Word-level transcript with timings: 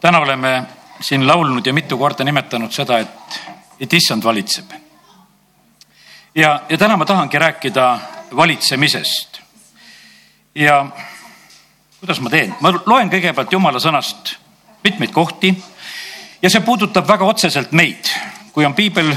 täna 0.00 0.18
oleme 0.18 0.62
siin 1.00 1.26
laulnud 1.26 1.66
ja 1.66 1.72
mitu 1.72 1.98
korda 1.98 2.24
nimetanud 2.24 2.72
seda, 2.72 2.98
et, 2.98 3.40
et 3.80 3.92
issand 3.92 4.24
valitseb. 4.24 4.70
ja, 6.34 6.60
ja 6.68 6.78
täna 6.78 6.96
ma 6.96 7.04
tahangi 7.04 7.38
rääkida 7.38 7.98
valitsemisest. 8.36 9.40
ja 10.54 10.86
kuidas 12.00 12.20
ma 12.20 12.30
teen, 12.30 12.54
ma 12.60 12.72
loen 12.86 13.10
kõigepealt 13.10 13.52
jumala 13.52 13.78
sõnast 13.78 14.36
mitmeid 14.84 15.12
kohti 15.12 15.54
ja 16.42 16.50
see 16.50 16.60
puudutab 16.60 17.08
väga 17.08 17.24
otseselt 17.24 17.72
meid. 17.72 18.12
kui 18.52 18.64
on 18.64 18.74
piibel, 18.74 19.12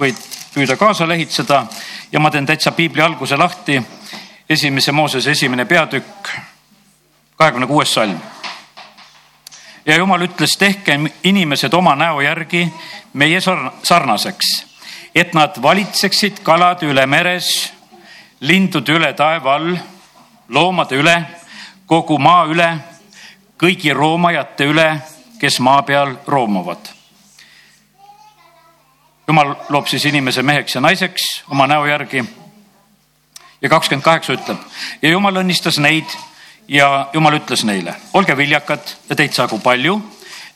võid 0.00 0.16
püüda 0.54 0.76
kaasa 0.76 1.08
lehitseda 1.08 1.66
ja 2.12 2.20
ma 2.20 2.30
teen 2.30 2.46
täitsa 2.46 2.72
piibli 2.72 3.02
alguse 3.02 3.36
lahti. 3.36 3.82
esimese 4.48 4.92
Moosese 4.92 5.30
esimene 5.30 5.64
peatükk, 5.64 6.28
kahekümne 7.36 7.66
kuues 7.66 7.94
salm 7.94 8.20
ja 9.88 9.96
jumal 9.96 10.22
ütles, 10.22 10.56
tehke 10.58 10.98
inimesed 11.24 11.72
oma 11.72 11.94
näo 11.96 12.20
järgi 12.20 12.66
meie 13.12 13.40
sarnaseks, 13.82 14.50
et 15.14 15.32
nad 15.34 15.56
valitseksid 15.62 16.42
kalade 16.44 16.86
üle 16.86 17.06
meres, 17.06 17.72
lindude 18.40 18.92
üle 18.92 19.12
taeva 19.16 19.54
all, 19.56 19.72
loomade 20.48 21.00
üle, 21.00 21.16
kogu 21.88 22.18
maa 22.20 22.44
üle, 22.52 22.68
kõigi 23.58 23.94
roomajate 23.96 24.68
üle, 24.68 24.88
kes 25.40 25.60
maa 25.64 25.82
peal 25.82 26.16
roomavad. 26.26 26.94
jumal 29.28 29.54
loob 29.68 29.86
siis 29.86 30.04
inimese 30.08 30.42
meheks 30.42 30.74
ja 30.74 30.80
naiseks 30.80 31.22
oma 31.50 31.66
näo 31.66 31.86
järgi. 31.86 32.24
ja 33.62 33.68
kakskümmend 33.68 34.04
kaheksa 34.04 34.32
ütleb 34.32 34.58
ja 35.02 35.10
jumal 35.10 35.36
õnnistas 35.36 35.78
neid 35.80 36.06
ja 36.68 37.08
jumal 37.12 37.38
ütles 37.38 37.64
neile, 37.64 37.94
olge 38.14 38.36
viljakad 38.36 38.94
ja 39.08 39.16
teid 39.16 39.32
saagu 39.32 39.58
palju, 39.64 39.98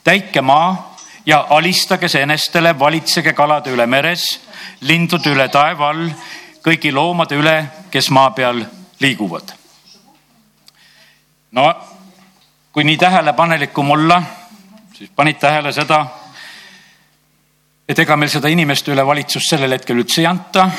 täitke 0.03 0.41
maa 0.41 0.95
ja 1.25 1.45
alistage 1.49 2.07
seenestele, 2.07 2.75
valitsege 2.79 3.33
kalade 3.33 3.73
üle 3.73 3.85
meres, 3.87 4.25
lindude 4.81 5.33
üle 5.33 5.47
taeva 5.49 5.89
all, 5.89 6.09
kõigi 6.63 6.93
loomade 6.93 7.37
üle, 7.39 7.57
kes 7.91 8.09
maa 8.11 8.31
peal 8.31 8.63
liiguvad. 8.99 9.53
no 11.51 11.73
kui 12.73 12.83
nii 12.83 12.97
tähelepanelikum 12.97 13.91
olla, 13.91 14.23
siis 14.93 15.09
panid 15.15 15.37
tähele 15.37 15.71
seda, 15.71 16.05
et 17.89 17.99
ega 17.99 18.15
meil 18.17 18.29
seda 18.29 18.49
inimeste 18.49 18.91
üle 18.91 19.05
valitsust 19.05 19.49
sellel 19.49 19.75
hetkel 19.75 19.99
üldse 20.01 20.21
ei 20.21 20.27
anta 20.27 20.69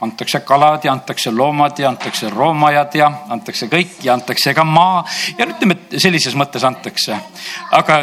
antakse 0.00 0.40
kalad 0.40 0.84
ja 0.84 0.92
antakse 0.92 1.30
loomad 1.30 1.78
ja 1.78 1.88
antakse 1.88 2.30
roomajad 2.30 2.94
ja 2.94 3.10
antakse 3.28 3.66
kõik 3.66 4.00
ja 4.02 4.14
antakse 4.14 4.54
ka 4.54 4.64
maa 4.64 5.04
ja 5.38 5.46
ütleme, 5.46 5.76
et 5.76 6.00
sellises 6.00 6.36
mõttes 6.36 6.64
antakse. 6.64 7.16
aga 7.70 8.00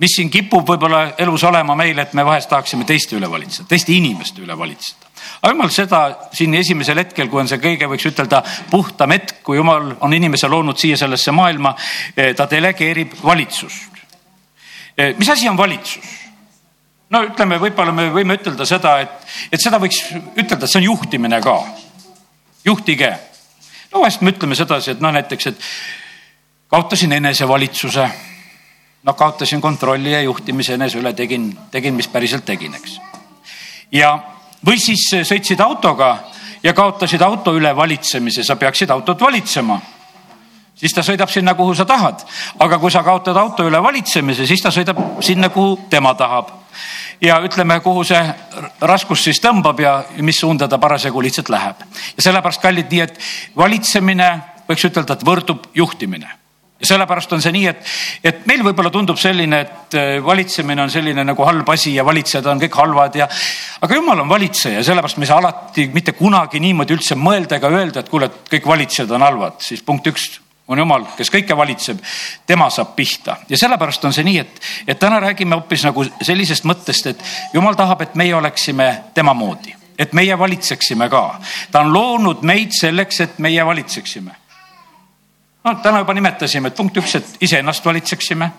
mis 0.00 0.16
siin 0.16 0.30
kipub 0.32 0.66
võib-olla 0.68 1.02
elus 1.20 1.44
olema 1.44 1.76
meil, 1.76 1.98
et 1.98 2.14
me 2.16 2.24
vahest 2.24 2.48
tahaksime 2.50 2.86
teiste 2.88 3.16
üle 3.16 3.30
valitseda, 3.30 3.68
teiste 3.68 3.92
inimeste 3.92 4.42
üle 4.42 4.56
valitseda. 4.58 5.06
aga 5.42 5.52
jumal 5.52 5.70
seda 5.70 6.00
siin 6.32 6.54
esimesel 6.54 6.98
hetkel, 6.98 7.28
kui 7.28 7.40
on 7.40 7.48
see 7.48 7.60
kõige, 7.60 7.88
võiks 7.88 8.08
ütelda 8.08 8.42
puhtam 8.70 9.12
hetk, 9.14 9.42
kui 9.44 9.60
jumal 9.60 9.92
on 10.00 10.16
inimese 10.16 10.48
loonud 10.48 10.78
siia 10.78 10.96
sellesse 10.96 11.32
maailma, 11.32 11.74
eh, 12.16 12.34
ta 12.34 12.48
delegeerib 12.50 13.14
valitsust. 13.22 14.00
Eh, 14.96 15.14
mis 15.18 15.28
asi 15.28 15.48
on 15.48 15.56
valitsus? 15.56 16.19
No 17.10 17.22
ütleme, 17.26 17.58
võib-olla 17.60 17.92
me 17.94 18.08
võime 18.14 18.36
ütelda 18.38 18.66
seda, 18.68 18.96
et, 19.04 19.30
et 19.52 19.62
seda 19.62 19.80
võiks 19.82 20.02
ütelda, 20.14 20.64
et 20.64 20.70
see 20.70 20.80
on 20.80 20.88
juhtimine 20.90 21.40
ka. 21.44 21.56
juhtige. 22.64 23.12
no 23.92 24.04
vahest 24.04 24.22
me 24.22 24.34
ütleme 24.34 24.58
sedasi, 24.58 24.94
et 24.94 25.00
noh, 25.02 25.12
näiteks, 25.14 25.46
et 25.46 25.70
kaotasin 26.70 27.12
enesevalitsuse. 27.12 28.08
no 29.02 29.14
kaotasin 29.14 29.60
kontrolli 29.60 30.12
ja 30.12 30.22
juhtimise 30.22 30.74
enese 30.74 30.98
üle, 30.98 31.12
tegin, 31.12 31.50
tegin, 31.70 31.94
mis 31.94 32.08
päriselt 32.08 32.44
tegin, 32.44 32.74
eks. 32.74 33.00
ja, 33.92 34.18
või 34.66 34.78
siis 34.78 35.08
sõitsid 35.26 35.60
autoga 35.60 36.16
ja 36.62 36.74
kaotasid 36.74 37.22
auto 37.22 37.54
üle 37.56 37.74
valitsemise, 37.76 38.44
sa 38.44 38.56
peaksid 38.56 38.90
autot 38.90 39.20
valitsema 39.20 39.80
siis 40.80 40.94
ta 40.96 41.04
sõidab 41.06 41.30
sinna, 41.32 41.54
kuhu 41.54 41.74
sa 41.74 41.84
tahad. 41.84 42.24
aga 42.58 42.78
kui 42.78 42.90
sa 42.90 43.02
kaotad 43.06 43.36
auto 43.36 43.66
üle 43.68 43.82
valitsemise, 43.82 44.46
siis 44.46 44.62
ta 44.62 44.72
sõidab 44.74 45.20
sinna, 45.20 45.48
kuhu 45.48 45.78
tema 45.90 46.14
tahab 46.14 46.50
ja 47.20 47.38
ütleme, 47.44 47.80
kuhu 47.84 48.04
see 48.04 48.20
raskus 48.80 49.24
siis 49.24 49.40
tõmbab 49.44 49.80
ja 49.80 49.94
mis 50.24 50.40
suunda 50.40 50.68
ta 50.68 50.78
parasjagu 50.78 51.22
lihtsalt 51.22 51.48
läheb. 51.52 51.86
ja 52.16 52.22
sellepärast, 52.22 52.62
kallid, 52.62 52.90
nii 52.90 53.00
et 53.00 53.18
valitsemine 53.56 54.30
võiks 54.68 54.86
ütelda, 54.88 55.18
et 55.18 55.26
võrdub 55.26 55.66
juhtimine 55.74 56.30
ja 56.80 56.88
sellepärast 56.88 57.32
on 57.36 57.42
see 57.44 57.52
nii, 57.52 57.66
et, 57.68 57.88
et 58.24 58.44
meil 58.48 58.62
võib-olla 58.64 58.90
tundub 58.92 59.18
selline, 59.20 59.60
et 59.66 59.96
äh, 60.00 60.12
valitsemine 60.24 60.86
on 60.86 60.92
selline 60.92 61.24
nagu 61.28 61.44
halb 61.44 61.68
asi 61.74 61.92
ja 61.94 62.04
valitsejad 62.08 62.46
on 62.48 62.62
kõik 62.62 62.78
halvad 62.80 63.18
ja. 63.20 63.28
aga 63.84 63.98
jumal 63.98 64.24
on 64.24 64.30
valitseja 64.30 64.80
ja 64.80 64.86
sellepärast 64.88 65.20
me 65.20 65.28
ei 65.28 65.32
saa 65.32 65.42
alati 65.44 65.90
mitte 65.92 66.16
kunagi 66.16 66.62
niimoodi 66.62 66.96
üldse 66.96 67.18
mõelda 67.20 67.60
ega 67.60 67.72
öelda, 67.74 68.00
et 68.00 68.08
kuule, 68.08 68.30
et 68.30 68.54
kõik 68.56 68.70
valitsejad 68.72 69.12
on 69.12 69.28
halvad, 69.28 69.60
siis 69.66 69.84
punkt 69.84 70.08
üks 70.08 70.38
on 70.70 70.78
jumal, 70.78 71.04
kes 71.16 71.30
kõike 71.32 71.56
valitseb, 71.56 71.98
tema 72.46 72.68
saab 72.70 72.94
pihta 72.96 73.36
ja 73.48 73.58
sellepärast 73.58 74.04
on 74.06 74.14
see 74.14 74.24
nii, 74.26 74.38
et, 74.38 74.60
et 74.86 74.98
täna 74.98 75.18
räägime 75.22 75.58
hoopis 75.58 75.84
nagu 75.88 76.04
sellisest 76.22 76.66
mõttest, 76.68 77.10
et 77.10 77.24
jumal 77.54 77.74
tahab, 77.78 78.04
et 78.06 78.14
meie 78.14 78.34
oleksime 78.38 78.90
tema 79.14 79.34
moodi, 79.34 79.74
et 79.98 80.14
meie 80.14 80.38
valitseksime 80.38 81.08
ka. 81.10 81.24
ta 81.72 81.82
on 81.82 81.92
loonud 81.92 82.46
meid 82.46 82.74
selleks, 82.76 83.20
et 83.20 83.38
meie 83.38 83.66
valitseksime. 83.66 84.36
no 85.64 85.74
täna 85.82 86.04
juba 86.04 86.14
nimetasime, 86.14 86.68
et 86.68 86.76
punkt 86.76 86.96
üks, 87.02 87.16
et 87.18 87.36
iseennast 87.40 87.84
valitseksime 87.84 88.50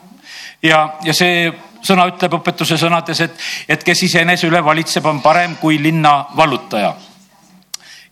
ja, 0.63 0.81
ja 1.03 1.13
see 1.13 1.47
sõna 1.81 2.09
ütleb 2.11 2.35
õpetuse 2.41 2.77
sõnades, 2.77 3.23
et, 3.23 3.39
et 3.69 3.83
kes 3.83 4.03
iseenese 4.03 4.51
üle 4.51 4.59
valitseb, 4.63 5.05
on 5.05 5.23
parem 5.23 5.55
kui 5.63 5.79
linna 5.81 6.25
vallutaja 6.35 6.91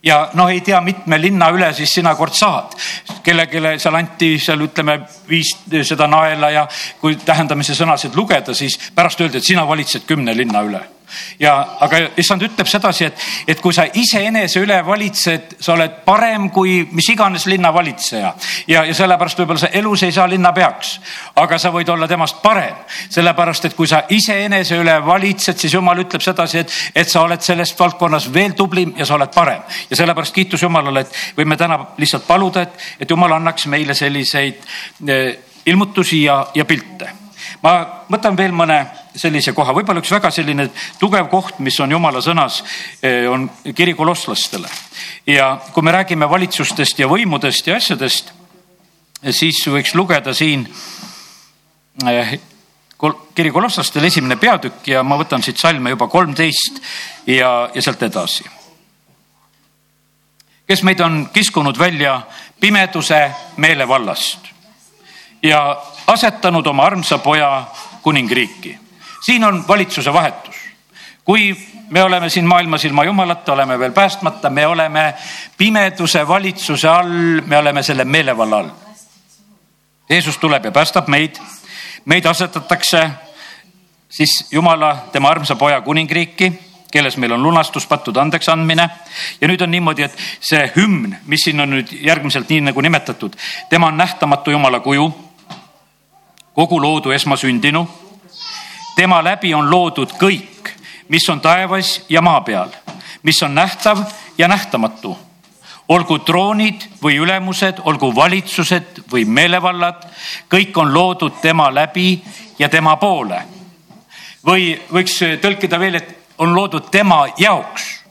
ja 0.02 0.30
noh, 0.34 0.48
ei 0.48 0.60
tea, 0.64 0.80
mitme 0.80 1.18
linna 1.20 1.50
üle 1.52 1.72
siis 1.76 1.92
sina 1.94 2.14
kord 2.16 2.34
saad. 2.36 2.76
kellelegi 3.22 3.60
seal 3.78 3.98
anti 3.98 4.38
seal 4.38 4.62
ütleme 4.64 5.00
viis 5.28 5.52
seda 5.84 6.06
naela 6.06 6.50
ja 6.50 6.68
kui 7.00 7.16
tähendamise 7.16 7.74
sõnasid 7.74 8.16
lugeda, 8.16 8.54
siis 8.54 8.78
pärast 8.94 9.20
öeldi, 9.20 9.38
et 9.38 9.44
sina 9.44 9.66
valitsed 9.68 10.08
kümne 10.08 10.36
linna 10.36 10.64
üle 10.64 10.80
ja, 11.40 11.54
aga 11.80 12.00
issand 12.20 12.42
ütleb 12.46 12.68
sedasi, 12.68 13.08
et, 13.10 13.24
et 13.48 13.60
kui 13.60 13.74
sa 13.74 13.86
iseenese 13.94 14.60
üle 14.62 14.78
valitsed, 14.86 15.56
sa 15.60 15.74
oled 15.74 16.00
parem 16.04 16.48
kui 16.54 16.80
mis 16.92 17.08
iganes 17.12 17.46
linnavalitseja. 17.50 18.32
ja, 18.68 18.84
ja 18.84 18.94
sellepärast 18.94 19.40
võib-olla 19.40 19.64
sa 19.64 19.72
elus 19.80 20.04
ei 20.06 20.12
saa 20.12 20.28
linnapeaks, 20.30 20.92
aga 21.42 21.58
sa 21.58 21.72
võid 21.74 21.88
olla 21.92 22.08
temast 22.08 22.42
parem. 22.42 22.76
sellepärast, 23.08 23.64
et 23.64 23.76
kui 23.78 23.88
sa 23.90 24.02
iseenese 24.08 24.78
üle 24.80 24.96
valitsed, 25.06 25.58
siis 25.58 25.74
jumal 25.74 25.98
ütleb 26.04 26.24
sedasi, 26.24 26.64
et, 26.64 26.74
et 26.94 27.08
sa 27.08 27.24
oled 27.26 27.42
selles 27.42 27.74
valdkonnas 27.78 28.30
veel 28.32 28.56
tublim 28.58 28.94
ja 28.98 29.06
sa 29.06 29.16
oled 29.18 29.32
parem. 29.34 29.62
ja 29.90 29.96
sellepärast 29.96 30.34
kiitus 30.34 30.62
Jumalale, 30.62 31.00
et 31.06 31.38
võime 31.38 31.56
täna 31.56 31.78
lihtsalt 31.98 32.26
paluda, 32.26 32.66
et, 32.66 32.84
et 33.00 33.10
Jumal 33.10 33.32
annaks 33.38 33.66
meile 33.66 33.94
selliseid 33.94 34.60
eh, 35.08 35.38
ilmutusi 35.66 36.24
ja, 36.24 36.44
ja 36.54 36.64
pilte 36.64 37.20
ma 37.62 37.72
võtan 38.10 38.36
veel 38.36 38.52
mõne 38.56 38.80
sellise 39.16 39.52
koha, 39.56 39.74
võib-olla 39.76 40.00
üks 40.02 40.12
väga 40.14 40.30
selline 40.32 40.68
tugev 41.00 41.28
koht, 41.32 41.58
mis 41.64 41.78
on 41.80 41.92
jumala 41.92 42.22
sõnas, 42.24 42.62
eh, 43.02 43.26
on 43.30 43.48
kiri 43.74 43.94
kolosslastele. 43.94 44.68
ja 45.26 45.60
kui 45.72 45.82
me 45.82 45.92
räägime 45.92 46.30
valitsustest 46.30 46.98
ja 46.98 47.06
võimudest 47.06 47.66
ja 47.66 47.76
asjadest, 47.76 48.32
siis 49.30 49.66
võiks 49.66 49.94
lugeda 49.94 50.34
siin 50.34 50.66
eh, 52.06 52.38
kiri 53.34 53.50
kolosslastele 53.50 54.06
esimene 54.06 54.36
peatükk 54.36 54.88
ja 54.88 55.02
ma 55.02 55.16
võtan 55.16 55.42
siit 55.42 55.58
salme 55.58 55.90
juba 55.90 56.08
kolmteist 56.08 56.80
ja, 57.26 57.70
ja 57.74 57.82
sealt 57.82 58.02
edasi. 58.02 58.44
kes 60.66 60.82
meid 60.82 61.00
on 61.00 61.28
kiskunud 61.32 61.78
välja 61.78 62.20
pimeduse 62.60 63.30
meelevallast 63.56 64.48
ja 65.42 65.82
asetanud 66.10 66.66
oma 66.66 66.84
armsa 66.84 67.18
poja 67.18 67.64
kuningriiki. 68.02 68.78
siin 69.20 69.44
on 69.44 69.64
valitsuse 69.68 70.12
vahetus. 70.12 70.54
kui 71.24 71.56
me 71.90 72.02
oleme 72.02 72.28
siin 72.28 72.44
maailmas 72.44 72.84
ilma 72.84 73.04
Jumalata, 73.04 73.52
oleme 73.52 73.78
veel 73.78 73.92
päästmata, 73.92 74.50
me 74.50 74.66
oleme 74.66 75.14
pimeduse 75.58 76.28
valitsuse 76.28 76.88
all, 76.88 77.40
me 77.46 77.58
oleme 77.58 77.82
selle 77.82 78.04
meelevalla 78.04 78.56
all. 78.56 78.70
Jeesus 80.10 80.38
tuleb 80.38 80.64
ja 80.64 80.72
päästab 80.72 81.08
meid. 81.08 81.36
meid 82.04 82.24
asetatakse 82.24 83.10
siis 84.08 84.48
Jumala, 84.50 84.96
tema 85.12 85.28
armsa 85.28 85.56
poja 85.56 85.80
kuningriiki 85.80 86.70
kelles 86.90 87.16
meil 87.16 87.32
on 87.32 87.42
lunastus, 87.42 87.86
pattude 87.86 88.20
andeks 88.20 88.48
andmine. 88.48 88.90
ja 89.40 89.48
nüüd 89.48 89.62
on 89.62 89.70
niimoodi, 89.70 90.02
et 90.02 90.16
see 90.40 90.72
hümn, 90.76 91.14
mis 91.26 91.44
siin 91.44 91.60
on 91.60 91.70
nüüd 91.70 91.92
järgmiselt 92.02 92.48
nii 92.50 92.60
nagu 92.60 92.80
nimetatud, 92.80 93.36
tema 93.68 93.86
on 93.86 93.96
nähtamatu 93.96 94.50
Jumala 94.50 94.80
kuju 94.80 95.29
kogu 96.54 96.82
loodu 96.82 97.10
esmasündinu. 97.10 97.88
tema 98.96 99.24
läbi 99.24 99.54
on 99.54 99.70
loodud 99.70 100.10
kõik, 100.18 100.70
mis 101.08 101.28
on 101.28 101.40
taevas 101.40 102.04
ja 102.08 102.20
maa 102.22 102.40
peal, 102.40 102.68
mis 103.22 103.42
on 103.42 103.54
nähtav 103.54 103.98
ja 104.38 104.48
nähtamatu. 104.48 105.18
olgu 105.88 106.18
troonid 106.18 106.82
või 107.02 107.16
ülemused, 107.18 107.80
olgu 107.84 108.14
valitsused 108.14 109.02
või 109.12 109.24
meelevallad, 109.24 110.04
kõik 110.48 110.76
on 110.78 110.94
loodud 110.94 111.40
tema 111.42 111.74
läbi 111.74 112.22
ja 112.58 112.68
tema 112.68 112.96
poole. 112.96 113.42
või 114.46 114.80
võiks 114.92 115.20
tõlkida 115.40 115.78
veel, 115.78 115.94
et 115.94 116.18
on 116.38 116.54
loodud 116.54 116.90
tema 116.90 117.26
jaoks. 117.38 118.04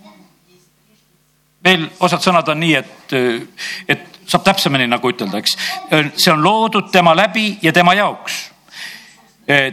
veel 1.63 1.89
osad 1.99 2.21
sõnad 2.21 2.49
on 2.49 2.59
nii, 2.59 2.75
et, 2.75 3.13
et 3.87 4.08
saab 4.29 4.45
täpsemini 4.45 4.87
nagu 4.87 5.11
ütelda, 5.11 5.41
eks. 5.41 5.57
see 6.15 6.31
on 6.31 6.43
loodud 6.43 6.91
tema 6.93 7.15
läbi 7.17 7.57
ja 7.61 7.73
tema 7.73 7.93
jaoks. 7.97 8.39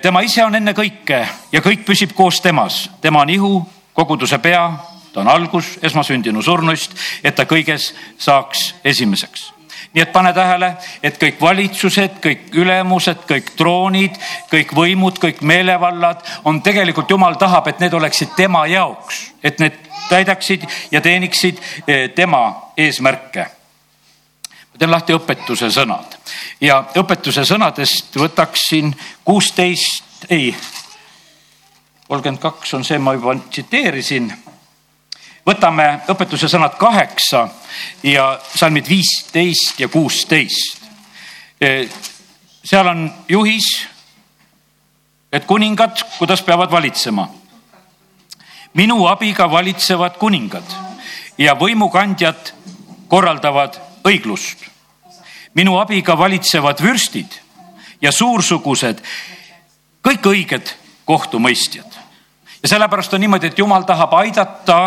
tema 0.03 0.21
ise 0.25 0.45
on 0.45 0.55
enne 0.55 0.73
kõike 0.73 1.27
ja 1.53 1.61
kõik 1.61 1.85
püsib 1.85 2.15
koos 2.17 2.41
temas, 2.41 2.87
tema 3.01 3.21
on 3.21 3.31
ihu, 3.31 3.59
koguduse 3.93 4.39
pea, 4.39 4.71
ta 5.13 5.21
on 5.21 5.29
algus 5.29 5.77
esmasündinu 5.83 6.43
surnuist, 6.43 6.97
et 7.25 7.35
ta 7.37 7.45
kõiges 7.45 7.93
saaks 8.19 8.75
esimeseks 8.85 9.53
nii 9.97 10.03
et 10.03 10.13
pane 10.13 10.33
tähele, 10.37 10.75
et 11.03 11.17
kõik 11.17 11.39
valitsused, 11.41 12.19
kõik 12.21 12.51
ülemused, 12.61 13.23
kõik 13.29 13.55
troonid, 13.57 14.19
kõik 14.53 14.75
võimud, 14.77 15.17
kõik 15.23 15.41
meelevallad 15.41 16.21
on 16.45 16.61
tegelikult 16.61 17.11
jumal 17.11 17.39
tahab, 17.41 17.71
et 17.71 17.81
need 17.81 17.97
oleksid 17.97 18.35
tema 18.37 18.67
jaoks, 18.69 19.23
et 19.41 19.61
need 19.63 19.79
täidaksid 20.11 20.69
ja 20.93 21.01
teeniksid 21.01 21.63
eh, 21.87 22.11
tema 22.13 22.73
eesmärke. 22.77 23.47
Teen 24.79 24.91
lahti 24.91 25.15
õpetuse 25.17 25.71
sõnad 25.73 26.17
ja 26.61 26.83
õpetuse 26.97 27.45
sõnadest 27.45 28.17
võtaksin 28.17 28.93
kuusteist, 29.25 30.27
ei, 30.31 30.55
kolmkümmend 32.09 32.43
kaks 32.43 32.75
on 32.75 32.85
see, 32.85 32.99
ma 32.99 33.15
juba 33.17 33.37
tsiteerisin 33.51 34.33
võtame 35.47 35.87
õpetuse 36.11 36.49
sõnad 36.51 36.75
kaheksa 36.79 37.47
ja 38.03 38.35
salmid 38.55 38.89
viisteist 38.89 39.81
ja 39.81 39.89
kuusteist. 39.89 40.83
E, 41.61 41.87
seal 42.67 42.91
on 42.91 43.07
juhis, 43.29 43.69
et 45.33 45.47
kuningad, 45.47 46.03
kuidas 46.19 46.43
peavad 46.43 46.71
valitsema. 46.71 47.29
minu 48.77 49.07
abiga 49.09 49.51
valitsevad 49.51 50.19
kuningad 50.21 50.73
ja 51.39 51.55
võimukandjad 51.55 52.53
korraldavad 53.09 53.79
õiglust. 54.07 54.65
minu 55.55 55.79
abiga 55.81 56.19
valitsevad 56.19 56.83
vürstid 56.83 57.41
ja 58.03 58.13
suursugused, 58.13 59.03
kõik 60.05 60.27
õiged 60.33 60.73
kohtumõistjad 61.05 62.07
ja 62.63 62.69
sellepärast 62.69 63.15
on 63.15 63.21
niimoodi, 63.21 63.47
et 63.47 63.59
jumal 63.59 63.85
tahab 63.87 64.15
aidata 64.19 64.79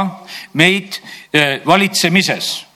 meid 0.54 1.00
eh, 1.34 1.62
valitsemises 1.66 2.70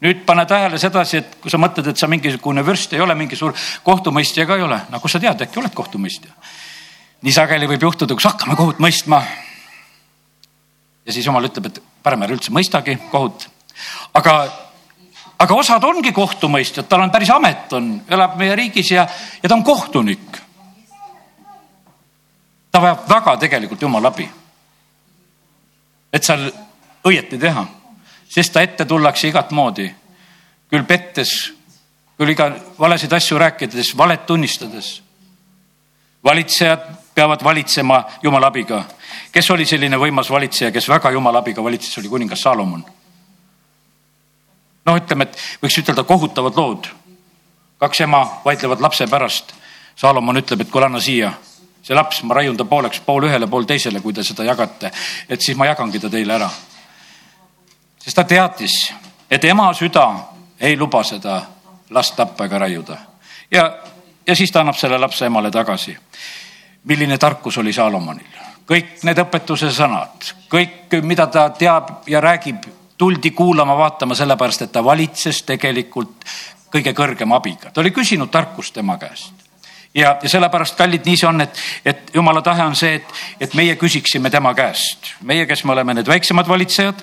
nüüd 0.00 0.24
pane 0.26 0.46
tähele 0.48 0.78
sedasi, 0.80 1.20
et 1.20 1.36
kui 1.42 1.52
sa 1.52 1.60
mõtled, 1.60 1.90
et 1.92 2.00
sa 2.00 2.08
mingisugune 2.08 2.64
vürst 2.64 2.94
ei 2.96 3.02
ole, 3.04 3.14
mingi 3.18 3.36
suur 3.36 3.52
kohtumõistja 3.84 4.46
ka 4.48 4.56
ei 4.56 4.64
ole, 4.64 4.80
no 4.90 5.00
kust 5.00 5.18
sa 5.18 5.22
tead, 5.22 5.44
äkki 5.46 5.60
oled 5.60 5.76
kohtumõistja? 5.76 6.32
nii 7.20 7.34
sageli 7.36 7.66
võib 7.68 7.82
juhtuda, 7.84 8.16
kus 8.16 8.24
hakkame 8.30 8.56
kohut 8.56 8.78
mõistma. 8.80 9.20
ja 11.04 11.12
siis 11.12 11.26
jumal 11.26 11.44
ütleb, 11.44 11.68
et 11.68 11.82
parem 12.02 12.22
ära 12.24 12.32
üldse 12.32 12.52
mõistagi 12.52 12.96
kohut. 13.10 13.44
aga, 14.16 14.36
aga 15.40 15.54
osad 15.54 15.84
ongi 15.84 16.12
kohtumõistjad, 16.12 16.88
tal 16.88 17.06
on 17.06 17.10
päris 17.10 17.30
amet 17.32 17.72
on, 17.72 17.94
elab 18.08 18.36
meie 18.36 18.56
riigis 18.56 18.90
ja, 18.92 19.06
ja 19.42 19.48
ta 19.48 19.54
on 19.54 19.64
kohtunik. 19.64 20.42
ta 22.70 22.80
vajab 22.80 23.08
väga 23.08 23.36
tegelikult 23.36 23.82
jumala 23.82 24.08
abi 24.08 24.28
et 26.12 26.26
seal 26.26 26.48
õieti 27.06 27.38
teha, 27.40 27.64
sest 28.30 28.52
ta 28.54 28.62
ette 28.64 28.86
tullakse 28.86 29.30
igat 29.30 29.52
moodi, 29.56 29.86
küll 30.70 30.86
pettes, 30.86 31.34
küll 32.18 32.34
iga 32.34 32.50
valesid 32.78 33.12
asju 33.12 33.38
rääkides, 33.38 33.94
valet 33.96 34.26
tunnistades. 34.26 35.00
valitsejad 36.24 36.82
peavad 37.14 37.44
valitsema 37.44 38.04
jumala 38.22 38.46
abiga. 38.46 38.84
kes 39.32 39.50
oli 39.50 39.66
selline 39.66 39.96
võimas 39.96 40.30
valitseja, 40.30 40.70
kes 40.70 40.88
väga 40.88 41.10
jumala 41.10 41.38
abiga 41.38 41.62
valitses, 41.62 41.98
oli 41.98 42.08
kuningas 42.08 42.42
Salomon. 42.42 42.84
Noh, 44.90 44.98
ütleme, 44.98 45.28
et 45.28 45.62
võiks 45.62 45.78
ütelda 45.82 46.04
kohutavad 46.04 46.58
lood. 46.58 46.90
kaks 47.80 48.00
ema 48.04 48.24
vaidlevad 48.44 48.80
lapse 48.80 49.06
pärast. 49.06 49.54
Salomon 49.96 50.36
ütleb, 50.36 50.60
et 50.60 50.70
kuule, 50.70 50.86
anna 50.86 51.00
siia 51.00 51.32
see 51.82 51.96
laps, 51.96 52.22
ma 52.22 52.34
raiun 52.34 52.56
ta 52.56 52.64
pooleks, 52.64 53.00
pool 53.00 53.24
ühele, 53.28 53.46
pool 53.48 53.64
teisele, 53.64 54.00
kui 54.00 54.12
te 54.12 54.24
seda 54.24 54.44
jagate, 54.44 54.90
et 55.28 55.40
siis 55.40 55.56
ma 55.56 55.66
jagangi 55.70 56.00
ta 56.00 56.10
teile 56.12 56.34
ära. 56.36 56.50
sest 57.98 58.16
ta 58.16 58.24
teadis, 58.24 58.92
et 59.30 59.44
ema 59.44 59.72
süda 59.74 60.06
ei 60.60 60.76
luba 60.76 61.02
seda 61.04 61.40
last 61.90 62.16
tappa 62.16 62.44
ega 62.44 62.58
raiuda 62.58 62.98
ja, 63.50 63.78
ja 64.26 64.36
siis 64.36 64.52
ta 64.52 64.60
annab 64.60 64.76
selle 64.76 64.98
lapse 64.98 65.26
emale 65.26 65.50
tagasi. 65.50 65.96
milline 66.84 67.18
tarkus 67.18 67.58
oli 67.58 67.72
Saalomonil, 67.72 68.36
kõik 68.66 69.02
need 69.04 69.18
õpetuse 69.18 69.68
sõnad, 69.72 70.30
kõik, 70.48 71.00
mida 71.02 71.26
ta 71.26 71.50
teab 71.50 72.08
ja 72.08 72.20
räägib, 72.20 72.64
tuldi 73.00 73.30
kuulama, 73.32 73.76
vaatama 73.78 74.14
sellepärast, 74.14 74.66
et 74.66 74.72
ta 74.72 74.84
valitses 74.84 75.42
tegelikult 75.48 76.26
kõige 76.70 76.92
kõrgema 76.96 77.38
abiga, 77.40 77.72
ta 77.72 77.80
oli 77.80 77.94
küsinud 77.96 78.30
tarkust 78.30 78.76
tema 78.76 78.98
käest. 79.00 79.46
Ja, 79.94 80.12
ja 80.22 80.28
sellepärast, 80.30 80.76
kallid, 80.78 81.02
nii 81.08 81.18
see 81.18 81.26
on, 81.26 81.42
et, 81.42 81.62
et 81.84 82.12
jumala 82.14 82.44
tahe 82.46 82.62
on 82.62 82.76
see, 82.78 83.00
et, 83.00 83.14
et 83.42 83.54
meie 83.58 83.74
küsiksime 83.80 84.30
tema 84.30 84.52
käest, 84.54 85.14
meie, 85.26 85.48
kes 85.50 85.64
me 85.64 85.72
oleme 85.74 85.96
need 85.98 86.10
väiksemad 86.12 86.46
valitsejad, 86.48 87.00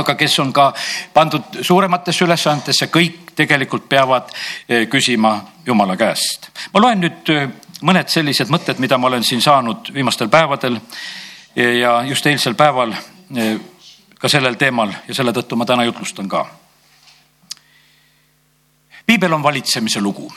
aga 0.00 0.14
kes 0.18 0.38
on 0.42 0.50
ka 0.56 0.70
pandud 1.14 1.60
suurematesse 1.60 2.24
ülesannetesse, 2.24 2.88
kõik 2.90 3.34
tegelikult 3.38 3.86
peavad 3.92 4.32
eh, 4.32 4.88
küsima 4.90 5.36
jumala 5.66 5.96
käest. 6.00 6.48
ma 6.72 6.82
loen 6.82 7.04
nüüd 7.04 7.34
eh, 7.36 7.50
mõned 7.84 8.08
sellised 8.08 8.50
mõtted, 8.50 8.80
mida 8.82 8.98
ma 8.98 9.12
olen 9.12 9.28
siin 9.28 9.44
saanud 9.44 9.92
viimastel 9.94 10.32
päevadel 10.32 10.80
ja 11.54 12.00
just 12.08 12.26
eilsel 12.26 12.56
päeval 12.58 12.96
eh, 12.96 13.60
ka 14.22 14.28
sellel 14.28 14.54
teemal 14.54 14.92
ja 15.08 15.14
selle 15.14 15.32
tõttu 15.34 15.56
ma 15.58 15.66
täna 15.66 15.84
jutlustan 15.84 16.28
ka. 16.28 16.46
piibel 19.06 19.32
on 19.32 19.42
valitsemise 19.42 20.00
lugu 20.00 20.32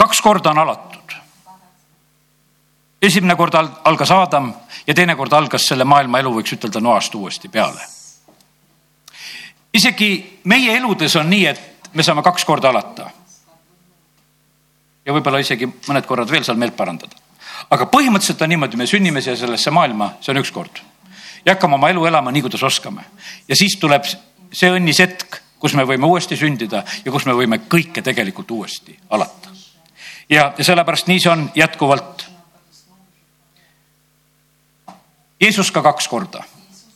kaks 0.00 0.20
korda 0.20 0.50
on 0.50 0.58
alatud. 0.58 1.12
esimene 3.02 3.36
kord 3.36 3.54
algas 3.84 4.10
Adam 4.10 4.52
ja 4.86 4.94
teine 4.94 5.16
kord 5.16 5.32
algas 5.32 5.66
selle 5.68 5.84
maailma 5.84 6.20
elu, 6.20 6.32
võiks 6.38 6.56
ütelda 6.56 6.80
noast 6.80 7.14
uuesti 7.14 7.48
peale. 7.48 7.80
isegi 9.74 10.40
meie 10.44 10.76
eludes 10.76 11.16
on 11.16 11.30
nii, 11.30 11.46
et 11.46 11.90
me 11.92 12.02
saame 12.02 12.22
kaks 12.22 12.44
korda 12.44 12.72
alata. 12.72 13.10
ja 15.04 15.12
võib-olla 15.12 15.44
isegi 15.44 15.68
mõned 15.68 16.06
korrad 16.06 16.30
veel 16.30 16.44
seal 16.44 16.56
meelt 16.56 16.76
parandada. 16.76 17.16
aga 17.70 17.86
põhimõtteliselt 17.86 18.42
on 18.42 18.54
niimoodi, 18.56 18.76
me 18.76 18.86
sünnime 18.86 19.20
siia 19.20 19.36
sellesse 19.36 19.70
maailma, 19.70 20.14
see 20.20 20.32
on 20.32 20.40
üks 20.40 20.50
kord 20.50 20.80
ja 21.44 21.54
hakkame 21.54 21.74
oma 21.74 21.90
elu 21.90 22.06
elama 22.06 22.32
nii, 22.32 22.42
kuidas 22.42 22.62
oskame. 22.62 23.04
ja 23.48 23.56
siis 23.56 23.78
tuleb 23.80 24.04
see 24.52 24.70
õnnis 24.70 24.98
hetk, 24.98 25.40
kus 25.58 25.74
me 25.74 25.84
võime 25.84 26.06
uuesti 26.06 26.36
sündida 26.36 26.84
ja 27.04 27.12
kus 27.12 27.26
me 27.26 27.36
võime 27.36 27.60
kõike 27.68 28.02
tegelikult 28.02 28.50
uuesti 28.50 28.98
alata 29.10 29.50
ja, 30.30 30.52
ja 30.58 30.64
sellepärast 30.64 31.06
nii 31.10 31.20
see 31.20 31.32
on 31.32 31.50
jätkuvalt. 31.54 32.26
Jeesus 35.40 35.70
ka 35.72 35.82
kaks 35.82 36.08
korda, 36.08 36.42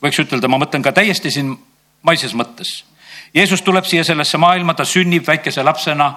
võiks 0.03 0.19
ütelda, 0.21 0.47
ma 0.47 0.59
mõtlen 0.61 0.83
ka 0.85 0.93
täiesti 0.93 1.31
siin 1.33 1.55
maises 2.05 2.35
mõttes. 2.37 2.83
Jeesus 3.33 3.63
tuleb 3.65 3.87
siia 3.89 4.03
sellesse 4.05 4.37
maailma, 4.37 4.75
ta 4.77 4.85
sünnib 4.85 5.25
väikese 5.27 5.63
lapsena, 5.63 6.11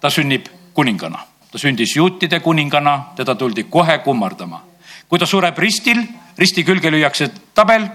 ta 0.00 0.10
sünnib 0.10 0.48
kuningana, 0.74 1.20
ta 1.52 1.60
sündis 1.60 1.94
juutide 1.96 2.40
kuningana, 2.40 3.12
teda 3.16 3.34
tuldi 3.34 3.68
kohe 3.70 3.98
kummardama. 3.98 4.64
kui 5.10 5.18
ta 5.18 5.26
sureb 5.26 5.58
ristil, 5.58 5.98
risti 6.38 6.64
külge 6.64 6.90
lüüakse 6.90 7.30
tabel, 7.54 7.88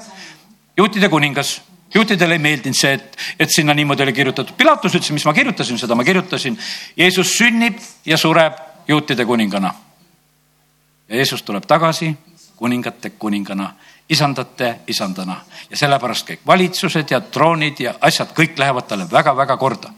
juutide 0.77 1.09
kuningas 1.09 1.61
juutidele 1.95 2.35
ei 2.35 2.39
meeldinud 2.43 2.75
see, 2.75 2.93
et, 2.93 3.17
et 3.39 3.51
sinna 3.51 3.73
niimoodi 3.73 4.03
oli 4.03 4.13
kirjutatud. 4.13 4.55
Pilatus 4.57 4.97
ütles, 4.97 5.11
mis 5.15 5.25
ma 5.25 5.33
kirjutasin, 5.33 5.79
seda 5.79 5.95
ma 5.95 6.03
kirjutasin. 6.03 6.57
Jeesus 6.97 7.31
sünnib 7.37 7.79
ja 8.05 8.17
sureb 8.17 8.57
juutide 8.87 9.25
kuningana. 9.25 9.73
ja 11.09 11.15
Jeesus 11.15 11.43
tuleb 11.43 11.63
tagasi 11.67 12.15
kuningate 12.55 13.09
kuningana, 13.09 13.73
isandate 14.09 14.75
isandana 14.87 15.41
ja 15.69 15.77
sellepärast 15.77 16.27
kõik 16.29 16.45
valitsused 16.47 17.11
ja 17.11 17.21
troonid 17.21 17.79
ja 17.79 17.95
asjad, 18.01 18.31
kõik 18.37 18.57
lähevad 18.59 18.87
talle 18.87 19.07
väga-väga 19.11 19.57
korda. 19.57 19.89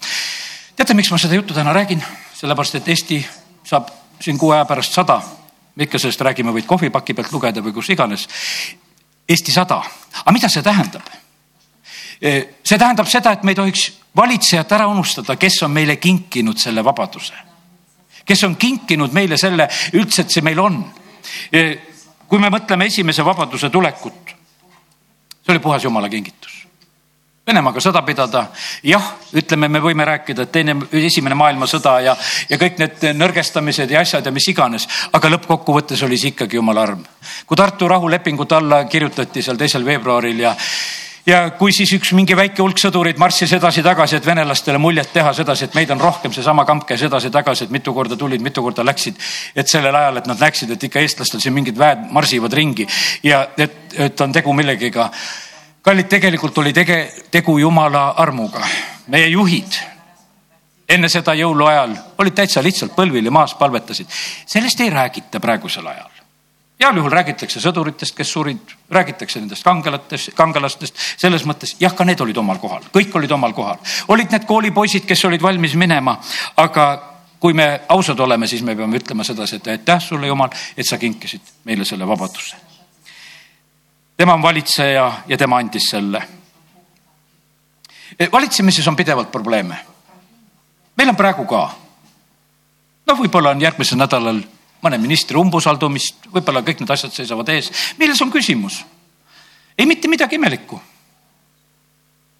teate, 0.75 0.93
miks 0.93 1.11
ma 1.11 1.17
seda 1.17 1.35
juttu 1.35 1.53
täna 1.53 1.73
räägin? 1.73 2.03
sellepärast, 2.33 2.75
et 2.75 2.87
Eesti 2.87 3.25
saab 3.63 3.89
siin 4.19 4.37
kuu 4.37 4.51
aja 4.51 4.65
pärast 4.65 4.93
sada. 4.93 5.21
Me 5.77 5.85
ikka 5.85 5.99
sellest 6.01 6.21
räägime, 6.25 6.51
võid 6.55 6.65
kohvipaki 6.65 7.13
pealt 7.13 7.31
lugeda 7.31 7.61
või 7.61 7.75
kus 7.75 7.91
iganes. 7.93 8.25
Eesti 9.29 9.53
sada, 9.53 9.77
aga 10.23 10.33
mida 10.33 10.49
see 10.49 10.65
tähendab? 10.65 11.05
see 12.17 12.77
tähendab 12.79 13.05
seda, 13.05 13.35
et 13.35 13.43
me 13.45 13.53
ei 13.53 13.59
tohiks 13.59 13.91
valitsejat 14.17 14.71
ära 14.73 14.87
unustada, 14.89 15.35
kes 15.37 15.59
on 15.67 15.71
meile 15.75 15.99
kinkinud 16.01 16.57
selle 16.57 16.83
vabaduse. 16.83 17.33
kes 18.25 18.43
on 18.43 18.55
kinkinud 18.55 19.13
meile 19.13 19.37
selle 19.37 19.69
üldse, 19.93 20.21
et 20.21 20.33
see 20.33 20.41
meil 20.41 20.59
on. 20.59 20.83
kui 22.27 22.39
me 22.39 22.49
mõtleme 22.49 22.89
esimese 22.89 23.25
vabaduse 23.25 23.69
tulekut, 23.69 24.33
see 25.45 25.53
oli 25.53 25.59
puhas 25.59 25.83
jumala 25.83 26.09
kingitus. 26.09 26.66
Venemaaga 27.47 27.79
sõda 27.79 28.01
pidada. 28.03 28.41
jah, 28.83 29.03
ütleme, 29.31 29.69
me 29.71 29.79
võime 29.79 30.03
rääkida, 30.05 30.43
et 30.43 30.51
teine, 30.51 30.73
esimene 30.91 31.35
maailmasõda 31.39 31.93
ja, 32.03 32.15
ja 32.49 32.57
kõik 32.59 32.81
need 32.81 33.05
nõrgestamised 33.15 33.91
ja 33.91 34.01
asjad 34.03 34.25
ja 34.27 34.33
mis 34.35 34.49
iganes, 34.51 34.87
aga 35.15 35.31
lõppkokkuvõttes 35.31 36.03
oli 36.03 36.19
see 36.19 36.33
ikkagi 36.33 36.59
jumala 36.59 36.83
arm. 36.83 37.05
kui 37.47 37.55
Tartu 37.55 37.87
rahulepingut 37.87 38.51
alla 38.51 38.83
kirjutati 38.91 39.41
seal 39.41 39.55
teisel 39.55 39.87
veebruaril 39.87 40.43
ja 40.43 40.51
ja 41.27 41.39
kui 41.55 41.71
siis 41.71 41.93
üks 41.95 42.11
mingi 42.15 42.35
väike 42.35 42.61
hulk 42.61 42.83
sõdureid 42.83 43.17
marssis 43.19 43.55
edasi-tagasi, 43.55 44.19
et 44.19 44.27
venelastele 44.27 44.77
muljet 44.77 45.15
teha 45.15 45.31
sedasi, 45.33 45.69
et 45.69 45.79
meid 45.79 45.95
on 45.95 46.03
rohkem, 46.03 46.35
seesama 46.35 46.67
kamp 46.67 46.83
käis 46.87 47.07
edasi-tagasi, 47.07 47.63
et 47.63 47.71
mitu 47.79 47.95
korda 47.95 48.19
tulid, 48.19 48.43
mitu 48.43 48.63
korda 48.63 48.83
läksid. 48.83 49.15
et 49.55 49.67
sellel 49.71 49.95
ajal, 49.95 50.17
et 50.17 50.27
nad 50.27 50.39
näeksid, 50.39 50.75
et 50.75 50.83
ikka 50.83 50.99
eestlastel 50.99 51.39
siin 51.39 51.55
mingid 51.55 51.79
väed 51.79 52.09
marsivad 52.11 52.53
ringi 52.53 52.87
ja 53.23 53.45
et, 53.57 53.93
et 53.95 54.21
on 54.21 54.35
tegu 54.35 54.53
millegiga 54.53 55.11
kallid, 55.87 56.09
tegelikult 56.11 56.57
oli 56.57 56.73
tege, 56.75 56.97
tegu 57.31 57.57
jumala 57.59 58.09
armuga. 58.19 58.65
meie 59.07 59.27
juhid 59.31 59.77
enne 60.89 61.07
seda 61.11 61.35
jõuluajal 61.35 61.93
olid 62.19 62.35
täitsa 62.35 62.63
lihtsalt 62.63 62.95
põlvil 62.95 63.25
ja 63.25 63.31
maas 63.31 63.53
palvetasid. 63.55 64.07
sellest 64.45 64.79
ei 64.83 64.89
räägita 64.89 65.39
praegusel 65.39 65.87
ajal. 65.87 66.11
heal 66.79 66.99
juhul 66.99 67.11
räägitakse 67.11 67.59
sõduritest, 67.63 68.15
kes 68.15 68.31
surid, 68.31 68.75
räägitakse 68.91 69.39
nendest 69.39 69.63
kangelatest, 69.63 70.33
kangelastest, 70.35 70.99
selles 71.17 71.45
mõttes 71.45 71.75
jah, 71.79 71.95
ka 71.95 72.03
need 72.03 72.21
olid 72.21 72.37
omal 72.37 72.59
kohal, 72.59 72.83
kõik 72.93 73.15
olid 73.15 73.31
omal 73.31 73.53
kohal. 73.53 73.79
olid 74.07 74.31
need 74.31 74.45
koolipoisid, 74.45 75.07
kes 75.07 75.25
olid 75.25 75.41
valmis 75.41 75.75
minema, 75.75 76.19
aga 76.57 76.91
kui 77.39 77.53
me 77.53 77.81
ausad 77.87 78.19
oleme, 78.19 78.47
siis 78.47 78.63
me 78.63 78.75
peame 78.75 78.97
ütlema 78.97 79.23
sedasi, 79.23 79.55
et 79.55 79.67
aitäh 79.67 80.01
sulle, 80.01 80.27
Jumal, 80.27 80.49
et 80.77 80.85
sa 80.85 80.97
kinkisid 80.97 81.41
meile 81.63 81.85
selle 81.85 82.07
vabaduse 82.07 82.66
tema 84.17 84.33
on 84.33 84.41
valitseja 84.41 85.13
ja 85.27 85.37
tema 85.37 85.57
andis 85.57 85.89
selle. 85.89 86.23
valitsemises 88.31 88.87
on 88.87 88.95
pidevalt 88.95 89.31
probleeme. 89.31 89.77
meil 90.97 91.09
on 91.09 91.15
praegu 91.15 91.45
ka. 91.45 91.75
noh, 93.07 93.19
võib-olla 93.19 93.49
on 93.49 93.61
järgmisel 93.61 93.97
nädalal 93.97 94.41
mõne 94.83 94.97
ministri 94.97 95.37
umbusaldumist, 95.37 96.27
võib-olla 96.33 96.61
kõik 96.61 96.81
need 96.81 96.89
asjad 96.89 97.13
seisavad 97.13 97.49
ees. 97.49 97.71
milles 97.97 98.21
on 98.21 98.31
küsimus? 98.31 98.85
ei 99.77 99.85
mitte 99.85 100.07
midagi 100.07 100.35
imelikku. 100.35 100.81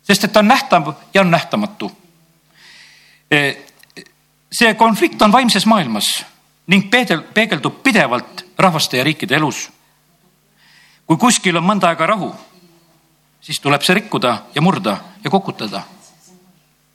sest 0.04 0.24
et 0.24 0.34
ta 0.34 0.40
on 0.40 0.48
nähtav 0.48 0.94
ja 1.14 1.22
on 1.22 1.32
nähtamatu. 1.32 1.92
see 4.52 4.74
konflikt 4.74 5.22
on 5.22 5.32
vaimses 5.32 5.66
maailmas 5.66 6.26
ning 6.68 6.90
peegeldub 7.34 7.84
pidevalt 7.84 8.46
rahvaste 8.58 8.98
ja 8.98 9.04
riikide 9.04 9.36
elus 9.36 9.70
kui 11.08 11.18
kuskil 11.18 11.58
on 11.58 11.66
mõnda 11.66 11.90
aega 11.92 12.10
rahu, 12.12 12.32
siis 13.42 13.62
tuleb 13.64 13.84
see 13.86 13.96
rikkuda 14.02 14.34
ja 14.56 14.62
murda 14.62 14.98
ja 15.24 15.32
kukutada. 15.32 15.84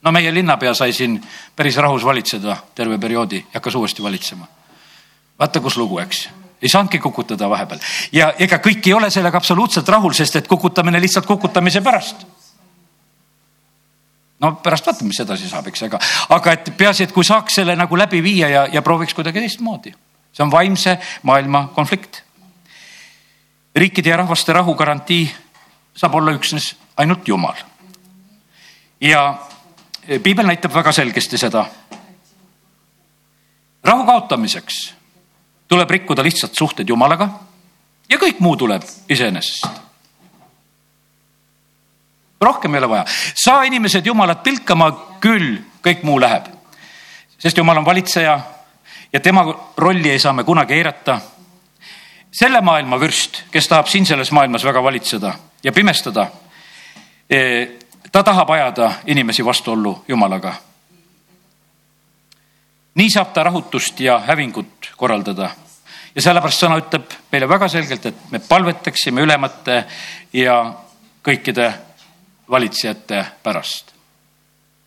no 0.02 0.12
meie 0.12 0.34
linnapea 0.34 0.74
sai 0.74 0.92
siin 0.92 1.20
päris 1.56 1.76
rahus 1.76 2.04
valitseda 2.04 2.56
terve 2.74 2.98
perioodi 2.98 3.36
ja 3.36 3.60
hakkas 3.60 3.74
uuesti 3.74 4.02
valitsema. 4.02 4.46
vaata, 5.38 5.60
kus 5.60 5.76
lugu, 5.76 5.98
eks 5.98 6.28
ei 6.62 6.68
saanudki 6.68 6.98
kukutada 6.98 7.48
vahepeal 7.50 7.80
ja 8.12 8.32
ega 8.38 8.58
kõik 8.58 8.86
ei 8.86 8.94
ole 8.94 9.10
sellega 9.10 9.36
absoluutselt 9.36 9.88
rahul, 9.88 10.12
sest 10.12 10.36
et 10.36 10.48
kukutamine 10.48 11.00
lihtsalt 11.00 11.26
kukutamise 11.26 11.80
pärast. 11.80 12.26
no 14.40 14.52
pärast 14.52 14.86
vaatame, 14.86 15.08
mis 15.08 15.20
edasi 15.20 15.48
saab, 15.48 15.66
eks, 15.66 15.82
aga, 15.82 15.98
aga 16.28 16.52
et 16.52 16.76
peaasi, 16.76 17.02
et 17.04 17.12
kui 17.12 17.24
saaks 17.24 17.54
selle 17.54 17.76
nagu 17.76 17.96
läbi 17.96 18.22
viia 18.22 18.48
ja, 18.48 18.66
ja 18.72 18.82
prooviks 18.82 19.14
kuidagi 19.14 19.40
teistmoodi. 19.40 19.94
see 20.32 20.44
on 20.44 20.50
vaimse 20.50 20.98
maailma 21.22 21.68
konflikt 21.74 22.21
riikide 23.74 24.10
ja 24.10 24.16
rahvaste 24.16 24.52
rahu 24.52 24.74
garantii 24.74 25.34
saab 25.96 26.14
olla 26.14 26.32
üksnes 26.32 26.76
ainult 26.96 27.28
Jumal. 27.28 27.54
ja 29.00 29.34
piibel 30.22 30.46
näitab 30.46 30.74
väga 30.74 30.92
selgesti 30.92 31.38
seda. 31.38 31.66
rahu 33.84 34.04
kaotamiseks 34.06 34.94
tuleb 35.68 35.90
rikkuda 35.90 36.22
lihtsalt 36.22 36.54
suhted 36.54 36.88
Jumalaga 36.88 37.28
ja 38.08 38.18
kõik 38.18 38.40
muu 38.40 38.56
tuleb 38.56 38.82
iseenesest. 39.08 39.66
rohkem 42.40 42.74
ei 42.74 42.78
ole 42.78 42.88
vaja, 42.88 43.04
saa 43.34 43.62
inimesed 43.62 44.06
Jumalat 44.06 44.42
pilkama, 44.42 44.90
küll 45.20 45.58
kõik 45.82 46.02
muu 46.02 46.20
läheb. 46.20 46.46
sest 47.38 47.56
Jumal 47.56 47.78
on 47.78 47.84
valitseja 47.84 48.40
ja 49.12 49.20
tema 49.20 49.44
rolli 49.76 50.10
ei 50.10 50.18
saa 50.18 50.32
me 50.32 50.44
kunagi 50.44 50.74
eirata 50.74 51.20
selle 52.32 52.60
maailma 52.60 53.00
vürst, 53.00 53.42
kes 53.52 53.68
tahab 53.68 53.86
siin 53.92 54.06
selles 54.06 54.32
maailmas 54.32 54.64
väga 54.64 54.82
valitseda 54.82 55.34
ja 55.62 55.72
pimestada, 55.72 56.26
e, 57.30 57.68
ta 58.12 58.22
tahab 58.22 58.50
ajada 58.50 58.92
inimesi 59.06 59.44
vastuollu 59.44 60.04
Jumalaga. 60.08 60.54
nii 62.94 63.10
saab 63.10 63.32
ta 63.32 63.42
rahutust 63.42 64.00
ja 64.00 64.18
hävingut 64.18 64.92
korraldada. 64.96 65.50
ja 66.14 66.22
sellepärast 66.22 66.62
sõna 66.62 66.78
ütleb 66.80 67.12
meile 67.32 67.48
väga 67.48 67.68
selgelt, 67.68 68.06
et 68.06 68.30
me 68.30 68.38
palvetaksime 68.38 69.20
ülemate 69.20 69.84
ja 70.32 70.74
kõikide 71.24 71.72
valitsejate 72.50 73.26
pärast. 73.42 73.92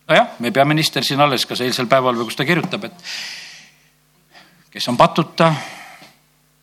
nojah, 0.08 0.28
meie 0.38 0.52
peaminister 0.52 1.04
siin 1.04 1.20
alles, 1.20 1.46
kas 1.46 1.60
eilsel 1.60 1.86
päeval 1.86 2.16
või 2.16 2.24
kus 2.24 2.36
ta 2.36 2.44
kirjutab, 2.44 2.84
et 2.84 2.92
kes 4.70 4.88
on 4.88 4.96
patuta 4.96 5.54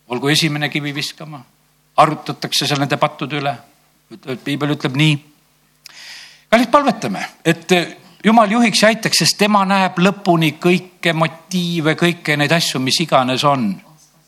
olgu 0.08 0.30
esimene 0.30 0.70
kivi 0.70 0.94
viskama, 0.96 1.42
arutatakse 1.98 2.68
seal 2.68 2.82
nende 2.84 2.98
pattude 2.98 3.40
üle. 3.42 3.54
piibel 4.44 4.76
ütleb 4.76 4.96
nii. 4.96 5.14
kallid, 6.50 6.70
palvetame, 6.72 7.26
et 7.46 7.72
jumal 8.24 8.52
juhiks 8.52 8.82
ja 8.82 8.92
aitaks, 8.94 9.24
sest 9.24 9.38
tema 9.38 9.64
näeb 9.66 9.98
lõpuni 10.00 10.54
kõike 10.62 11.14
motiive, 11.14 11.96
kõiki 12.00 12.38
neid 12.38 12.52
asju, 12.52 12.80
mis 12.80 13.00
iganes 13.02 13.44
on 13.44 13.72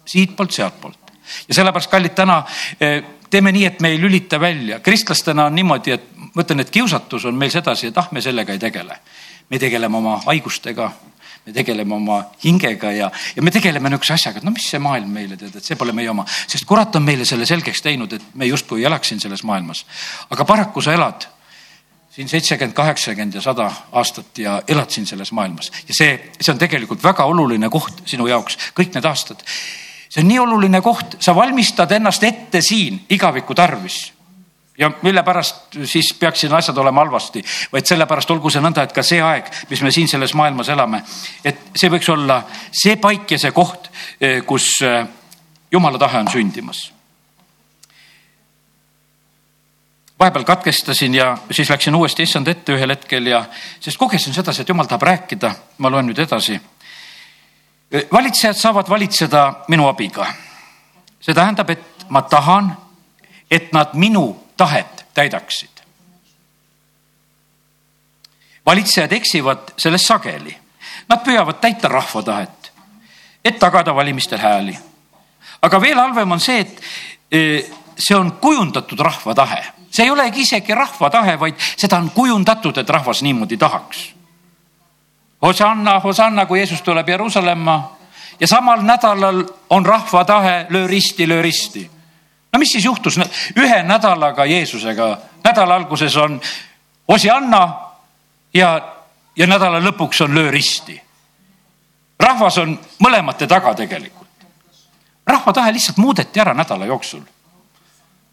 siitpoolt, 0.05 0.51
sealtpoolt. 0.51 1.13
ja 1.47 1.55
sellepärast, 1.55 1.91
kallid, 1.91 2.15
täna 2.17 2.43
eh, 2.79 3.03
teeme 3.29 3.51
nii, 3.51 3.65
et 3.65 3.81
me 3.81 3.93
ei 3.93 4.01
lülita 4.01 4.39
välja. 4.39 4.79
kristlastena 4.79 5.45
on 5.45 5.55
niimoodi, 5.55 5.91
et 5.91 6.09
ma 6.33 6.43
ütlen, 6.43 6.59
et 6.59 6.69
kiusatus 6.69 7.25
on 7.25 7.35
meil 7.35 7.51
sedasi, 7.51 7.87
et 7.87 7.97
ah, 7.97 8.07
me 8.11 8.21
sellega 8.21 8.53
ei 8.53 8.59
tegele. 8.59 8.99
me 9.49 9.59
tegeleme 9.59 9.97
oma 9.97 10.17
haigustega 10.25 10.91
me 11.45 11.53
tegeleme 11.53 11.93
oma 11.95 12.19
hingega 12.43 12.91
ja, 12.91 13.11
ja 13.35 13.43
me 13.43 13.51
tegeleme 13.53 13.89
niisuguse 13.89 14.15
asjaga, 14.15 14.41
et 14.41 14.47
no 14.47 14.53
mis 14.55 14.65
see 14.71 14.81
maailm 14.81 15.11
meile 15.13 15.37
tead, 15.37 15.53
et 15.55 15.67
see 15.67 15.77
pole 15.77 15.93
meie 15.93 16.09
oma, 16.09 16.25
sest 16.25 16.65
kurat 16.65 16.95
on 16.97 17.05
meile 17.05 17.25
selle 17.27 17.45
selgeks 17.45 17.83
teinud, 17.85 18.17
et 18.17 18.27
me 18.33 18.49
justkui 18.49 18.85
elaks 18.85 19.13
siin 19.13 19.21
selles 19.21 19.45
maailmas. 19.45 19.85
aga 20.29 20.45
paraku 20.45 20.81
sa 20.81 20.95
elad 20.97 21.27
siin 22.15 22.29
seitsekümmend, 22.31 22.73
kaheksakümmend 22.73 23.35
ja 23.35 23.41
sada 23.43 23.69
aastat 23.91 24.37
ja 24.39 24.61
elad 24.67 24.89
siin 24.89 25.05
selles 25.05 25.31
maailmas 25.35 25.71
ja 25.87 25.93
see, 25.97 26.11
see 26.39 26.53
on 26.53 26.59
tegelikult 26.61 27.03
väga 27.03 27.25
oluline 27.27 27.69
koht 27.69 28.05
sinu 28.09 28.27
jaoks, 28.31 28.57
kõik 28.73 28.95
need 28.95 29.05
aastad. 29.05 29.43
see 30.09 30.23
on 30.23 30.29
nii 30.31 30.39
oluline 30.39 30.81
koht, 30.81 31.19
sa 31.19 31.35
valmistad 31.35 31.91
ennast 31.91 32.23
ette 32.23 32.61
siin 32.61 33.03
igaviku 33.09 33.53
tarvis 33.53 34.14
ja 34.77 34.91
mille 35.01 35.23
pärast 35.23 35.77
siis 35.83 36.13
peaksid 36.19 36.51
asjad 36.51 36.77
olema 36.77 37.01
halvasti, 37.01 37.43
vaid 37.71 37.85
sellepärast 37.87 38.31
olgu 38.31 38.49
see 38.51 38.63
nõnda, 38.63 38.83
et 38.83 38.95
ka 38.95 39.03
see 39.03 39.21
aeg, 39.23 39.47
mis 39.69 39.81
me 39.81 39.91
siin 39.91 40.09
selles 40.11 40.33
maailmas 40.35 40.69
elame, 40.69 41.01
et 41.43 41.71
see 41.75 41.91
võiks 41.91 42.09
olla 42.11 42.41
see 42.71 42.97
paik 43.01 43.31
ja 43.31 43.39
see 43.39 43.55
koht, 43.55 43.89
eh, 44.19 44.41
kus 44.45 44.67
eh, 44.83 45.05
jumala 45.71 45.99
tahe 46.01 46.19
on 46.19 46.31
sündimas. 46.31 46.91
vahepeal 50.19 50.45
katkestasin 50.47 51.15
ja 51.15 51.37
siis 51.51 51.69
läksin 51.69 51.95
uuesti 51.95 52.23
issand 52.23 52.47
ette 52.47 52.71
ühel 52.71 52.89
hetkel 52.89 53.25
ja, 53.27 53.41
sest 53.79 53.97
kogesin 53.99 54.33
sedasi, 54.33 54.61
et 54.61 54.69
jumal 54.69 54.87
tahab 54.87 55.03
rääkida, 55.03 55.51
ma 55.77 55.91
loen 55.91 56.07
nüüd 56.07 56.19
edasi. 56.23 56.55
Eh, 57.91 58.07
valitsejad 58.11 58.55
saavad 58.55 58.89
valitseda 58.89 59.53
minu 59.67 59.87
abiga. 59.87 60.25
see 61.19 61.33
tähendab, 61.33 61.69
et 61.69 62.05
ma 62.09 62.21
tahan, 62.21 62.77
et 63.51 63.73
nad 63.73 63.93
minu 63.93 64.44
tahet 64.57 65.05
täidaksid. 65.13 65.69
valitsejad 68.65 69.11
eksivad 69.11 69.59
selles 69.77 70.07
sageli. 70.07 70.57
Nad 71.09 71.21
püüavad 71.21 71.59
täita 71.61 71.87
rahva 71.87 72.23
tahet, 72.23 72.71
et 73.45 73.59
tagada 73.59 73.95
valimistel 73.95 74.39
hääli. 74.39 74.77
aga 75.61 75.81
veel 75.81 75.99
halvem 75.99 76.31
on 76.31 76.39
see, 76.39 76.59
et 76.59 76.81
e, 77.31 77.65
see 77.97 78.17
on 78.17 78.31
kujundatud 78.31 78.99
rahva 78.99 79.35
tahe, 79.35 79.63
see 79.91 80.03
ei 80.03 80.11
olegi 80.11 80.41
isegi 80.41 80.75
rahva 80.75 81.09
tahe, 81.09 81.39
vaid 81.39 81.55
seda 81.77 81.97
on 81.97 82.09
kujundatud, 82.09 82.77
et 82.77 82.89
rahvas 82.89 83.21
niimoodi 83.21 83.57
tahaks. 83.57 84.13
Hosanna, 85.41 85.99
Hosanna, 85.99 86.45
kui 86.45 86.59
Jeesus 86.59 86.81
tuleb 86.81 87.09
Jeruusalemma 87.09 87.97
ja 88.39 88.47
samal 88.47 88.81
nädalal 88.81 89.43
on 89.69 89.85
rahva 89.85 90.25
tahe, 90.25 90.65
löö 90.69 90.87
risti, 90.87 91.27
löö 91.27 91.41
risti 91.41 91.89
no 92.55 92.59
mis 92.59 92.71
siis 92.71 92.85
juhtus 92.85 93.19
ühe 93.59 93.83
nädalaga 93.83 94.45
Jeesusega? 94.47 95.17
nädala 95.43 95.75
alguses 95.75 96.15
on 96.17 96.39
Osianna 97.07 97.61
ja, 98.53 98.69
ja 99.35 99.47
nädala 99.47 99.81
lõpuks 99.83 100.23
on 100.23 100.35
löö 100.35 100.51
risti. 100.51 101.01
rahvas 102.19 102.57
on 102.57 102.79
mõlemate 103.03 103.47
taga 103.47 103.75
tegelikult. 103.75 104.47
rahva 105.27 105.53
tahe 105.53 105.73
lihtsalt 105.73 105.97
muudeti 105.97 106.39
ära 106.39 106.53
nädala 106.53 106.85
jooksul. 106.85 107.21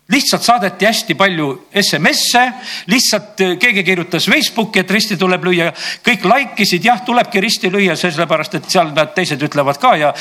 lihtsalt 0.08 0.42
saadeti 0.42 0.86
hästi 0.86 1.14
palju 1.14 1.68
SMS-e, 1.82 2.52
lihtsalt 2.86 3.42
keegi 3.58 3.84
kirjutas 3.84 4.30
Facebooki, 4.30 4.78
et 4.78 4.90
risti 4.90 5.16
tuleb 5.16 5.44
lüüa, 5.44 5.72
kõik 6.06 6.24
like 6.30 6.62
isid, 6.62 6.84
jah, 6.84 7.02
tulebki 7.04 7.40
risti 7.40 7.70
lüüa, 7.72 7.96
sellepärast 7.96 8.54
et 8.54 8.70
seal 8.70 8.94
nad 8.94 9.14
teised 9.14 9.42
ütlevad 9.42 9.82
ka 9.82 9.96
ja 9.96 10.14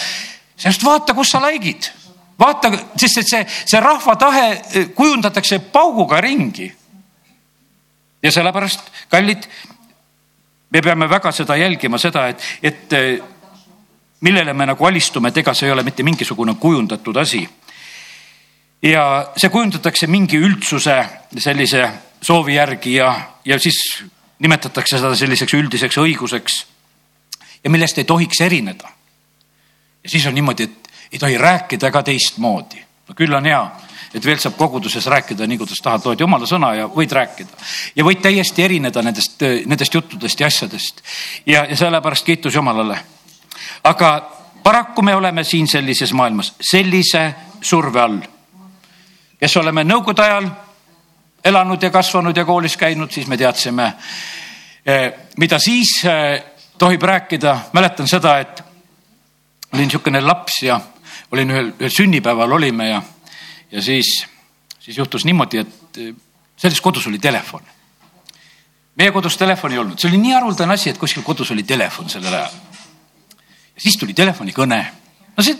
sellest 0.57 0.83
vaata, 0.83 1.13
kus 1.13 1.29
sa 1.29 1.45
like'id. 1.45 2.00
Vaata, 2.41 2.71
sest 2.97 3.21
et 3.21 3.29
see, 3.29 3.47
see 3.47 3.81
rahva 3.81 4.15
tahe 4.19 4.45
äh, 4.51 4.87
kujundatakse 4.95 5.59
pauguga 5.71 6.21
ringi. 6.21 6.71
ja 8.23 8.31
sellepärast, 8.31 8.91
kallid, 9.09 9.47
me 10.69 10.81
peame 10.81 11.09
väga 11.09 11.31
seda 11.31 11.55
jälgima, 11.57 11.97
seda, 11.97 12.27
et, 12.27 12.43
et 12.61 12.93
äh, 12.93 13.15
millele 14.21 14.53
me 14.53 14.65
nagu 14.65 14.85
alistume, 14.85 15.29
et 15.29 15.37
ega 15.37 15.53
see 15.53 15.69
ei 15.69 15.73
ole 15.73 15.83
mitte 15.83 16.03
mingisugune 16.03 16.55
kujundatud 16.59 17.17
asi 17.17 17.41
ja 18.81 19.31
see 19.37 19.49
kujundatakse 19.49 20.07
mingi 20.07 20.39
üldsuse 20.41 20.97
sellise 21.37 21.85
soovi 22.21 22.55
järgi 22.55 22.95
ja, 22.95 23.13
ja 23.45 23.59
siis 23.59 23.77
nimetatakse 24.41 24.97
seda 24.97 25.13
selliseks 25.17 25.53
üldiseks 25.53 25.99
õiguseks 26.01 26.57
ja 27.63 27.69
millest 27.69 27.97
ei 28.01 28.07
tohiks 28.09 28.41
erineda. 28.41 28.89
Siis 30.11 30.25
on 30.27 30.35
niimoodi, 30.35 30.67
et 30.67 30.91
ei 31.11 31.19
tohi 31.19 31.37
rääkida 31.37 31.91
ka 31.91 32.03
teistmoodi. 32.03 32.83
no 33.07 33.15
küll 33.15 33.33
on 33.33 33.45
hea, 33.45 33.61
et 34.13 34.25
veel 34.25 34.39
saab 34.39 34.57
koguduses 34.59 35.07
rääkida 35.07 35.47
nii, 35.47 35.57
kuidas 35.57 35.79
tahad, 35.83 36.05
loed 36.05 36.19
jumala 36.19 36.47
sõna 36.47 36.73
ja 36.75 36.89
võid 36.91 37.15
rääkida. 37.15 37.63
ja 37.95 38.03
võid 38.03 38.21
täiesti 38.21 38.63
erineda 38.63 39.01
nendest, 39.01 39.41
nendest 39.65 39.93
juttudest 39.93 40.39
ja 40.39 40.47
asjadest. 40.47 41.01
ja, 41.45 41.65
ja 41.65 41.77
sellepärast 41.77 42.25
kiitus 42.25 42.55
Jumalale. 42.55 42.99
aga 43.83 44.11
paraku 44.63 45.01
me 45.01 45.15
oleme 45.15 45.43
siin 45.43 45.67
sellises 45.67 46.13
maailmas 46.13 46.53
sellise 46.61 47.33
surve 47.61 48.01
all 48.01 48.21
kes 49.41 49.57
oleme 49.57 49.81
nõukogude 49.83 50.21
ajal 50.21 50.47
elanud 51.49 51.81
ja 51.81 51.89
kasvanud 51.89 52.37
ja 52.37 52.45
koolis 52.45 52.75
käinud, 52.77 53.09
siis 53.11 53.25
me 53.27 53.37
teadsime, 53.37 53.87
eh, 54.85 55.07
mida 55.41 55.57
siis 55.59 55.95
eh, 56.05 56.43
tohib 56.77 57.01
rääkida. 57.01 57.57
mäletan 57.73 58.07
seda, 58.07 58.37
et 58.39 58.61
olin 59.73 59.87
niisugune 59.87 60.21
laps 60.21 60.63
ja 60.63 60.79
olin 61.31 61.49
ühel, 61.49 61.71
ühel 61.79 61.93
sünnipäeval 61.93 62.51
olime 62.51 62.89
ja, 62.89 63.01
ja 63.71 63.81
siis, 63.81 64.25
siis 64.79 64.97
juhtus 64.97 65.25
niimoodi, 65.25 65.63
et 65.63 65.97
eh, 65.97 66.13
selles 66.57 66.81
kodus 66.81 67.07
oli 67.07 67.19
telefon. 67.19 67.61
meie 68.95 69.11
kodus 69.11 69.37
telefoni 69.37 69.75
ei 69.75 69.79
olnud, 69.79 69.99
see 69.99 70.09
oli 70.11 70.19
nii 70.21 70.35
haruldane 70.35 70.73
asi, 70.73 70.91
et 70.91 70.99
kuskil 70.99 71.23
kodus 71.23 71.51
oli 71.51 71.63
telefon 71.63 72.09
sellel 72.09 72.33
ajal. 72.33 72.59
ja 73.75 73.81
siis 73.81 73.97
tuli 73.97 74.13
telefonikõne. 74.13 74.85
no 75.37 75.43
see 75.43 75.57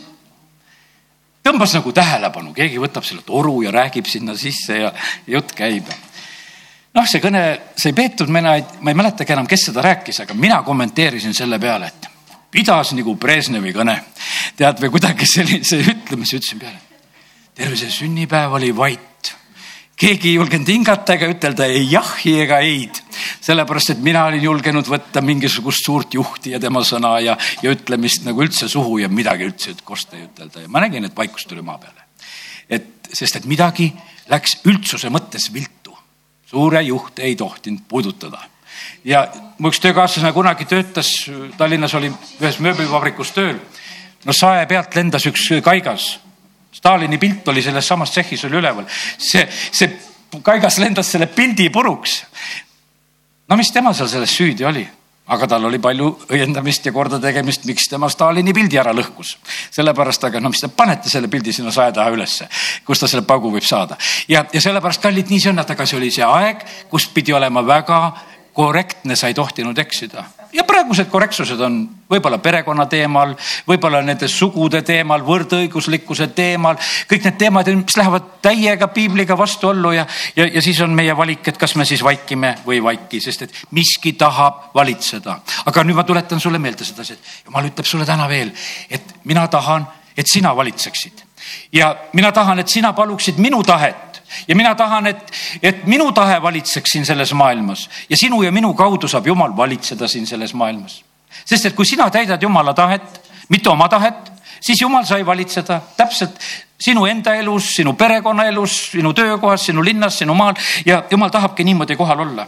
tõmbas 1.43 1.73
nagu 1.77 1.93
tähelepanu, 1.95 2.53
keegi 2.53 2.79
võtab 2.79 3.07
selle 3.07 3.25
toru 3.25 3.61
ja 3.65 3.71
räägib 3.71 4.05
sinna 4.05 4.35
sisse 4.37 4.77
ja 4.77 4.93
jutt 5.27 5.55
käib. 5.55 5.87
noh, 6.93 7.07
see 7.07 7.23
kõne 7.23 7.43
sai 7.77 7.93
peetud, 7.93 8.29
mina 8.29 8.55
ei, 8.59 8.65
ma 8.81 8.91
ei 8.91 8.99
mäletagi 8.99 9.33
enam, 9.33 9.47
kes 9.47 9.69
seda 9.71 9.81
rääkis, 9.87 10.19
aga 10.25 10.33
mina 10.33 10.61
kommenteerisin 10.67 11.33
selle 11.33 11.59
peale, 11.59 11.87
et 11.87 12.10
pidas 12.51 12.93
nagu 12.97 13.15
Brežnevi 13.15 13.73
kõne. 13.75 13.97
tead, 14.55 14.79
või 14.81 14.91
kuidagi 14.97 15.25
sellise 15.25 15.79
ütlemise 15.81 16.37
ütlesin 16.37 16.59
peale. 16.59 16.81
terve 17.55 17.75
see 17.75 17.91
sünnipäev 17.91 18.59
oli 18.59 18.71
vait 18.75 19.09
keegi 20.01 20.31
ei 20.31 20.37
julgenud 20.39 20.69
hingata 20.71 21.13
ega 21.13 21.29
ütelda 21.29 21.67
ei 21.69 21.83
jahhi 21.91 22.33
ega 22.41 22.57
eid, 22.65 22.97
sellepärast 23.43 23.93
et 23.93 23.99
mina 24.03 24.23
olin 24.29 24.43
julgenud 24.47 24.87
võtta 24.89 25.21
mingisugust 25.25 25.85
suurt 25.85 26.15
juhti 26.17 26.55
ja 26.55 26.59
tema 26.61 26.81
sõna 26.87 27.17
ja, 27.21 27.35
ja 27.61 27.73
ütlemist 27.73 28.25
nagu 28.25 28.41
üldse 28.41 28.69
suhu 28.71 28.97
ja 29.03 29.11
midagi 29.11 29.45
üldse 29.45 29.75
kosta 29.85 30.17
ei 30.17 30.25
ütelda 30.25 30.63
ja 30.63 30.71
ma 30.71 30.81
nägin, 30.81 31.05
et 31.05 31.17
vaikus 31.17 31.45
tuli 31.45 31.61
maa 31.65 31.77
peale. 31.81 32.07
et 32.69 33.11
sest, 33.13 33.37
et 33.37 33.45
midagi 33.45 33.91
läks 34.31 34.61
üldsuse 34.65 35.11
mõttes 35.13 35.51
viltu. 35.53 35.93
suure 36.49 36.81
juht 36.83 37.19
ei 37.19 37.35
tohtinud 37.35 37.85
puudutada 37.87 38.41
ja 39.03 39.27
mu 39.57 39.69
üks 39.69 39.79
töökaaslane 39.79 40.33
kunagi 40.33 40.65
töötas, 40.65 41.11
Tallinnas 41.57 41.93
oli 41.93 42.11
ühes 42.41 42.59
mööblivabrikus 42.59 43.31
tööl. 43.31 43.59
no 44.25 44.33
sae 44.33 44.65
pealt 44.67 44.95
lendas 44.95 45.25
üks 45.25 45.49
kaigas 45.63 46.19
Stalini 46.71 47.17
pilt 47.17 47.47
oli 47.47 47.61
selles 47.61 47.87
samas 47.87 48.11
tsehhis 48.11 48.45
oli 48.47 48.57
üleval. 48.57 48.85
see, 49.17 49.43
see 49.71 49.91
kaigas 50.43 50.79
lendas 50.79 51.11
selle 51.11 51.27
pildi 51.27 51.69
puruks. 51.69 52.23
no 53.47 53.57
mis 53.57 53.71
tema 53.71 53.93
seal 53.93 54.07
selles 54.07 54.35
süüdi 54.37 54.65
oli? 54.65 54.87
aga 55.31 55.47
tal 55.47 55.65
oli 55.67 55.79
palju 55.79 56.07
õiendamist 56.33 56.85
ja 56.85 56.91
kordategemist, 56.91 57.63
miks 57.69 57.85
tema 57.87 58.09
Stalini 58.09 58.53
pildi 58.53 58.79
ära 58.79 58.95
lõhkus. 58.95 59.35
sellepärast, 59.71 60.23
aga 60.23 60.39
no 60.39 60.49
mis 60.49 60.63
te 60.63 60.67
panete 60.67 61.09
selle 61.09 61.27
pildi 61.27 61.53
sinna 61.53 61.71
sae 61.71 61.91
taha 61.91 62.11
ülesse, 62.15 62.47
kus 62.87 62.99
ta 62.99 63.07
selle 63.07 63.27
paugu 63.27 63.51
võib 63.51 63.67
saada. 63.67 63.97
ja, 64.27 64.45
ja 64.53 64.61
sellepärast, 64.61 65.01
kallid, 65.03 65.29
nii 65.29 65.39
see 65.39 65.51
on, 65.51 65.59
et 65.59 65.75
aga 65.75 65.85
see 65.85 65.99
oli 65.99 66.11
see 66.11 66.25
aeg, 66.25 66.63
kus 66.89 67.09
pidi 67.11 67.35
olema 67.35 67.65
väga 67.67 68.01
korrektne, 68.53 69.15
sa 69.15 69.27
ei 69.27 69.37
tohtinud 69.37 69.77
eksida 69.77 70.25
ja 70.53 70.63
praegused 70.67 71.07
korrektsused 71.11 71.59
on 71.63 71.77
võib-olla 72.11 72.37
perekonna 72.43 72.85
teemal, 72.91 73.33
võib-olla 73.67 74.01
nende 74.03 74.27
sugude 74.31 74.81
teemal, 74.85 75.23
võrdõiguslikkuse 75.25 76.27
teemal, 76.35 76.79
kõik 77.09 77.27
need 77.27 77.37
teemad, 77.39 77.71
mis 77.79 77.97
lähevad 77.97 78.27
täiega 78.43 78.89
piibliga 78.91 79.37
vastuollu 79.39 79.93
ja, 79.95 80.05
ja, 80.35 80.47
ja 80.57 80.63
siis 80.63 80.81
on 80.83 80.95
meie 80.95 81.15
valik, 81.17 81.47
et 81.47 81.59
kas 81.61 81.75
me 81.79 81.87
siis 81.87 82.03
vaikime 82.03 82.57
või 82.65 82.79
ei 82.79 82.85
vaiki, 82.89 83.21
sest 83.23 83.47
et 83.47 83.63
miski 83.77 84.13
tahab 84.19 84.69
valitseda. 84.75 85.39
aga 85.65 85.87
nüüd 85.87 85.99
ma 85.99 86.07
tuletan 86.07 86.39
sulle 86.43 86.59
meelde 86.59 86.87
sedasi, 86.87 87.15
et 87.15 87.47
jumal 87.47 87.71
ütleb 87.71 87.87
sulle 87.87 88.05
täna 88.05 88.27
veel, 88.29 88.51
et 88.89 89.15
mina 89.23 89.47
tahan, 89.47 89.87
et 90.17 90.27
sina 90.27 90.55
valitseksid 90.55 91.27
ja 91.73 91.95
mina 92.13 92.31
tahan, 92.31 92.59
et 92.59 92.67
sina 92.67 92.93
paluksid 92.93 93.39
minu 93.39 93.63
tahet 93.63 94.10
ja 94.47 94.55
mina 94.55 94.75
tahan, 94.75 95.07
et, 95.07 95.31
et 95.63 95.85
minu 95.85 96.11
tahe 96.11 96.41
valitseks 96.41 96.91
siin 96.91 97.05
selles 97.05 97.33
maailmas. 97.33 97.89
Ja 98.09 98.17
sinu 98.17 98.43
ja 98.43 98.51
minu 98.51 98.73
kaudu 98.73 99.07
saab 99.07 99.27
Jumal 99.27 99.55
valitseda 99.57 100.07
siin 100.07 100.27
selles 100.27 100.53
maailmas. 100.53 101.03
sest 101.45 101.65
et 101.65 101.75
kui 101.75 101.85
sina 101.85 102.09
täidad 102.09 102.41
Jumala 102.41 102.73
tahet, 102.73 103.21
mitte 103.49 103.69
oma 103.69 103.89
tahet, 103.89 104.31
siis 104.61 104.81
Jumal 104.81 105.05
sai 105.05 105.25
valitseda 105.25 105.81
täpselt 105.97 106.39
sinu 106.81 107.05
enda 107.05 107.35
elus, 107.35 107.73
sinu 107.75 107.93
perekonnaelus, 107.93 108.91
sinu 108.91 109.13
töökohas, 109.13 109.65
sinu 109.65 109.83
linnas, 109.85 110.17
sinu 110.19 110.33
maal. 110.33 110.55
Ja 110.85 111.03
Jumal 111.11 111.29
tahabki 111.29 111.63
niimoodi 111.63 111.95
kohal 111.95 112.19
olla. 112.19 112.47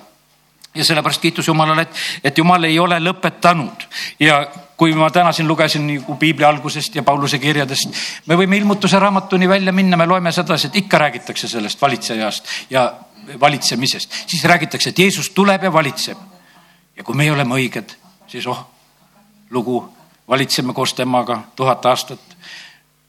Ja 0.76 0.86
sellepärast 0.86 1.22
kiitus 1.22 1.48
Jumalale, 1.48 1.82
et, 1.82 2.04
et 2.24 2.38
Jumal 2.38 2.64
ei 2.64 2.80
ole 2.80 3.00
lõpetanud. 3.00 3.88
Ja 4.20 4.48
kui 4.78 4.94
ma 4.96 5.10
täna 5.14 5.32
siin 5.32 5.48
lugesin 5.48 5.86
nagu 5.88 6.16
piibli 6.20 6.46
algusest 6.46 6.96
ja 6.96 7.04
Pauluse 7.04 7.40
kirjadest, 7.40 7.94
me 8.26 8.38
võime 8.38 8.58
ilmutuse 8.58 9.00
raamatuni 9.00 9.50
välja 9.50 9.74
minna, 9.74 9.98
me 9.98 10.08
loeme 10.10 10.32
sedasi, 10.32 10.68
et 10.68 10.76
ikka 10.84 10.98
räägitakse 10.98 11.48
sellest 11.48 11.82
valitsejast 11.82 12.48
ja 12.70 12.94
valitsemisest, 13.40 14.14
siis 14.28 14.44
räägitakse, 14.44 14.90
et 14.90 15.00
Jeesus 15.00 15.30
tuleb 15.30 15.64
ja 15.64 15.74
valitseb. 15.74 16.18
ja 16.98 17.04
kui 17.04 17.16
meie 17.16 17.32
oleme 17.32 17.56
õiged, 17.56 17.96
siis 18.28 18.48
oh, 18.48 18.60
lugu, 19.50 19.94
valitseme 20.30 20.74
koos 20.74 20.94
temaga 20.94 21.40
tuhat 21.56 21.86
aastat. 21.86 22.20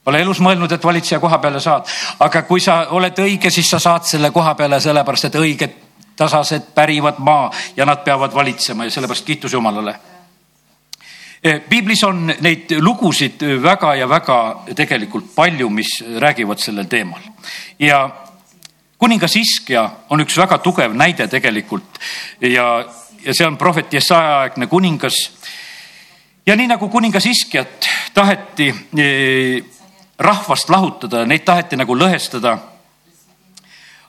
Pole 0.05 0.21
elus 0.21 0.41
mõelnud, 0.41 0.73
et 0.73 0.85
valitseja 0.85 1.21
koha 1.21 1.39
peale 1.39 1.61
saad, 1.61 1.89
aga 2.21 2.43
kui 2.43 2.61
sa 2.61 2.87
oled 2.97 3.19
õige, 3.19 3.51
siis 3.51 3.69
sa 3.71 3.79
saad 3.79 4.05
selle 4.09 4.31
koha 4.31 4.55
peale, 4.55 4.81
sellepärast 4.81 5.29
et 5.29 5.37
õiged 5.41 5.77
tasased 6.17 6.73
pärivad 6.75 7.19
maa 7.19 7.51
ja 7.77 7.85
nad 7.85 8.05
peavad 8.05 8.35
valitsema 8.35 8.85
ja 8.85 8.91
sellepärast 8.91 9.25
kiitus 9.25 9.53
Jumalale 9.53 9.99
piiblis 11.45 12.03
on 12.05 12.31
neid 12.41 12.71
lugusid 12.81 13.43
väga 13.63 13.95
ja 13.95 14.09
väga 14.09 14.39
tegelikult 14.77 15.35
palju, 15.35 15.69
mis 15.71 15.99
räägivad 16.21 16.59
sellel 16.59 16.87
teemal 16.89 17.21
ja 17.79 18.09
kuningas 18.99 19.37
Iskja 19.37 19.91
on 20.11 20.25
üks 20.25 20.39
väga 20.41 20.59
tugev 20.65 20.95
näide 20.97 21.27
tegelikult 21.29 21.99
ja, 22.41 22.85
ja 23.25 23.35
see 23.35 23.47
on 23.47 23.59
prohvet 23.61 23.93
Jesaja 23.93 24.39
aegne 24.45 24.67
kuningas. 24.67 25.19
ja 26.47 26.57
nii 26.57 26.71
nagu 26.71 26.89
kuningas 26.89 27.27
Iskjat 27.27 27.89
taheti 28.15 28.71
rahvast 30.19 30.71
lahutada, 30.71 31.27
neid 31.27 31.45
taheti 31.45 31.77
nagu 31.77 31.97
lõhestada. 31.97 32.59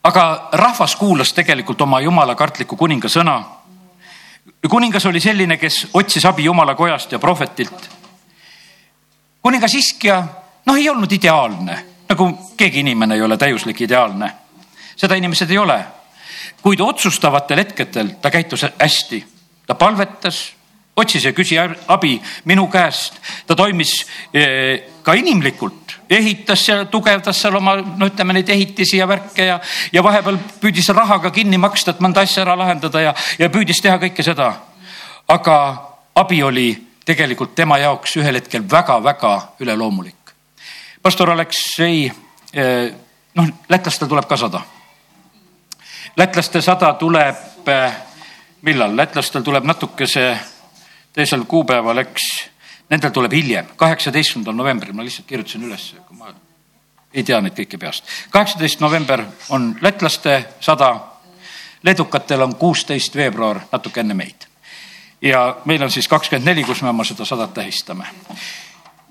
aga 0.04 0.50
rahvas 0.54 0.96
kuulas 0.96 1.34
tegelikult 1.34 1.82
oma 1.82 2.00
jumala 2.00 2.36
kartliku 2.36 2.78
kuninga 2.78 3.10
sõna 3.10 3.44
kuningas 4.70 5.06
oli 5.06 5.20
selline, 5.20 5.58
kes 5.58 5.88
otsis 5.94 6.26
abi 6.26 6.44
jumala 6.44 6.76
kojast 6.76 7.12
ja 7.12 7.20
prohvetilt. 7.20 7.90
kuningas 9.42 9.76
Iskja, 9.76 10.24
noh, 10.66 10.76
ei 10.76 10.90
olnud 10.90 11.12
ideaalne, 11.12 11.78
nagu 12.10 12.30
keegi 12.58 12.80
inimene 12.80 13.16
ei 13.16 13.22
ole 13.22 13.38
täiuslik 13.38 13.82
ideaalne. 13.82 14.32
seda 14.96 15.16
inimesed 15.16 15.52
ei 15.52 15.58
ole. 15.58 15.86
kuid 16.62 16.80
otsustavatel 16.80 17.58
hetkedel 17.58 18.10
ta 18.22 18.32
käitus 18.32 18.66
hästi, 18.80 19.26
ta 19.68 19.76
palvetas, 19.76 20.54
otsis 20.96 21.26
ja 21.26 21.34
küsi 21.34 21.58
abi 21.88 22.22
minu 22.46 22.68
käest, 22.68 23.14
ta 23.48 23.56
toimis 23.56 24.06
eh, 24.34 24.84
ka 25.04 25.14
inimlikult 25.14 25.85
ehitas 26.10 26.68
ja 26.68 26.86
tugevdas 26.86 27.42
seal 27.42 27.56
oma, 27.56 27.76
no 27.76 28.10
ütleme 28.10 28.34
neid 28.34 28.50
ehitisi 28.50 28.98
ja 28.98 29.08
värke 29.08 29.46
ja, 29.46 29.60
ja 29.94 30.04
vahepeal 30.04 30.38
püüdis 30.62 30.90
rahaga 30.94 31.32
kinni 31.32 31.58
maksta, 31.58 31.92
et 31.96 32.04
mõnda 32.04 32.26
asja 32.26 32.44
ära 32.44 32.58
lahendada 32.58 33.02
ja, 33.02 33.14
ja 33.40 33.50
püüdis 33.50 33.82
teha 33.82 33.98
kõike 34.02 34.24
seda. 34.24 34.54
aga 35.28 35.56
abi 36.16 36.44
oli 36.44 36.68
tegelikult 37.06 37.56
tema 37.56 37.78
jaoks 37.78 38.18
ühel 38.18 38.36
hetkel 38.36 38.64
väga-väga 38.72 39.56
üleloomulik. 39.60 40.36
pastor 41.02 41.32
Aleksei 41.32 42.12
eh, 42.54 42.94
noh, 43.36 43.48
lätlastel 43.70 44.08
tuleb 44.08 44.28
ka 44.28 44.38
sada. 44.38 44.62
lätlaste 46.18 46.62
sada 46.62 46.94
tuleb, 46.94 47.70
millal, 48.62 48.98
lätlastel 48.98 49.42
tuleb 49.44 49.64
natukese 49.64 50.38
teisel 51.14 51.46
kuupäeval, 51.48 51.98
eks, 51.98 52.24
nendel 52.90 53.12
tuleb 53.12 53.34
hiljem, 53.34 53.70
kaheksateistkümnendal 53.76 54.56
novembril, 54.56 54.94
ma 54.94 55.04
lihtsalt 55.04 55.28
kirjutasin 55.28 55.64
üles, 55.68 55.94
ma 56.18 56.34
ei 57.14 57.24
tea 57.24 57.40
neid 57.42 57.56
kõiki 57.58 57.80
peast. 57.80 58.04
kaheksateist 58.30 58.80
november 58.84 59.24
on 59.50 59.74
lätlaste 59.82 60.44
sada, 60.60 60.92
leedukatel 61.84 62.42
on 62.42 62.56
kuusteist 62.56 63.16
veebruar, 63.16 63.62
natuke 63.72 64.00
enne 64.00 64.14
meid. 64.14 64.48
ja 65.22 65.58
meil 65.66 65.84
on 65.84 65.92
siis 65.92 66.08
kakskümmend 66.08 66.46
neli, 66.46 66.64
kus 66.64 66.82
me 66.82 66.90
oma 66.90 67.04
seda 67.04 67.26
sadat 67.26 67.54
tähistame. 67.54 68.06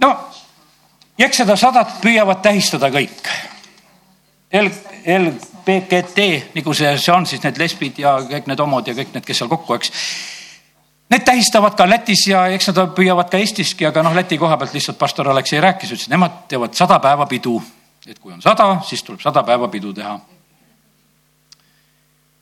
no 0.01 0.17
ja 1.19 1.27
eks 1.27 1.43
seda 1.43 1.57
sadat 1.57 1.99
püüavad 2.03 2.43
tähistada 2.43 2.91
kõik. 2.91 3.29
L, 4.55 4.71
LBGT, 5.05 6.55
nagu 6.55 6.75
see, 6.75 6.93
see 6.99 7.13
on 7.15 7.27
siis 7.27 7.43
need 7.43 7.59
lesbid 7.59 7.99
ja 7.99 8.17
kõik 8.23 8.47
need 8.51 8.61
homod 8.63 8.87
ja 8.87 8.95
kõik 8.95 9.15
need, 9.15 9.27
kes 9.27 9.43
seal 9.43 9.51
kokku, 9.51 9.75
eks. 9.75 9.91
Need 11.15 11.23
tähistavad 11.23 11.75
ka 11.79 11.85
Lätis 11.87 12.25
ja 12.27 12.41
eks 12.51 12.73
nad 12.73 12.89
püüavad 12.91 13.29
ka 13.31 13.39
Eestiski, 13.39 13.87
aga 13.87 14.03
noh, 14.03 14.17
Läti 14.19 14.35
koha 14.35 14.57
pealt 14.59 14.73
lihtsalt 14.75 14.97
pastor 14.99 15.29
Aleksei 15.31 15.61
rääkis, 15.63 15.93
ütles, 15.95 16.09
et 16.09 16.11
nemad 16.11 16.41
teevad 16.51 16.73
sada 16.75 16.97
päeva 16.99 17.27
pidu. 17.31 17.63
et 18.07 18.19
kui 18.19 18.33
on 18.33 18.43
sada, 18.43 18.81
siis 18.83 19.03
tuleb 19.03 19.21
sada 19.21 19.43
päeva 19.43 19.69
pidu 19.69 19.93
teha. 19.93 20.19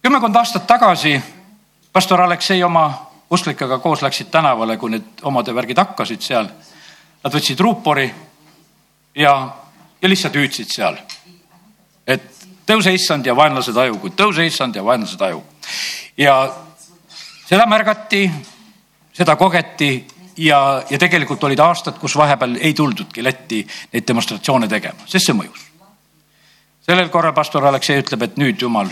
kümmekond 0.02 0.36
aastat 0.36 0.66
tagasi 0.66 1.20
pastor 1.92 2.20
Aleksei 2.20 2.62
oma 2.64 3.10
usklikega 3.30 3.78
koos 3.78 4.02
läksid 4.02 4.30
tänavale, 4.30 4.76
kui 4.76 4.90
need 4.90 5.20
omade 5.22 5.54
värgid 5.54 5.76
hakkasid 5.76 6.22
seal. 6.22 6.48
Nad 7.24 7.34
võtsid 7.34 7.60
ruupori 7.60 8.06
ja, 9.14 9.34
ja 10.02 10.08
lihtsalt 10.08 10.34
hüüdsid 10.34 10.72
seal. 10.72 10.96
et 12.06 12.46
tõuse 12.66 12.94
issand 12.94 13.26
ja 13.26 13.36
vaenlased 13.36 13.76
aju, 13.76 14.00
tõuse 14.16 14.46
issand 14.46 14.76
ja 14.76 14.84
vaenlased 14.84 15.20
aju. 15.20 15.44
ja 16.16 16.54
seda 17.44 17.66
märgati, 17.66 18.30
seda 19.12 19.36
kogeti 19.36 20.06
ja, 20.36 20.82
ja 20.90 20.98
tegelikult 20.98 21.44
olid 21.44 21.58
aastad, 21.58 21.98
kus 21.98 22.16
vahepeal 22.16 22.56
ei 22.60 22.74
tuldudki 22.74 23.24
Lätti 23.24 23.66
neid 23.92 24.08
demonstratsioone 24.08 24.68
tegema, 24.68 25.06
sest 25.06 25.26
see 25.26 25.36
mõjus. 25.36 25.68
sellel 26.82 27.08
korral 27.08 27.32
pastor 27.32 27.66
Aleksei 27.66 28.00
ütleb, 28.02 28.22
et 28.22 28.36
nüüd 28.36 28.60
jumal, 28.60 28.88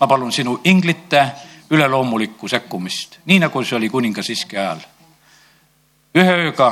ma 0.00 0.06
palun 0.06 0.32
sinu 0.32 0.60
inglite 0.64 1.26
üleloomulikku 1.70 2.48
sekkumist, 2.48 3.18
nii 3.24 3.38
nagu 3.38 3.64
see 3.64 3.76
oli 3.76 3.88
kuningas 3.88 4.30
Iski 4.30 4.56
ajal. 4.58 4.80
ühe 6.14 6.38
ööga 6.44 6.70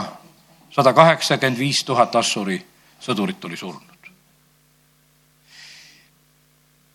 sada 0.70 0.92
kaheksakümmend 0.92 1.58
viis 1.58 1.84
tuhat 1.84 2.16
assuri 2.16 2.60
sõdurit 3.00 3.44
oli 3.44 3.56
surnud. 3.56 3.85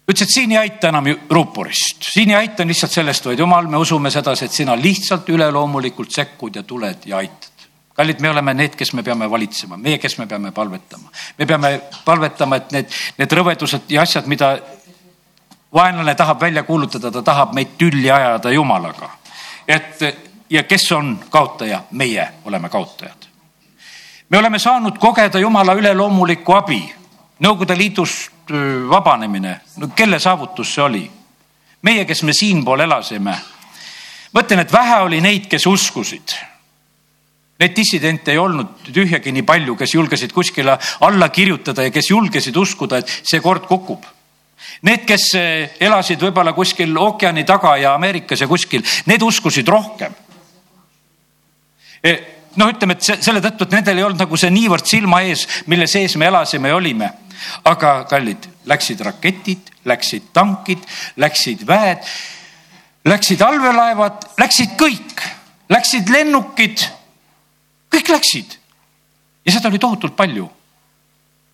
Ütles, 0.09 0.25
et 0.25 0.33
siin 0.33 0.51
ei 0.51 0.57
aita 0.57 0.89
enam 0.89 1.07
ruuporist, 1.29 2.03
siin 2.13 2.29
ei 2.33 2.35
aita 2.41 2.65
lihtsalt 2.67 2.91
sellest, 2.91 3.25
vaid 3.25 3.39
jumal, 3.39 3.67
me 3.67 3.77
usume 3.77 4.11
sedasi, 4.11 4.45
et 4.45 4.51
sina 4.55 4.75
lihtsalt 4.75 5.29
üleloomulikult 5.29 6.11
sekkud 6.11 6.55
ja 6.55 6.63
tuled 6.63 7.05
ja 7.05 7.17
aitad 7.17 7.49
kallid, 7.95 8.21
me 8.23 8.29
oleme 8.31 8.53
need, 8.55 8.75
kes 8.79 8.93
me 8.97 9.03
peame 9.03 9.27
valitsema, 9.29 9.77
meie, 9.77 9.97
kes 10.01 10.15
me 10.17 10.25
peame 10.25 10.51
palvetama. 10.55 11.11
me 11.37 11.45
peame 11.45 11.71
palvetama, 12.05 12.57
et 12.57 12.71
need, 12.71 12.93
need 13.19 13.33
rõvedused 13.37 13.91
ja 13.93 14.01
asjad, 14.01 14.29
mida 14.31 14.55
vaenlane 15.73 16.15
tahab 16.15 16.41
välja 16.41 16.63
kuulutada, 16.63 17.11
ta 17.11 17.21
tahab 17.21 17.53
meid 17.53 17.75
tülli 17.77 18.09
ajada 18.11 18.51
Jumalaga. 18.51 19.09
et 19.67 19.99
ja 20.49 20.63
kes 20.63 20.91
on 20.91 21.19
kaotaja, 21.29 21.83
meie 21.91 22.27
oleme 22.45 22.69
kaotajad 22.69 23.31
me 24.31 24.37
oleme 24.37 24.59
saanud 24.59 24.97
kogeda 24.97 25.39
Jumala 25.39 25.73
üleloomulikku 25.75 26.53
abi. 26.55 26.79
Nõukogude 27.43 27.75
Liidust 27.77 28.31
vabanemine, 28.89 29.59
no 29.77 29.91
kelle 29.95 30.19
saavutus 30.19 30.75
see 30.75 30.83
oli? 30.83 31.03
meie, 31.81 32.05
kes 32.05 32.23
me 32.23 32.33
siinpool 32.33 32.83
elasime. 32.85 33.35
mõtlen, 34.33 34.61
et 34.61 34.73
vähe 34.73 35.01
oli 35.01 35.21
neid, 35.21 35.47
kes 35.49 35.65
uskusid. 35.67 36.35
Neid 37.59 37.75
dissidente 37.75 38.31
ei 38.31 38.37
olnud 38.37 38.87
tühjagi 38.93 39.31
nii 39.31 39.43
palju, 39.45 39.75
kes 39.75 39.93
julgesid 39.93 40.31
kuskile 40.33 40.77
alla 41.01 41.29
kirjutada 41.29 41.83
ja 41.83 41.91
kes 41.91 42.09
julgesid 42.09 42.55
uskuda, 42.57 42.97
et 42.97 43.09
see 43.23 43.41
kord 43.41 43.67
kukub. 43.69 44.05
Need, 44.81 45.05
kes 45.05 45.27
elasid 45.79 46.21
võib-olla 46.21 46.53
kuskil 46.53 46.97
ookeani 46.97 47.43
taga 47.45 47.75
ja 47.77 47.93
Ameerikas 47.93 48.41
ja 48.41 48.47
kuskil, 48.47 48.85
need 49.05 49.21
uskusid 49.21 49.67
rohkem 49.67 50.13
e 52.03 52.13
noh, 52.57 52.71
ütleme, 52.71 52.97
et 52.97 53.23
selle 53.23 53.41
tõttu, 53.43 53.67
et 53.67 53.75
nendel 53.77 54.01
ei 54.01 54.05
olnud 54.05 54.21
nagu 54.21 54.39
see 54.39 54.51
niivõrd 54.53 54.87
silma 54.89 55.21
ees, 55.27 55.45
mille 55.71 55.87
sees 55.87 56.17
me 56.19 56.27
elasime 56.27 56.71
ja 56.71 56.77
olime. 56.77 57.11
Aga 57.65 58.05
kallid, 58.09 58.47
läksid 58.65 59.01
raketid, 59.05 59.73
läksid 59.85 60.31
tankid, 60.33 60.85
läksid 61.17 61.65
väed, 61.67 62.07
läksid 63.05 63.41
allveelaevad, 63.41 64.31
läksid 64.39 64.77
kõik, 64.79 65.27
läksid 65.69 66.09
lennukid, 66.09 66.87
kõik 67.91 68.09
läksid. 68.09 68.57
ja 69.45 69.51
seda 69.51 69.69
oli 69.69 69.79
tohutult 69.79 70.15
palju 70.15 70.49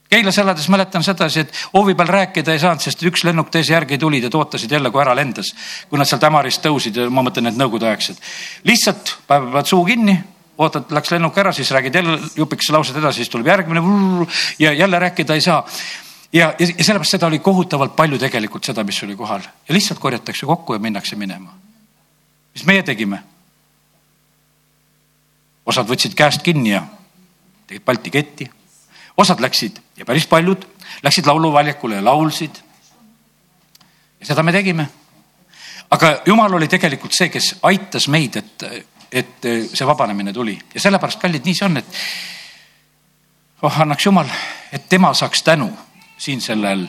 Keilas 0.09 0.37
elades 0.37 0.69
mäletan 0.71 1.03
sedasi, 1.03 1.39
et 1.43 1.53
hoovi 1.73 1.95
peal 1.95 2.07
rääkida 2.07 2.53
ei 2.55 2.61
saanud, 2.63 2.79
sest 2.79 3.01
üks 3.09 3.25
lennuk 3.27 3.49
teise 3.51 3.73
järgi 3.73 3.97
tulid 3.99 4.23
ja 4.23 4.29
ootasid 4.39 4.71
jälle, 4.71 4.91
kui 4.91 5.01
ära 5.03 5.15
lendas. 5.15 5.51
kui 5.89 5.99
nad 5.99 6.07
sealt 6.07 6.23
Ämarist 6.23 6.63
tõusid 6.63 6.95
ja 6.95 7.09
ma 7.11 7.25
mõtlen, 7.27 7.49
need 7.49 7.59
nõukogudeaegsed. 7.59 8.21
lihtsalt 8.63 9.17
panevad 9.27 9.67
suu 9.67 9.83
kinni, 9.85 10.15
ootad, 10.57 10.91
läks 10.91 11.11
lennuk 11.13 11.37
ära, 11.37 11.51
siis 11.53 11.71
räägid 11.71 11.95
jälle 11.95 12.19
jupikese 12.35 12.73
lauset 12.73 12.97
edasi, 12.97 13.21
siis 13.21 13.29
tuleb 13.29 13.47
järgmine 13.47 13.81
ja 14.59 14.73
jälle 14.73 14.99
rääkida 14.99 15.33
ei 15.33 15.41
saa. 15.41 15.65
ja, 16.33 16.53
ja, 16.59 16.67
ja 16.77 16.83
sellepärast 16.83 17.11
seda 17.11 17.27
oli 17.27 17.39
kohutavalt 17.39 17.95
palju 17.95 18.19
tegelikult 18.19 18.63
seda, 18.63 18.83
mis 18.83 19.03
oli 19.03 19.15
kohal 19.15 19.41
ja 19.41 19.73
lihtsalt 19.73 19.99
korjatakse 19.99 20.45
kokku 20.45 20.73
ja 20.73 20.79
minnakse 20.79 21.15
minema. 21.15 21.53
mis 22.53 22.65
meie 22.65 22.83
tegime? 22.83 23.23
osad 25.65 25.87
võtsid 25.87 26.15
käest 26.15 26.41
kinni 26.41 26.71
ja 26.71 26.83
tegid 27.67 27.83
Balti 27.85 28.11
ketti, 28.11 28.51
osad 29.17 29.41
läksid 29.43 29.81
ja 29.97 30.05
päris 30.05 30.27
paljud 30.27 30.65
läksid 31.03 31.25
lauluväljakule 31.25 31.95
ja 31.95 32.05
laulsid. 32.05 32.55
ja 34.19 34.25
seda 34.25 34.43
me 34.43 34.51
tegime. 34.51 34.89
aga 35.89 36.19
jumal 36.25 36.53
oli 36.53 36.67
tegelikult 36.67 37.13
see, 37.13 37.29
kes 37.29 37.55
aitas 37.61 38.07
meid, 38.07 38.35
et 38.35 38.63
et 39.11 39.45
eh, 39.45 39.65
see 39.73 39.87
vabanemine 39.87 40.33
tuli. 40.33 40.57
Ja 40.73 40.81
sellepärast, 40.81 41.21
kallid, 41.21 41.45
nii 41.45 41.55
see 41.55 41.65
on, 41.65 41.77
et 41.77 41.99
oh, 43.61 43.81
annaks 43.81 44.05
jumal, 44.05 44.29
et 44.71 44.89
tema 44.89 45.13
saaks 45.13 45.43
tänu 45.43 45.69
siin 46.17 46.41
sellel 46.41 46.87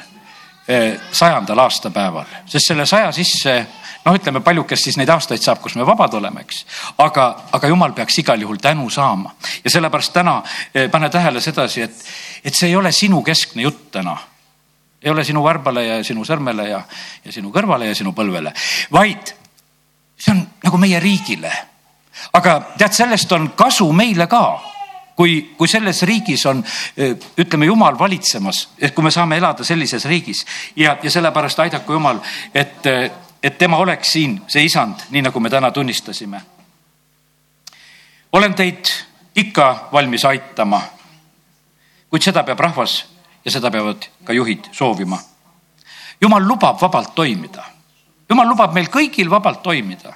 eh, 0.69 0.99
sajandal 1.13 1.59
aastapäeval, 1.65 2.27
sest 2.47 2.73
selle 2.73 2.87
saja 2.87 3.13
sisse 3.13 3.59
noh, 4.05 4.17
ütleme 4.17 4.41
paljud, 4.45 4.67
kes 4.69 4.87
siis 4.89 4.97
neid 4.99 5.11
aastaid 5.13 5.43
saab, 5.43 5.61
kus 5.63 5.77
me 5.77 5.87
vabad 5.87 6.15
oleme, 6.19 6.43
eks. 6.47 6.65
aga, 7.05 7.29
aga 7.53 7.71
jumal 7.71 7.95
peaks 7.97 8.19
igal 8.23 8.41
juhul 8.41 8.61
tänu 8.63 8.89
saama. 8.91 9.35
Ja 9.65 9.71
sellepärast 9.71 10.13
täna 10.17 10.41
eh, 10.75 10.91
pane 10.91 11.11
tähele 11.11 11.41
sedasi, 11.45 11.85
et, 11.87 12.05
et 12.45 12.55
see 12.55 12.73
ei 12.73 12.77
ole 12.77 12.93
sinu 12.93 13.23
keskne 13.23 13.63
jutt 13.69 13.91
täna. 13.93 14.17
ei 15.03 15.11
ole 15.11 15.25
sinu 15.25 15.43
varbale 15.43 15.85
ja 15.87 16.05
sinu 16.05 16.25
sõrmele 16.27 16.65
ja, 16.69 16.81
ja 17.25 17.33
sinu 17.33 17.53
kõrvale 17.55 17.87
ja 17.87 17.95
sinu 17.95 18.13
põlvele, 18.13 18.51
vaid 18.91 19.35
see 20.19 20.33
on 20.33 20.41
nagu 20.65 20.79
meie 20.79 20.99
riigile 21.01 21.53
aga 22.33 22.59
tead, 22.79 22.93
sellest 22.93 23.33
on 23.33 23.51
kasu 23.57 23.93
meile 23.93 24.27
ka 24.27 24.43
kui, 25.19 25.55
kui 25.59 25.69
selles 25.69 26.03
riigis 26.07 26.45
on, 26.47 26.61
ütleme, 27.43 27.67
jumal 27.67 27.99
valitsemas, 27.99 28.69
et 28.79 28.95
kui 28.95 29.03
me 29.03 29.11
saame 29.11 29.41
elada 29.41 29.65
sellises 29.67 30.05
riigis 30.07 30.45
ja, 30.77 30.95
ja 31.03 31.11
sellepärast 31.11 31.59
aidaku 31.65 31.97
jumal, 31.97 32.21
et, 32.55 32.87
et 33.43 33.59
tema 33.59 33.81
oleks 33.83 34.13
siin, 34.15 34.37
see 34.47 34.63
isand, 34.69 35.09
nii 35.11 35.25
nagu 35.27 35.41
me 35.43 35.51
täna 35.51 35.73
tunnistasime. 35.75 36.41
olen 38.33 38.55
teid 38.55 38.93
ikka 39.37 39.89
valmis 39.93 40.25
aitama. 40.25 40.83
kuid 42.11 42.23
seda 42.23 42.43
peab 42.43 42.61
rahvas 42.61 43.05
ja 43.45 43.51
seda 43.51 43.71
peavad 43.71 44.07
ka 44.25 44.33
juhid 44.33 44.71
soovima. 44.73 45.19
jumal 46.21 46.47
lubab 46.47 46.79
vabalt 46.81 47.15
toimida. 47.15 47.65
jumal 48.31 48.49
lubab 48.49 48.73
meil 48.73 48.87
kõigil 48.87 49.31
vabalt 49.31 49.63
toimida 49.63 50.15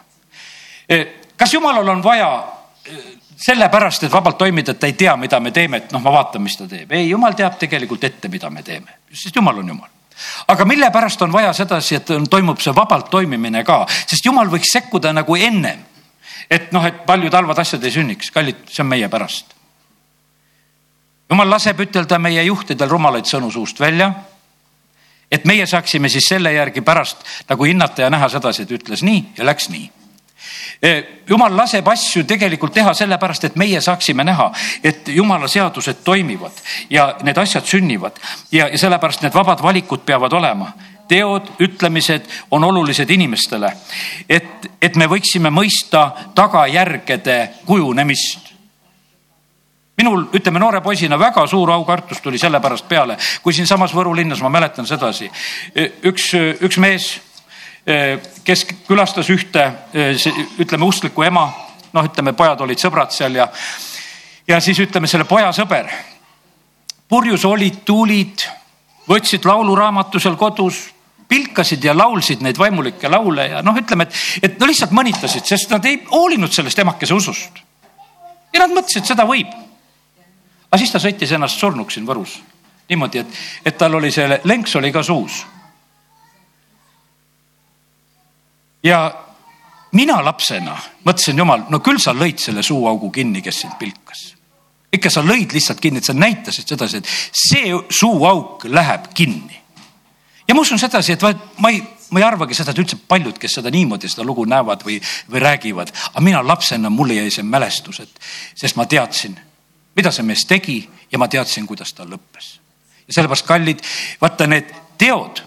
kas 1.42 1.54
jumalal 1.54 1.88
on 1.88 2.02
vaja 2.02 2.44
eh, 2.86 2.98
sellepärast, 3.36 4.04
et 4.04 4.12
vabalt 4.12 4.38
toimida, 4.38 4.70
et 4.70 4.78
ta 4.78 4.86
ei 4.86 4.92
tea, 4.92 5.16
mida 5.18 5.40
me 5.40 5.50
teeme, 5.50 5.80
et 5.82 5.92
noh, 5.92 5.98
ma 6.02 6.12
vaatan, 6.14 6.42
mis 6.42 6.54
ta 6.54 6.68
teeb. 6.70 6.92
ei, 6.94 7.08
jumal 7.10 7.34
teab 7.34 7.56
tegelikult 7.58 8.04
ette, 8.06 8.28
mida 8.30 8.50
me 8.50 8.62
teeme, 8.62 9.00
sest 9.10 9.36
jumal 9.36 9.58
on 9.58 9.72
jumal. 9.74 9.88
aga 10.54 10.64
mille 10.64 10.90
pärast 10.94 11.22
on 11.26 11.32
vaja 11.32 11.50
sedasi, 11.52 11.96
et 11.98 12.12
toimub 12.30 12.60
see 12.62 12.74
vabalt 12.76 13.10
toimimine 13.10 13.64
ka, 13.66 13.80
sest 14.06 14.28
jumal 14.28 14.52
võiks 14.52 14.70
sekkuda 14.70 15.10
nagu 15.12 15.34
ennem. 15.36 15.80
et 16.50 16.70
noh, 16.72 16.84
et 16.86 17.02
paljud 17.06 17.34
halvad 17.34 17.58
asjad 17.58 17.82
ei 17.84 17.90
sünniks, 17.90 18.30
kallid, 18.30 18.60
see 18.70 18.84
on 18.84 18.92
meie 18.92 19.08
pärast. 19.08 19.56
jumal 21.30 21.50
laseb 21.50 21.80
ütelda 21.80 22.20
meie 22.22 22.44
juhtidel 22.44 22.88
rumalaid 22.88 23.26
sõnu 23.26 23.50
suust 23.50 23.80
välja. 23.80 24.12
et 25.30 25.44
meie 25.44 25.66
saaksime 25.66 26.08
siis 26.08 26.28
selle 26.28 26.52
järgi 26.52 26.86
pärast 26.86 27.26
nagu 27.48 27.64
hinnata 27.64 28.02
ja 28.06 28.10
näha 28.10 28.28
sedasi, 28.28 28.62
et 28.62 28.70
ütles 28.78 29.02
nii 29.02 29.24
ja 29.38 29.48
läks 29.50 29.68
nii 29.74 29.90
jumal 31.28 31.56
laseb 31.56 31.88
asju 31.88 32.24
tegelikult 32.28 32.74
teha 32.74 32.94
sellepärast, 32.94 33.44
et 33.44 33.56
meie 33.56 33.80
saaksime 33.80 34.24
näha, 34.24 34.50
et 34.84 35.08
jumala 35.08 35.48
seadused 35.48 36.02
toimivad 36.04 36.62
ja 36.90 37.12
need 37.22 37.38
asjad 37.38 37.66
sünnivad 37.66 38.18
ja, 38.52 38.68
ja 38.68 38.78
sellepärast 38.78 39.22
need 39.22 39.34
vabad 39.34 39.62
valikud 39.62 40.06
peavad 40.06 40.32
olema. 40.32 40.72
Teod, 41.08 41.50
ütlemised 41.60 42.24
on 42.50 42.64
olulised 42.64 43.10
inimestele, 43.10 43.68
et, 44.28 44.68
et 44.80 44.96
me 44.96 45.06
võiksime 45.10 45.50
mõista 45.52 46.06
tagajärgede 46.34 47.36
kujunemist. 47.66 48.52
Minul, 49.98 50.24
ütleme 50.32 50.62
noore 50.62 50.80
poisina 50.80 51.18
väga 51.20 51.44
suur 51.46 51.70
aukartus 51.74 52.22
tuli 52.24 52.38
sellepärast 52.40 52.88
peale, 52.88 53.18
kui 53.42 53.52
siinsamas 53.52 53.92
Võru 53.92 54.14
linnas, 54.16 54.40
ma 54.40 54.48
mäletan 54.48 54.88
sedasi, 54.88 55.28
üks, 56.08 56.30
üks 56.64 56.80
mees, 56.80 57.10
kes 58.44 58.64
külastas 58.86 59.30
ühte, 59.32 59.64
ütleme 60.62 60.86
usklikku 60.86 61.24
ema, 61.26 61.48
noh, 61.92 62.06
ütleme, 62.06 62.34
pojad 62.38 62.60
olid 62.62 62.78
sõbrad 62.78 63.10
seal 63.14 63.34
ja, 63.40 63.48
ja 64.48 64.60
siis 64.62 64.78
ütleme 64.84 65.10
selle 65.10 65.26
poja 65.26 65.50
sõber. 65.56 65.90
purjus 67.08 67.44
olid, 67.44 67.82
tulid, 67.84 68.46
võtsid 69.08 69.44
lauluraamatu 69.44 70.20
seal 70.22 70.36
kodus, 70.36 70.84
pilkasid 71.28 71.84
ja 71.84 71.96
laulsid 71.96 72.42
neid 72.44 72.58
vaimulikke 72.58 73.08
laule 73.08 73.48
ja 73.48 73.62
noh, 73.62 73.76
ütleme, 73.76 74.06
et, 74.06 74.22
et 74.42 74.60
no 74.60 74.66
lihtsalt 74.66 74.94
mõnitasid, 74.94 75.44
sest 75.48 75.70
nad 75.70 75.84
ei 75.84 75.98
hoolinud 76.10 76.52
sellest 76.52 76.78
emakese 76.78 77.14
usust. 77.14 77.62
ja 78.52 78.62
nad 78.62 78.70
mõtlesid, 78.70 79.08
seda 79.08 79.26
võib 79.26 79.50
aga 80.72 80.80
siis 80.80 80.92
ta 80.92 81.00
sõitis 81.02 81.32
ennast 81.36 81.60
surnuks 81.60 81.98
siin 81.98 82.06
Võrus 82.08 82.38
niimoodi, 82.88 83.20
et, 83.20 83.40
et 83.64 83.76
tal 83.78 83.94
oli 83.94 84.10
see 84.12 84.40
lenks 84.48 84.74
oli 84.76 84.92
ka 84.92 85.02
suus. 85.04 85.42
Ja 88.82 88.98
mina 89.92 90.20
lapsena 90.24 90.76
mõtlesin, 91.04 91.38
jumal, 91.38 91.66
no 91.70 91.80
küll 91.84 92.00
sa 92.02 92.14
lõid 92.16 92.40
selle 92.42 92.62
suuaugu 92.62 93.10
kinni, 93.10 93.42
kes 93.42 93.60
sind 93.64 93.78
pilkas. 93.78 94.34
ikka 94.92 95.10
sa 95.10 95.22
lõid 95.24 95.52
lihtsalt 95.52 95.80
kinni, 95.80 95.98
et 95.98 96.04
sa 96.04 96.12
näitasid 96.12 96.68
sedasi, 96.68 96.96
et 97.00 97.08
see 97.32 97.72
suuauk 97.90 98.64
läheb 98.64 99.12
kinni. 99.14 99.60
ja 100.48 100.54
ma 100.54 100.60
usun 100.60 100.78
sedasi, 100.78 101.12
et 101.12 101.22
vaat 101.22 101.58
ma 101.58 101.70
ei, 101.70 101.82
ma 102.10 102.20
ei 102.20 102.26
arvagi 102.26 102.54
seda, 102.54 102.70
et 102.70 102.78
üldse 102.78 102.96
paljud, 103.08 103.38
kes 103.38 103.60
seda 103.60 103.70
niimoodi 103.70 104.08
seda 104.08 104.24
lugu 104.24 104.44
näevad 104.44 104.84
või, 104.84 105.00
või 105.30 105.40
räägivad, 105.40 105.94
aga 106.12 106.20
mina 106.20 106.42
lapsena, 106.42 106.90
mulle 106.90 107.14
jäi 107.14 107.30
see 107.30 107.46
mälestus, 107.46 108.00
et 108.00 108.20
sest 108.54 108.76
ma 108.76 108.86
teadsin 108.86 109.38
mida 109.96 110.12
see 110.12 110.26
mees 110.26 110.44
tegi 110.48 110.80
ja 111.12 111.20
ma 111.20 111.28
teadsin, 111.28 111.66
kuidas 111.68 111.92
ta 111.92 112.06
lõppes. 112.08 112.58
ja 113.06 113.14
sellepärast, 113.16 113.46
kallid, 113.46 113.82
vaata 114.20 114.46
need 114.46 114.70
teod, 114.98 115.42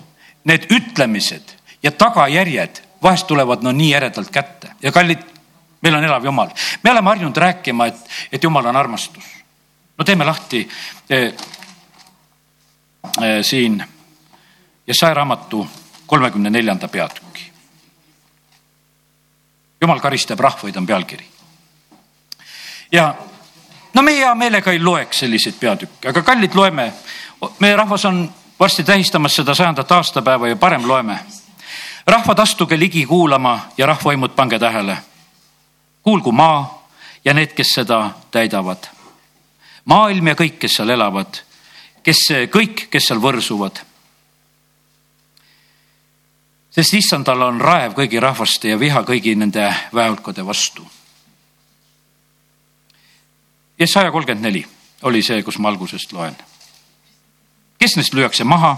need 0.45 0.67
ütlemised 0.73 1.55
ja 1.83 1.91
tagajärjed 1.91 2.81
vahest 3.05 3.27
tulevad 3.27 3.63
no 3.63 3.71
nii 3.71 3.93
eredalt 3.93 4.31
kätte 4.33 4.73
ja 4.81 4.91
kallid, 4.91 5.21
meil 5.81 5.95
on 5.95 6.03
elav 6.03 6.25
Jumal, 6.25 6.49
me 6.83 6.91
oleme 6.91 7.13
harjunud 7.13 7.37
rääkima, 7.37 7.85
et, 7.91 8.07
et 8.31 8.43
Jumal 8.43 8.65
on 8.65 8.75
armastus. 8.75 9.23
no 9.97 10.05
teeme 10.05 10.25
lahti 10.25 10.67
eh, 11.09 11.33
eh, 13.21 13.41
siin 13.41 13.83
Jesaja 14.87 15.13
raamatu 15.13 15.67
kolmekümne 16.05 16.49
neljanda 16.49 16.87
peatüki. 16.87 17.51
jumal 19.81 19.99
karistab 19.99 20.39
rahvaid, 20.39 20.75
on 20.75 20.85
pealkiri. 20.85 21.25
ja 22.91 23.15
no 23.93 24.01
me 24.01 24.17
hea 24.17 24.35
meelega 24.35 24.71
ei 24.71 24.79
loeks 24.79 25.19
selliseid 25.19 25.55
peatükke, 25.59 26.09
aga 26.09 26.21
kallid, 26.21 26.55
loeme. 26.55 26.93
meie 27.59 27.75
rahvas 27.75 28.05
on 28.05 28.29
varsti 28.59 28.83
tähistamas 28.83 29.35
seda 29.35 29.55
sajandat 29.55 29.91
aastapäeva 29.91 30.47
ja 30.47 30.55
parem 30.55 30.87
loeme. 30.87 31.19
Rahvad, 32.07 32.39
astuge 32.39 32.79
ligi 32.79 33.05
kuulama 33.05 33.59
ja 33.77 33.85
rahvaimud, 33.85 34.35
pange 34.35 34.59
tähele. 34.59 34.97
kuulgu 36.03 36.31
maa 36.31 36.87
ja 37.25 37.33
need, 37.33 37.53
kes 37.53 37.67
seda 37.75 38.11
täidavad. 38.31 38.87
maailm 39.85 40.27
ja 40.27 40.35
kõik, 40.35 40.59
kes 40.59 40.73
seal 40.75 40.89
elavad, 40.89 41.41
kes 42.03 42.17
kõik, 42.51 42.87
kes 42.89 43.07
seal 43.07 43.19
võrsuvad 43.19 43.81
sest 46.75 46.93
issandal 46.93 47.41
on 47.41 47.61
raev 47.61 47.93
kõigi 47.95 48.19
rahvaste 48.19 48.69
ja 48.69 48.79
viha 48.79 49.03
kõigi 49.07 49.35
nende 49.35 49.73
väehulkade 49.93 50.45
vastu 50.45 50.83
ja 53.79 53.87
saja 53.87 54.11
kolmkümmend 54.11 54.43
neli 54.43 54.65
oli 55.03 55.21
see, 55.23 55.43
kus 55.43 55.57
ma 55.59 55.69
algusest 55.69 56.13
loen. 56.13 56.35
kes 57.79 57.95
neist 57.95 58.13
lüüakse 58.13 58.43
maha? 58.43 58.75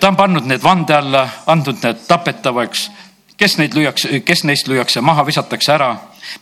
Ta 0.00 0.08
on 0.08 0.16
pannud 0.16 0.44
need 0.44 0.62
vande 0.62 0.94
alla, 0.94 1.28
andnud 1.46 1.78
need 1.82 2.02
tapetavaks. 2.08 2.90
kes 3.36 3.56
neid 3.58 3.72
lüüakse, 3.72 4.20
kes 4.20 4.44
neist 4.44 4.68
lüüakse 4.68 5.00
maha, 5.00 5.24
visatakse 5.26 5.72
ära. 5.72 5.94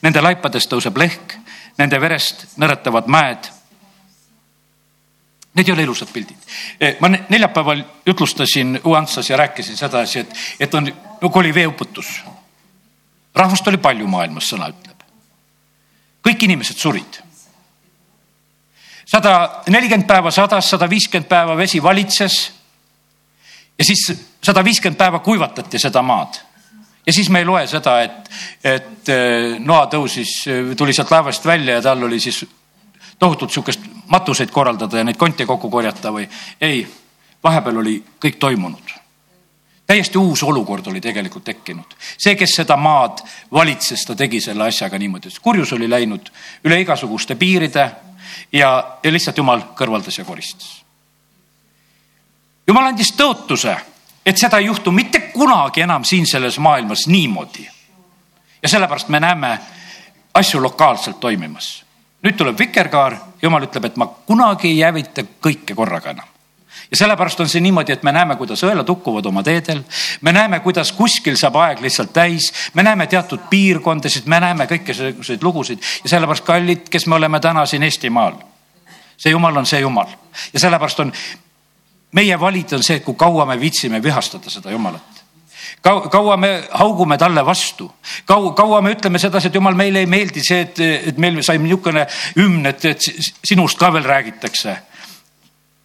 Nende 0.02 0.20
laipadest 0.20 0.70
tõuseb 0.72 0.96
lehk, 0.98 1.36
nende 1.78 2.00
verest 2.00 2.58
nõretavad 2.58 3.06
mäed. 3.06 3.46
Need 5.54 5.68
ei 5.68 5.72
ole 5.72 5.82
ilusad 5.82 6.10
pildid. 6.12 6.36
ma 7.00 7.08
neljapäeval 7.08 7.84
jutlustasin 8.06 8.80
Uantsas 8.84 9.30
ja 9.30 9.36
rääkisin 9.36 9.76
sedasi, 9.76 10.18
et, 10.18 10.34
et 10.60 10.74
on, 10.74 10.92
nagu 11.22 11.38
oli 11.38 11.54
veeuputus. 11.54 12.22
rahvast 13.34 13.68
oli 13.68 13.78
palju 13.78 14.06
maailmas, 14.06 14.50
sõna 14.50 14.68
ütleb 14.68 14.98
kõik 16.28 16.44
inimesed 16.44 16.76
surid. 16.76 17.22
sada 19.08 19.62
nelikümmend 19.72 20.06
päeva 20.06 20.30
sadas, 20.30 20.68
sada 20.68 20.88
viiskümmend 20.90 21.28
päeva 21.28 21.56
vesi 21.56 21.82
valitses. 21.82 22.57
Ja 23.78 23.84
siis 23.84 24.04
sada 24.44 24.64
viiskümmend 24.64 24.98
päeva 24.98 25.18
kuivatati 25.24 25.78
seda 25.78 26.02
maad 26.02 26.40
ja 27.06 27.12
siis 27.12 27.30
me 27.30 27.42
ei 27.42 27.48
loe 27.48 27.66
seda, 27.66 28.00
et, 28.02 28.30
et 28.64 29.08
eh, 29.14 29.58
Noa 29.58 29.86
tõusis, 29.92 30.44
tuli 30.76 30.92
sealt 30.92 31.10
laevast 31.10 31.46
välja 31.46 31.78
ja 31.78 31.82
tal 31.82 32.02
oli 32.04 32.20
siis 32.20 32.44
tohutult 33.18 33.52
sihukest 33.52 33.80
matuseid 34.12 34.50
korraldada 34.54 35.00
ja 35.00 35.04
neid 35.04 35.18
konte 35.18 35.46
kokku 35.46 35.70
korjata 35.70 36.12
või 36.14 36.28
ei, 36.60 36.86
vahepeal 37.44 37.82
oli 37.82 38.00
kõik 38.22 38.38
toimunud 38.38 38.98
täiesti 39.88 40.18
uus 40.18 40.42
olukord 40.42 40.86
oli 40.86 41.00
tegelikult 41.00 41.44
tekkinud. 41.44 41.96
see, 42.18 42.34
kes 42.36 42.54
seda 42.60 42.76
maad 42.76 43.22
valitses, 43.52 44.04
ta 44.04 44.16
tegi 44.16 44.40
selle 44.44 44.66
asjaga 44.68 44.98
niimoodi, 44.98 45.32
et 45.32 45.40
kurjus 45.42 45.72
oli 45.72 45.88
läinud 45.88 46.28
üle 46.64 46.80
igasuguste 46.84 47.38
piiride 47.40 47.86
ja, 48.52 48.70
ja 49.02 49.12
lihtsalt 49.12 49.40
jumal 49.40 49.64
kõrvaldas 49.78 50.18
ja 50.20 50.24
koristas. 50.28 50.82
Jumal 52.68 52.90
andis 52.90 53.12
tõotuse, 53.16 53.74
et 54.26 54.38
seda 54.38 54.60
ei 54.60 54.68
juhtu 54.68 54.92
mitte 54.92 55.20
kunagi 55.32 55.82
enam 55.86 56.04
siin 56.04 56.26
selles 56.26 56.58
maailmas 56.58 57.06
niimoodi. 57.06 57.68
ja 58.62 58.68
sellepärast 58.68 59.08
me 59.08 59.20
näeme 59.20 59.58
asju 60.34 60.62
lokaalselt 60.62 61.20
toimimas. 61.20 61.84
nüüd 62.22 62.36
tuleb 62.36 62.58
vikerkaar, 62.58 63.16
jumal 63.42 63.62
ütleb, 63.62 63.84
et 63.84 63.96
ma 63.96 64.06
kunagi 64.06 64.68
ei 64.68 64.82
hävita 64.82 65.22
kõike 65.40 65.74
korraga 65.74 66.10
enam 66.10 66.28
ja 66.90 66.96
sellepärast 66.96 67.40
on 67.40 67.48
see 67.48 67.60
niimoodi, 67.60 67.92
et 67.92 68.02
me 68.02 68.12
näeme, 68.12 68.36
kuidas 68.36 68.62
õelad 68.64 68.88
hukkuvad 68.88 69.26
oma 69.26 69.42
teedel. 69.42 69.82
me 70.20 70.32
näeme, 70.32 70.60
kuidas 70.60 70.92
kuskil 70.92 71.36
saab 71.36 71.56
aeg 71.56 71.80
lihtsalt 71.80 72.12
täis, 72.12 72.52
me 72.74 72.82
näeme 72.82 73.06
teatud 73.06 73.40
piirkondasid, 73.50 74.26
me 74.26 74.40
näeme 74.40 74.66
kõiki 74.66 74.94
selliseid 74.94 75.42
lugusid 75.42 75.82
ja 76.04 76.10
sellepärast 76.10 76.44
kallid, 76.44 76.88
kes 76.88 77.06
me 77.06 77.14
oleme 77.14 77.40
täna 77.40 77.66
siin 77.66 77.82
Eestimaal. 77.82 78.34
see 79.16 79.30
jumal 79.30 79.56
on 79.56 79.66
see 79.66 79.80
jumal 79.80 80.06
ja 80.52 80.60
sellepärast 80.60 81.00
on 81.00 81.12
meie 82.12 82.40
valida 82.40 82.76
on 82.76 82.84
see, 82.84 83.00
kui 83.04 83.16
kaua 83.18 83.46
me 83.46 83.58
viitsime 83.60 84.02
vihastada 84.02 84.50
seda 84.50 84.72
jumalat. 84.72 85.18
Kaua, 85.84 86.08
kaua 86.10 86.36
me 86.36 86.50
haugume 86.80 87.18
talle 87.18 87.44
vastu, 87.46 87.90
kaua, 88.26 88.52
kaua 88.56 88.80
me 88.82 88.94
ütleme 88.94 89.18
sedasi, 89.20 89.50
et 89.50 89.54
jumal, 89.54 89.76
meile 89.78 90.02
ei 90.02 90.08
meeldi 90.10 90.42
see, 90.42 90.62
et, 90.64 90.80
et 91.12 91.18
meil 91.20 91.42
sai 91.44 91.60
niisugune 91.62 92.06
hümn, 92.38 92.66
et, 92.70 92.84
et 92.88 93.08
sinust 93.46 93.78
ka 93.78 93.92
veel 93.94 94.06
räägitakse. 94.08 94.74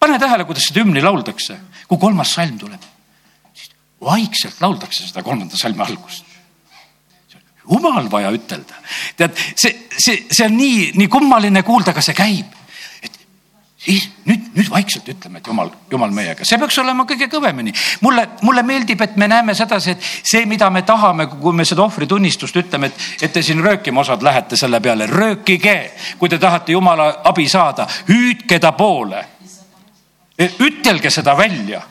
Pane 0.00 0.18
tähele, 0.20 0.46
kuidas 0.48 0.66
seda 0.68 0.82
hümni 0.82 1.02
lauldakse, 1.04 1.58
kui 1.88 2.00
kolmas 2.00 2.34
salm 2.36 2.56
tuleb, 2.60 2.88
siis 3.52 3.70
vaikselt 4.04 4.60
lauldakse 4.64 5.06
seda 5.06 5.22
kolmanda 5.26 5.60
salmi 5.60 5.84
algust. 5.84 6.32
Jumal 7.64 8.10
vaja 8.12 8.32
ütelda. 8.34 8.76
tead, 9.16 9.38
see, 9.56 9.86
see, 9.96 10.26
see 10.28 10.44
on 10.44 10.56
nii, 10.58 10.90
nii 11.00 11.08
kummaline 11.12 11.62
kuulda, 11.64 11.94
aga 11.94 12.02
see 12.04 12.16
käib. 12.16 12.63
Siis 13.84 14.06
nüüd, 14.24 14.46
nüüd 14.56 14.70
vaikselt 14.70 15.08
ütleme, 15.08 15.38
et 15.38 15.48
jumal, 15.48 15.70
jumal 15.92 16.12
meiega, 16.14 16.46
see 16.46 16.58
peaks 16.60 16.78
olema 16.80 17.04
kõige 17.08 17.28
kõvemini. 17.32 17.74
mulle, 18.00 18.26
mulle 18.42 18.62
meeldib, 18.62 19.00
et 19.04 19.16
me 19.20 19.28
näeme 19.28 19.54
sedasi, 19.54 19.94
et 19.94 20.08
see, 20.22 20.44
mida 20.48 20.70
me 20.70 20.82
tahame, 20.82 21.26
kui 21.28 21.52
me 21.52 21.66
seda 21.68 21.84
ohvritunnistust 21.84 22.56
ütleme, 22.64 22.88
et, 22.90 23.08
et 23.22 23.32
te 23.32 23.42
siin 23.42 23.60
röökima 23.64 24.00
osad 24.00 24.22
lähete 24.22 24.56
selle 24.56 24.80
peale, 24.80 25.06
röökige, 25.10 25.76
kui 26.18 26.32
te 26.32 26.38
tahate 26.38 26.72
jumala 26.72 27.10
abi 27.24 27.48
saada, 27.48 27.88
hüüdke 28.08 28.60
ta 28.60 28.72
poole. 28.72 29.24
Ütelge 30.38 31.10
seda 31.14 31.36
välja, 31.38 31.82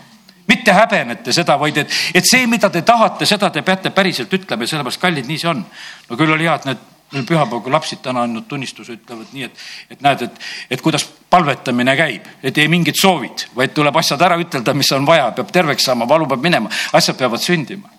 mitte 0.48 0.74
häbenete 0.76 1.34
seda, 1.34 1.56
vaid 1.60 1.78
et, 1.78 1.94
et 2.14 2.26
see, 2.28 2.48
mida 2.48 2.70
te 2.70 2.82
tahate, 2.82 3.26
seda 3.26 3.50
te 3.54 3.62
peate 3.62 3.94
päriselt 3.96 4.34
ütlema. 4.34 4.66
Ja 4.66 4.74
sellepärast, 4.74 5.00
kallid, 5.00 5.30
nii 5.30 5.40
see 5.40 5.52
on. 5.54 5.62
no 6.10 6.18
küll 6.20 6.34
oli 6.34 6.50
hea, 6.50 6.58
et 6.60 6.68
need 6.68 6.90
pühapäeval, 7.14 7.62
kui 7.62 7.72
lapsed 7.72 8.02
täna 8.04 8.24
andnud 8.26 8.48
tunnistuse, 8.50 8.98
ütlevad 8.98 9.34
nii, 9.34 9.50
et, 9.50 9.66
et 9.94 10.02
näed, 10.02 10.24
et, 10.28 10.40
et 10.74 10.82
kuidas 10.82 11.06
palvetamine 11.30 11.96
käib, 11.98 12.26
et 12.44 12.58
ei 12.58 12.68
mingid 12.72 12.98
soovid, 13.00 13.48
vaid 13.56 13.76
tuleb 13.78 13.98
asjad 14.02 14.22
ära 14.26 14.38
ütelda, 14.42 14.74
mis 14.78 14.92
on 14.98 15.06
vaja, 15.06 15.30
peab 15.38 15.52
terveks 15.54 15.86
saama, 15.90 16.08
valu 16.10 16.28
peab 16.32 16.42
minema, 16.44 16.72
asjad 16.94 17.20
peavad 17.20 17.42
sündima. 17.42 17.90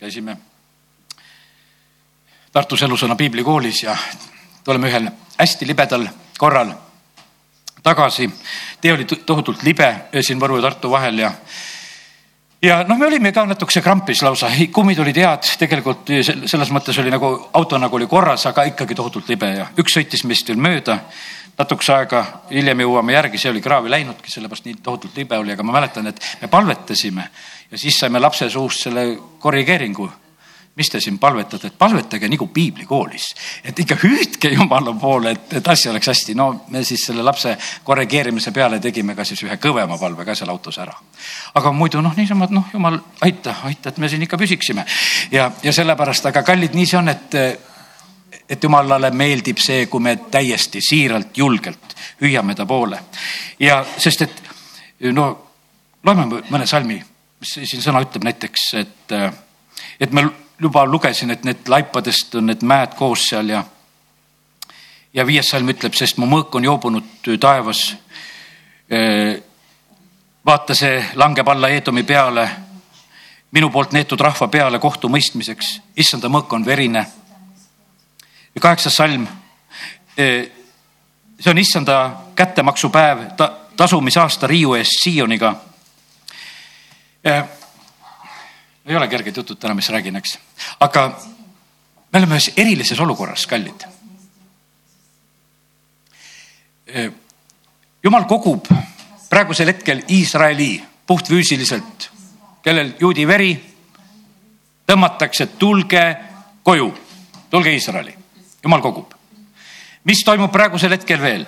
käisime 0.00 0.36
Tartus 2.52 2.82
Elusõna 2.82 3.14
piiblikoolis 3.14 3.82
ja 3.84 3.94
tuleme 4.64 4.88
ühel 4.90 5.10
hästi 5.38 5.66
libedal 5.66 6.08
korral 6.38 6.72
tagasi. 7.82 8.30
tee 8.80 8.92
oli 8.92 9.04
tohutult 9.04 9.62
libe 9.62 9.94
siin 10.20 10.40
Võru 10.40 10.56
ja 10.56 10.62
Tartu 10.62 10.90
vahel 10.90 11.18
ja 11.18 11.32
ja 12.62 12.82
noh, 12.88 12.98
me 12.98 13.06
olime 13.06 13.32
ka 13.32 13.44
natukese 13.48 13.82
krampis 13.82 14.22
lausa, 14.22 14.50
kummid 14.72 15.00
olid 15.00 15.20
head, 15.22 15.50
tegelikult 15.60 16.12
selles 16.22 16.72
mõttes 16.74 16.98
oli 17.00 17.12
nagu 17.12 17.32
auto 17.56 17.78
nagu 17.80 17.96
oli 17.96 18.08
korras, 18.10 18.46
aga 18.50 18.66
ikkagi 18.70 18.96
tohutult 18.98 19.28
libe 19.32 19.52
ja 19.56 19.68
üks 19.80 19.96
sõitis 19.96 20.24
meist 20.28 20.48
veel 20.48 20.60
mööda. 20.60 21.00
natukese 21.60 21.92
aega 21.92 22.24
hiljem 22.50 22.80
jõuame 22.80 23.12
järgi, 23.12 23.38
see 23.38 23.50
oli 23.50 23.60
kraavi 23.60 23.90
läinudki, 23.90 24.30
sellepärast 24.32 24.64
nii 24.64 24.78
tohutult 24.82 25.16
libe 25.16 25.36
oli, 25.38 25.52
aga 25.52 25.62
ma 25.62 25.72
mäletan, 25.72 26.06
et 26.06 26.20
me 26.40 26.48
palvetasime 26.48 27.28
ja 27.70 27.78
siis 27.78 27.98
saime 27.98 28.18
lapse 28.20 28.48
suust 28.50 28.86
selle 28.86 29.18
korrigeeringu 29.38 30.08
mis 30.80 30.88
te 30.88 31.00
siin 31.00 31.18
palvetate, 31.20 31.68
et 31.68 31.78
palvetage 31.78 32.28
nagu 32.32 32.46
piiblikoolis, 32.54 33.26
et 33.68 33.78
ikka 33.84 33.98
hüüdke 34.00 34.52
Jumala 34.54 34.94
poole, 35.00 35.34
et, 35.36 35.52
et 35.60 35.68
asi 35.68 35.90
oleks 35.90 36.08
hästi. 36.08 36.34
no 36.34 36.64
me 36.72 36.80
siis 36.84 37.04
selle 37.10 37.24
lapse 37.26 37.52
korrigeerimise 37.84 38.52
peale 38.56 38.80
tegime 38.80 39.14
ka 39.18 39.26
siis 39.28 39.42
ühe 39.44 39.58
kõvema 39.60 39.98
palve 40.00 40.24
ka 40.24 40.34
seal 40.34 40.52
autos 40.52 40.78
ära. 40.80 40.94
aga 41.54 41.72
muidu 41.76 42.00
noh, 42.00 42.16
niisama, 42.16 42.48
et 42.48 42.56
noh, 42.56 42.72
Jumal, 42.72 42.96
aita, 43.20 43.58
aita, 43.68 43.92
et 43.92 44.00
me 44.00 44.08
siin 44.08 44.24
ikka 44.24 44.40
püsiksime 44.40 44.86
ja, 45.32 45.50
ja 45.62 45.72
sellepärast, 45.72 46.30
aga 46.32 46.42
kallid, 46.46 46.72
nii 46.74 46.88
see 46.88 46.98
on, 47.02 47.12
et, 47.12 47.38
et 48.48 48.64
Jumalale 48.64 49.12
meeldib 49.12 49.60
see, 49.60 49.84
kui 49.92 50.00
me 50.00 50.16
täiesti 50.32 50.80
siiralt, 50.80 51.36
julgelt 51.36 51.96
hüüame 52.22 52.56
ta 52.56 52.64
poole 52.66 53.04
ja 53.60 53.82
sest, 53.98 54.24
et 54.24 55.12
no 55.12 55.30
loeme 56.04 56.44
mõne 56.48 56.66
salmi, 56.66 57.02
mis 57.40 57.56
siin 57.64 57.82
sõna 57.84 58.00
ütleb 58.04 58.24
näiteks, 58.24 58.70
et, 58.80 59.18
et 60.00 60.16
me 60.16 60.24
juba 60.60 60.86
lugesin, 60.86 61.30
et 61.30 61.44
need 61.44 61.68
laipadest 61.68 62.34
on 62.34 62.46
need 62.46 62.62
mäed 62.62 62.94
koos 62.98 63.24
seal 63.30 63.48
ja, 63.48 63.62
ja 65.14 65.26
viies 65.26 65.48
salm 65.48 65.68
ütleb, 65.72 65.94
sest 65.96 66.20
mu 66.20 66.28
mõõk 66.28 66.56
on 66.58 66.64
joobunud 66.64 67.30
taevas. 67.40 67.96
vaata, 70.46 70.74
see 70.74 71.04
langeb 71.14 71.48
alla 71.48 71.68
Eedomi 71.68 72.02
peale, 72.02 72.48
minu 73.50 73.70
poolt 73.70 73.92
neetud 73.92 74.20
rahva 74.20 74.48
peale 74.48 74.78
kohtu 74.78 75.08
mõistmiseks. 75.08 75.80
issanda 75.96 76.28
mõõk 76.28 76.52
on 76.52 76.64
verine. 76.64 77.06
kaheksas 78.60 78.96
salm. 78.96 79.26
see 80.16 81.50
on 81.50 81.58
issanda 81.58 82.16
kättemaksupäev 82.34 83.18
ta,, 83.36 83.52
tasumisaasta 83.76 84.46
Riiu 84.46 84.74
eest 84.74 85.02
Sioniga 85.02 85.54
ei 88.86 88.96
ole 88.96 89.08
kerged 89.08 89.36
jutud 89.36 89.58
täna, 89.58 89.74
mis 89.74 89.88
räägin, 89.88 90.16
eks. 90.16 90.38
aga 90.80 91.20
me 92.12 92.18
oleme 92.18 92.36
ühes 92.38 92.52
erilises 92.56 93.00
olukorras, 93.00 93.46
kallid. 93.46 93.84
jumal 98.02 98.24
kogub 98.24 98.66
praegusel 99.30 99.70
hetkel 99.70 100.02
Iisraeli 100.08 100.82
puhtfüüsiliselt, 101.06 102.10
kellel 102.62 102.94
juudi 103.00 103.26
veri, 103.26 103.52
tõmmatakse, 104.86 105.46
tulge 105.58 106.02
koju, 106.62 106.90
tulge 107.50 107.74
Iisraeli. 107.74 108.14
jumal 108.62 108.80
kogub. 108.80 109.14
mis 110.04 110.24
toimub 110.24 110.52
praegusel 110.52 110.90
hetkel 110.90 111.20
veel? 111.20 111.46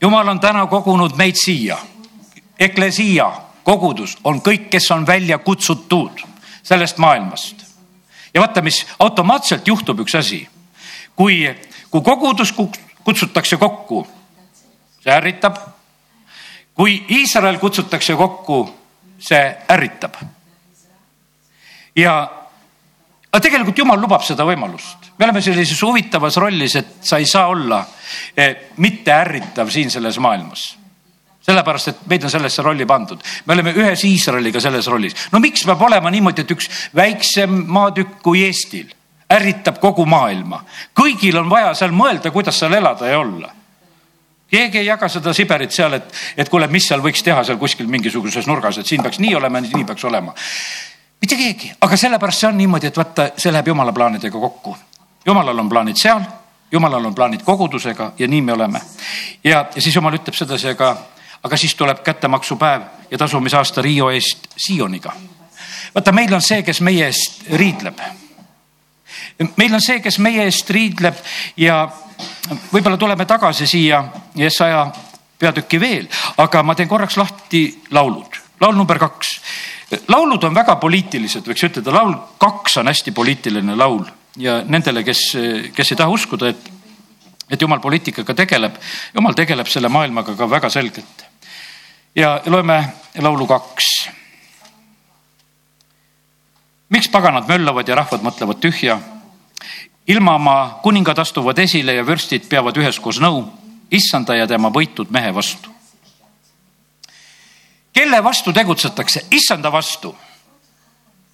jumal 0.00 0.28
on 0.28 0.40
täna 0.40 0.66
kogunud 0.66 1.16
meid 1.16 1.36
siia. 1.44 1.78
Eklesia 2.58 3.32
kogudus 3.62 4.18
on 4.24 4.42
kõik, 4.42 4.68
kes 4.70 4.90
on 4.90 5.06
välja 5.06 5.38
kutsutud 5.38 6.31
sellest 6.62 6.98
maailmast. 6.98 7.64
ja 8.34 8.40
vaata, 8.40 8.62
mis 8.62 8.86
automaatselt 8.98 9.68
juhtub, 9.68 10.00
üks 10.00 10.14
asi. 10.18 10.48
kui, 11.16 11.56
kui 11.90 12.00
kogudus 12.00 12.54
kutsutakse 13.04 13.56
kokku, 13.56 14.06
see 15.00 15.12
ärritab. 15.12 15.56
kui 16.74 17.04
Iisrael 17.08 17.58
kutsutakse 17.58 18.16
kokku, 18.16 18.74
see 19.18 19.56
ärritab. 19.68 20.14
ja 21.96 22.14
aga 23.32 23.40
tegelikult 23.40 23.78
Jumal 23.78 24.00
lubab 24.00 24.22
seda 24.22 24.44
võimalust. 24.44 25.12
me 25.18 25.24
oleme 25.24 25.42
sellises 25.42 25.82
huvitavas 25.82 26.36
rollis, 26.36 26.76
et 26.76 26.94
sa 27.00 27.18
ei 27.18 27.26
saa 27.26 27.46
olla 27.46 27.84
eh, 28.36 28.70
mitte 28.76 29.12
ärritav 29.12 29.70
siin 29.70 29.90
selles 29.90 30.18
maailmas 30.18 30.81
sellepärast, 31.42 31.88
et 31.88 32.02
meid 32.06 32.24
on 32.24 32.30
sellesse 32.30 32.62
rolli 32.62 32.86
pandud. 32.86 33.20
me 33.46 33.54
oleme 33.54 33.72
ühes 33.74 34.04
Iisraeliga 34.04 34.60
selles 34.60 34.86
rollis. 34.86 35.14
no 35.32 35.40
miks 35.40 35.64
peab 35.66 35.82
olema 35.82 36.10
niimoodi, 36.10 36.42
et 36.42 36.50
üks 36.50 36.68
väiksem 36.94 37.64
maatükk 37.66 38.20
kui 38.22 38.44
Eestil 38.46 38.92
ärritab 39.32 39.80
kogu 39.80 40.06
maailma? 40.06 40.62
kõigil 40.98 41.38
on 41.40 41.50
vaja 41.50 41.74
seal 41.74 41.94
mõelda, 41.96 42.30
kuidas 42.30 42.58
seal 42.58 42.74
elada 42.78 43.08
ja 43.08 43.18
olla. 43.18 43.50
keegi 44.50 44.78
ei 44.78 44.86
jaga 44.86 45.08
seda 45.08 45.32
Siberit 45.32 45.72
seal, 45.72 45.98
et, 45.98 46.12
et 46.36 46.48
kuule, 46.48 46.68
mis 46.68 46.86
seal 46.88 47.02
võiks 47.02 47.24
teha 47.24 47.44
seal 47.44 47.58
kuskil 47.58 47.88
mingisuguses 47.90 48.46
nurgas, 48.46 48.78
et 48.78 48.86
siin 48.86 49.02
peaks 49.02 49.18
nii 49.18 49.34
olema, 49.34 49.60
nii 49.60 49.84
peaks 49.84 50.04
olema. 50.04 50.34
mitte 51.20 51.36
keegi, 51.36 51.72
aga 51.80 51.96
sellepärast 51.96 52.44
see 52.44 52.52
on 52.52 52.60
niimoodi, 52.60 52.92
et 52.92 53.02
vaata, 53.02 53.32
see 53.36 53.52
läheb 53.52 53.72
jumala 53.74 53.92
plaanidega 53.92 54.38
kokku. 54.38 54.76
jumalal 55.26 55.58
on 55.58 55.68
plaanid 55.68 55.98
seal 55.98 56.22
jumalal 56.72 57.04
on 57.04 57.14
plaanid 57.14 57.42
kogudusega 57.44 58.12
ja 58.18 58.28
nii 58.28 58.42
me 58.42 58.52
oleme. 58.52 58.80
ja, 59.44 59.66
ja 59.74 59.82
siis 59.82 59.96
jumal 59.96 60.14
ütleb 60.16 60.34
sedasi, 60.34 60.72
aga 60.72 60.96
aga 61.42 61.56
siis 61.56 61.74
tuleb 61.74 62.02
kättemaksupäev 62.02 62.82
ja 63.10 63.18
tasumisaasta 63.18 63.82
Riio 63.82 64.10
eest 64.10 64.48
Sioniga. 64.56 65.12
vaata, 65.94 66.12
meil 66.12 66.34
on 66.34 66.42
see, 66.42 66.62
kes 66.62 66.80
meie 66.80 67.06
eest 67.06 67.42
riidleb. 67.50 67.98
meil 69.56 69.74
on 69.74 69.80
see, 69.80 70.00
kes 70.00 70.18
meie 70.18 70.44
eest 70.44 70.70
riidleb 70.70 71.14
ja 71.56 71.88
võib-olla 72.72 72.96
tuleme 72.96 73.24
tagasi 73.24 73.66
siia 73.66 74.04
Jesaja 74.34 74.86
peatükki 75.38 75.80
veel, 75.80 76.06
aga 76.38 76.62
ma 76.62 76.74
teen 76.74 76.88
korraks 76.88 77.16
lahti 77.16 77.82
laulud. 77.90 78.38
laul 78.60 78.76
number 78.76 78.98
kaks. 78.98 79.40
laulud 80.08 80.44
on 80.44 80.54
väga 80.54 80.76
poliitilised, 80.76 81.46
võiks 81.46 81.66
ütelda, 81.68 81.92
laul 81.92 82.14
kaks 82.38 82.76
on 82.76 82.86
hästi 82.86 83.10
poliitiline 83.10 83.76
laul 83.76 84.06
ja 84.36 84.62
nendele, 84.64 85.02
kes, 85.04 85.36
kes 85.74 85.92
ei 85.92 85.96
taha 85.96 86.10
uskuda, 86.10 86.48
et 86.48 86.70
et 87.52 87.60
jumal 87.60 87.82
poliitikaga 87.84 88.32
tegeleb, 88.34 88.78
jumal 89.14 89.34
tegeleb 89.36 89.68
selle 89.68 89.90
maailmaga 89.92 90.32
ka 90.38 90.46
väga 90.48 90.70
selgelt 90.72 91.26
ja 92.14 92.40
loeme 92.46 92.92
laulu 93.18 93.46
kaks. 93.46 94.08
miks 96.88 97.08
paganad 97.08 97.48
möllavad 97.48 97.88
ja 97.88 97.94
rahvad 97.94 98.20
mõtlevad 98.20 98.60
tühja? 98.60 98.98
ilmamaa 100.06 100.80
kuningad 100.82 101.18
astuvad 101.18 101.58
esile 101.58 101.94
ja 101.94 102.06
vürstid 102.06 102.48
peavad 102.48 102.76
üheskoos 102.76 103.20
nõu, 103.20 103.44
issanda 103.90 104.34
ja 104.36 104.46
tema 104.46 104.68
võitud 104.68 105.10
mehe 105.10 105.34
vastu. 105.34 105.70
kelle 107.92 108.24
vastu 108.24 108.52
tegutsetakse? 108.52 109.26
issanda 109.30 109.72
vastu 109.72 110.16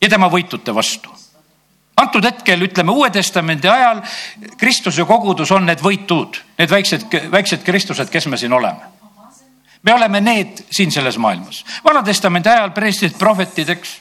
ja 0.00 0.08
tema 0.08 0.28
võitute 0.28 0.74
vastu. 0.74 1.10
antud 1.96 2.24
hetkel 2.24 2.62
ütleme 2.62 2.92
Uue 2.92 3.10
Testamendi 3.10 3.68
ajal 3.68 4.02
Kristuse 4.56 5.04
kogudus 5.04 5.50
on 5.50 5.66
need 5.66 5.82
võitud, 5.82 6.38
need 6.58 6.70
väiksed, 6.70 7.10
väiksed 7.30 7.66
Kristused, 7.66 8.10
kes 8.10 8.26
me 8.26 8.36
siin 8.36 8.52
oleme 8.52 8.97
me 9.82 9.94
oleme 9.94 10.20
need 10.20 10.64
siin 10.70 10.92
selles 10.92 11.18
maailmas. 11.18 11.64
Vana-testamendi 11.84 12.50
ajal 12.52 12.72
preestrid, 12.76 13.14
prohvetid, 13.18 13.68
eks, 13.76 13.98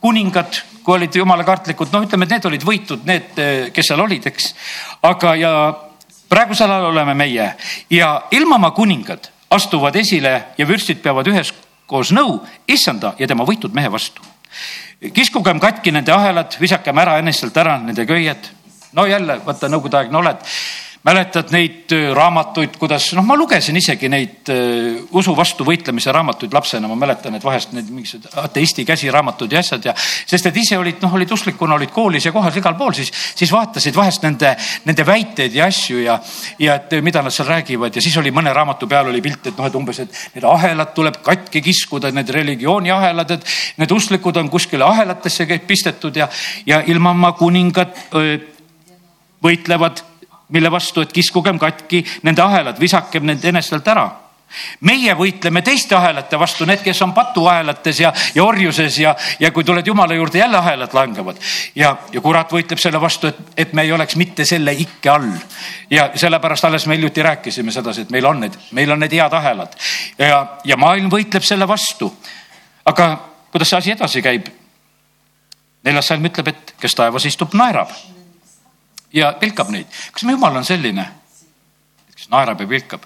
kuningad, 0.00 0.62
kui 0.82 0.96
olid 0.96 1.16
jumala 1.20 1.44
kartlikud, 1.44 1.92
no 1.92 2.02
ütleme, 2.04 2.26
et 2.26 2.34
need 2.36 2.48
olid 2.48 2.64
võitud, 2.66 3.04
need, 3.08 3.36
kes 3.74 3.92
seal 3.92 4.00
olid, 4.00 4.26
eks. 4.30 4.54
aga, 5.06 5.34
ja 5.38 5.52
praegusel 6.30 6.70
ajal 6.70 6.90
oleme 6.92 7.14
meie 7.14 7.50
ja 7.90 8.10
ilmamaa 8.30 8.70
kuningad 8.70 9.30
astuvad 9.50 9.96
esile 9.96 10.34
ja 10.58 10.66
vürstid 10.66 11.02
peavad 11.02 11.26
üheskoos 11.26 12.12
nõu 12.14 12.38
issanda 12.70 13.14
ja 13.18 13.28
tema 13.28 13.44
võitud 13.46 13.74
mehe 13.74 13.90
vastu. 13.92 14.22
kiskugem 15.14 15.60
katki 15.60 15.92
nende 15.92 16.12
ahelad, 16.12 16.56
visakem 16.60 16.98
ära 16.98 17.18
enestelt 17.18 17.56
ära 17.56 17.78
nende 17.78 18.06
köied. 18.06 18.50
no 18.92 19.06
jälle, 19.06 19.40
vaata 19.44 19.68
nõukogudeaegne 19.68 20.16
oled 20.16 20.46
mäletad 21.02 21.48
neid 21.54 21.92
äh, 21.96 22.10
raamatuid, 22.12 22.74
kuidas, 22.78 23.06
noh, 23.16 23.24
ma 23.24 23.36
lugesin 23.38 23.76
isegi 23.80 24.08
neid 24.12 24.50
uh, 24.52 24.98
usu 25.16 25.32
vastu 25.36 25.64
võitlemise 25.64 26.12
raamatuid 26.12 26.52
lapsena, 26.52 26.90
ma 26.90 26.98
mäletan, 27.00 27.38
et 27.38 27.44
vahest 27.44 27.72
need 27.72 27.88
mingisugused 27.88 28.36
ateisti 28.42 28.84
käsiraamatud 28.84 29.52
ja 29.52 29.62
asjad 29.64 29.88
ja, 29.88 29.94
sest 29.96 30.50
et 30.50 30.58
ise 30.60 30.76
olid, 30.76 30.98
noh, 31.00 31.14
olid 31.16 31.32
usklikuna, 31.32 31.78
olid 31.80 31.94
koolis 31.94 32.28
ja 32.28 32.34
kohas 32.34 32.58
igal 32.60 32.76
pool, 32.76 32.92
siis, 32.98 33.08
siis 33.38 33.52
vaatasid 33.52 33.96
vahest 33.96 34.26
nende, 34.28 34.52
nende 34.84 35.06
väiteid 35.08 35.56
ja 35.56 35.70
asju 35.72 36.02
ja, 36.04 36.18
ja 36.60 36.76
et 36.76 36.92
mida 37.00 37.24
nad 37.24 37.32
seal 37.32 37.48
räägivad 37.48 37.96
ja 37.96 38.04
siis 38.04 38.20
oli 38.20 38.34
mõne 38.36 38.52
raamatu 38.56 38.90
peal 38.90 39.08
oli 39.08 39.24
pilt, 39.24 39.48
et 39.48 39.56
noh, 39.56 39.70
et 39.72 39.80
umbes, 39.80 40.02
et 40.04 40.20
need 40.36 40.44
ahelad 40.52 40.92
tuleb 40.98 41.22
katki 41.24 41.64
kiskuda, 41.64 42.12
need 42.12 42.28
religiooni 42.36 42.92
ahelad, 42.92 43.38
et 43.38 43.48
need 43.80 43.96
usklikud 43.96 44.36
on 44.36 44.52
kuskile 44.52 44.84
ahelatesse 44.84 45.48
pistetud 45.64 46.20
ja, 46.20 46.28
ja 46.68 46.84
ilmamaa 46.92 47.32
kuningad 47.40 47.96
öö, 48.12 48.36
võitlevad 49.40 50.09
mille 50.50 50.70
vastu, 50.70 51.00
et 51.00 51.12
kiskugem 51.12 51.58
katki 51.58 52.04
nende 52.22 52.42
ahelad, 52.42 52.80
visakem 52.80 53.26
need 53.26 53.44
enestelt 53.44 53.88
ära. 53.88 54.10
meie 54.80 55.12
võitleme 55.14 55.60
teiste 55.62 55.94
ahelate 55.94 56.38
vastu, 56.38 56.66
need, 56.66 56.80
kes 56.82 57.02
on 57.06 57.12
patuahelates 57.14 58.00
ja, 58.00 58.10
ja 58.34 58.42
orjuses 58.44 58.98
ja, 58.98 59.14
ja 59.38 59.50
kui 59.54 59.64
tuled 59.64 59.86
jumala 59.86 60.14
juurde, 60.14 60.38
jälle 60.38 60.58
ahelad 60.58 60.94
langevad. 60.94 61.36
ja, 61.74 61.96
ja 62.12 62.20
kurat 62.20 62.52
võitleb 62.52 62.78
selle 62.78 63.00
vastu, 63.00 63.30
et, 63.30 63.38
et 63.56 63.72
me 63.72 63.82
ei 63.82 63.92
oleks 63.92 64.16
mitte 64.16 64.44
selle 64.44 64.72
ikke 64.72 65.10
all. 65.10 65.30
ja 65.90 66.10
sellepärast 66.14 66.64
alles 66.64 66.86
me 66.86 66.96
hiljuti 66.96 67.22
rääkisime 67.22 67.72
sedasi, 67.72 68.00
et 68.00 68.10
meil 68.10 68.26
on 68.26 68.40
need, 68.40 68.58
meil 68.72 68.90
on 68.90 69.00
need 69.00 69.14
head 69.14 69.32
ahelad 69.32 69.76
ja, 70.18 70.46
ja 70.64 70.76
maailm 70.76 71.10
võitleb 71.10 71.46
selle 71.46 71.68
vastu. 71.68 72.12
aga 72.84 73.12
kuidas 73.52 73.70
see 73.70 73.78
asi 73.78 73.92
edasi 73.94 74.22
käib? 74.22 74.50
neljas 75.84 76.10
salm 76.10 76.26
ütleb, 76.26 76.48
et 76.48 76.74
kes 76.80 76.94
taevas 76.94 77.24
istub, 77.30 77.54
naerab 77.54 77.94
ja 79.12 79.32
pilkab 79.40 79.70
neid. 79.70 79.86
kas 80.12 80.24
me 80.24 80.36
jumal 80.36 80.56
on 80.56 80.64
selline? 80.64 81.06
kes 82.20 82.28
naerab 82.28 82.60
ja 82.60 82.66
pilkab. 82.68 83.04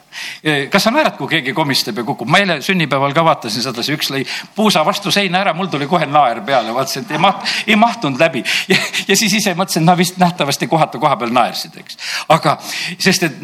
kas 0.71 0.83
sa 0.83 0.91
naerad, 0.91 1.15
kui 1.17 1.29
keegi 1.31 1.53
komistab 1.55 1.99
ja 1.99 2.05
kukub? 2.05 2.29
ma 2.29 2.41
eile 2.43 2.59
sünnipäeval 2.65 3.15
ka 3.15 3.25
vaatasin 3.25 3.63
sedasi, 3.63 3.95
üks 3.95 4.11
lõi 4.11 4.25
puusa 4.57 4.83
vastu 4.87 5.13
seina 5.15 5.39
ära, 5.45 5.55
mul 5.55 5.71
tuli 5.71 5.87
kohe 5.91 6.07
naer 6.11 6.41
peale, 6.47 6.75
vaatasin, 6.75 7.07
et 7.07 7.15
ei 7.15 7.23
maht-, 7.23 7.55
ei 7.67 7.77
mahtunud 7.79 8.21
läbi. 8.21 8.43
ja, 8.73 9.17
siis 9.17 9.39
ise 9.39 9.55
mõtlesin, 9.55 9.87
no 9.87 9.97
vist 9.99 10.19
nähtavasti 10.19 10.67
kohatu 10.71 11.01
koha 11.03 11.17
peal 11.21 11.35
naersid, 11.35 11.77
eks. 11.79 11.99
aga 12.35 12.57
sest 12.99 13.29
et, 13.29 13.43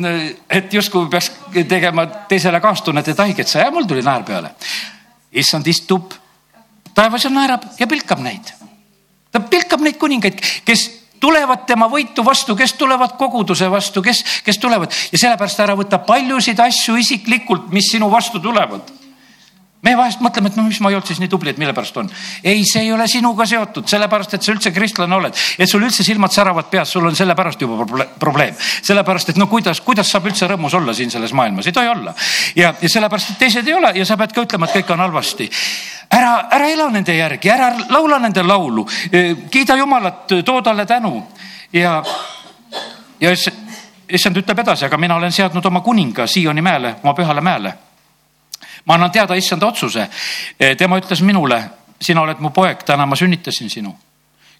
et 0.50 0.74
justkui 0.74 1.06
peaks 1.12 1.30
tegema 1.54 2.06
teisele 2.30 2.61
kaastunnet, 2.61 3.12
et 3.12 3.26
haiget 3.26 3.48
sa 3.48 3.66
ja 3.66 3.70
mul 3.74 3.86
tuli 3.86 4.02
naer 4.02 4.26
peale. 4.26 4.54
issand 5.30 5.66
istub 5.70 6.16
taevas 6.94 7.24
ja 7.24 7.30
naerab 7.30 7.68
ja 7.78 7.86
pilkab 7.86 8.18
neid. 8.26 8.50
ta 9.30 9.40
pilkab 9.40 9.86
neid 9.86 10.02
kuningaid, 10.02 10.42
kes 10.66 10.88
tulevad 11.20 11.66
tema 11.66 11.88
võitu 11.90 12.24
vastu, 12.24 12.56
kes 12.56 12.74
tulevad 12.80 13.16
koguduse 13.18 13.68
vastu, 13.70 14.02
kes, 14.02 14.24
kes 14.44 14.58
tulevad. 14.58 14.94
Ja 15.12 15.18
sellepärast 15.26 15.60
ära 15.60 15.76
võta 15.78 16.00
paljusid 16.04 16.60
asju 16.60 16.96
isiklikult, 17.00 17.68
mis 17.74 17.92
sinu 17.92 18.10
vastu 18.10 18.40
tulevad 18.40 18.99
me 19.82 19.94
vahest 19.96 20.20
mõtleme, 20.20 20.50
et 20.50 20.56
no 20.58 20.64
mis 20.66 20.80
ma 20.84 20.90
ei 20.90 20.96
olnud 20.98 21.08
siis 21.08 21.20
nii 21.22 21.30
tubli, 21.32 21.52
et 21.54 21.60
mille 21.60 21.72
pärast 21.76 21.96
on. 21.96 22.10
ei, 22.44 22.62
see 22.68 22.82
ei 22.84 22.92
ole 22.92 23.06
sinuga 23.08 23.46
seotud, 23.48 23.88
sellepärast 23.88 24.36
et 24.36 24.44
sa 24.44 24.52
üldse 24.52 24.72
kristlane 24.76 25.16
oled, 25.16 25.36
et 25.58 25.70
sul 25.70 25.84
üldse 25.86 26.04
silmad 26.04 26.34
säravad 26.34 26.68
peas, 26.72 26.92
sul 26.92 27.06
on 27.08 27.16
sellepärast 27.16 27.64
juba 27.64 27.86
probleem. 28.20 28.54
sellepärast, 28.82 29.32
et 29.32 29.40
no 29.40 29.46
kuidas, 29.48 29.80
kuidas 29.80 30.12
saab 30.12 30.28
üldse 30.28 30.48
rõõmus 30.50 30.76
olla 30.76 30.94
siin 30.96 31.10
selles 31.10 31.32
maailmas, 31.32 31.66
ei 31.66 31.76
tohi 31.76 31.88
olla. 31.88 32.14
ja, 32.56 32.74
ja 32.80 32.92
sellepärast, 32.92 33.34
et 33.34 33.42
teised 33.46 33.68
ei 33.68 33.74
ole 33.74 33.94
ja 33.96 34.06
sa 34.06 34.18
pead 34.20 34.36
ka 34.36 34.44
ütlema, 34.44 34.68
et 34.68 34.76
kõik 34.80 34.92
on 34.92 35.04
halvasti. 35.06 35.50
ära, 36.10 36.36
ära 36.52 36.68
ela 36.68 36.90
nende 36.90 37.16
järgi, 37.16 37.50
ära 37.50 37.72
laula 37.88 38.18
nende 38.18 38.42
laulu, 38.44 38.86
kiida 39.50 39.76
Jumalat, 39.80 40.26
too 40.44 40.62
talle 40.62 40.86
tänu 40.86 41.22
ja, 41.72 42.02
ja 43.20 43.32
issand 44.08 44.36
ütleb 44.36 44.58
edasi, 44.58 44.84
aga 44.84 44.98
mina 44.98 45.16
olen 45.16 45.32
seadnud 45.32 45.64
oma 45.64 45.80
kuninga 45.80 46.26
Sioni 46.26 46.60
mäele, 46.60 46.98
oma 47.02 47.14
pühale 47.14 47.40
mäele 47.40 47.78
ma 48.84 48.94
annan 48.94 49.10
teada 49.10 49.34
issanda 49.34 49.66
otsuse. 49.66 50.08
E, 50.60 50.74
tema 50.74 50.98
ütles 50.98 51.22
minule, 51.22 51.60
sina 52.00 52.22
oled 52.22 52.40
mu 52.40 52.50
poeg, 52.50 52.84
täna 52.86 53.06
ma 53.06 53.16
sünnitasin 53.16 53.70
sinu. 53.70 53.96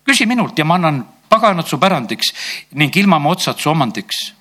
küsi 0.05 0.27
minult 0.27 0.59
ja 0.59 0.65
ma 0.65 0.75
annan 0.75 1.05
paganad 1.29 1.67
su 1.67 1.79
pärandiks 1.79 2.33
ning 2.75 2.97
ilmamaa 2.97 3.33
otsad 3.33 3.59
su 3.59 3.71
omandiks. 3.71 4.33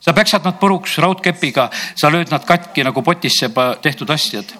sa 0.00 0.12
peksad 0.12 0.44
nad 0.44 0.58
puruks 0.60 0.98
raudkepiga, 0.98 1.70
sa 1.94 2.10
lööd 2.10 2.30
nad 2.30 2.44
katki 2.44 2.84
nagu 2.84 3.02
potisse 3.02 3.50
tehtud 3.82 4.10
asjad. 4.10 4.52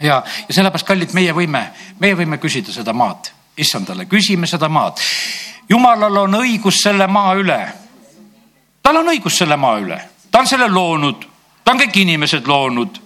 ja, 0.00 0.22
ja 0.48 0.54
sellepärast, 0.54 0.86
kallid, 0.86 1.12
meie 1.12 1.32
võime, 1.32 1.66
meie 1.98 2.14
võime 2.14 2.38
küsida 2.38 2.72
seda 2.72 2.92
maad 2.92 3.32
issandale, 3.56 4.04
küsime 4.04 4.46
seda 4.46 4.68
maad. 4.68 5.00
jumalal 5.68 6.16
on 6.16 6.34
õigus 6.34 6.82
selle 6.82 7.06
maa 7.06 7.34
üle. 7.34 7.60
tal 8.82 8.96
on 8.96 9.08
õigus 9.08 9.38
selle 9.38 9.56
maa 9.56 9.78
üle, 9.78 10.00
ta 10.30 10.38
on 10.38 10.46
selle 10.46 10.68
loonud, 10.68 11.26
ta 11.64 11.72
on 11.72 11.80
kõik 11.80 11.96
inimesed 12.02 12.46
loonud 12.46 13.05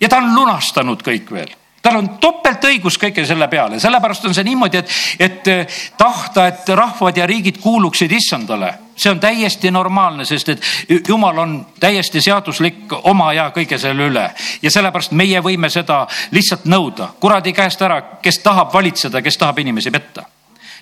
ja 0.00 0.08
ta 0.08 0.20
on 0.20 0.34
lunastanud 0.34 1.02
kõik 1.02 1.32
veel. 1.32 1.56
Tal 1.80 1.96
on 1.96 2.08
topeltõigus 2.20 2.98
kõige 3.00 3.22
selle 3.24 3.46
peale, 3.48 3.78
sellepärast 3.80 4.26
on 4.28 4.34
see 4.36 4.44
niimoodi, 4.44 4.82
et, 4.82 4.90
et 5.18 5.48
eh, 5.48 5.76
tahta, 5.96 6.44
et 6.50 6.68
rahvad 6.76 7.16
ja 7.16 7.24
riigid 7.26 7.56
kuuluksid 7.62 8.12
issandale, 8.12 8.68
see 9.00 9.08
on 9.08 9.20
täiesti 9.20 9.70
normaalne, 9.72 10.26
sest 10.28 10.52
et 10.52 11.08
jumal 11.08 11.38
on 11.40 11.54
täiesti 11.80 12.20
seaduslik 12.20 12.92
oma 13.08 13.30
ja 13.32 13.46
kõige 13.56 13.78
selle 13.80 14.10
üle. 14.10 14.26
Ja 14.60 14.70
sellepärast 14.70 15.16
meie 15.16 15.40
võime 15.40 15.70
seda 15.72 16.02
lihtsalt 16.36 16.68
nõuda. 16.68 17.14
Kuradi 17.20 17.56
käest 17.56 17.80
ära, 17.80 17.96
kes 18.20 18.42
tahab 18.44 18.74
valitseda, 18.76 19.24
kes 19.24 19.40
tahab 19.40 19.64
inimesi 19.64 19.90
petta. 19.90 20.26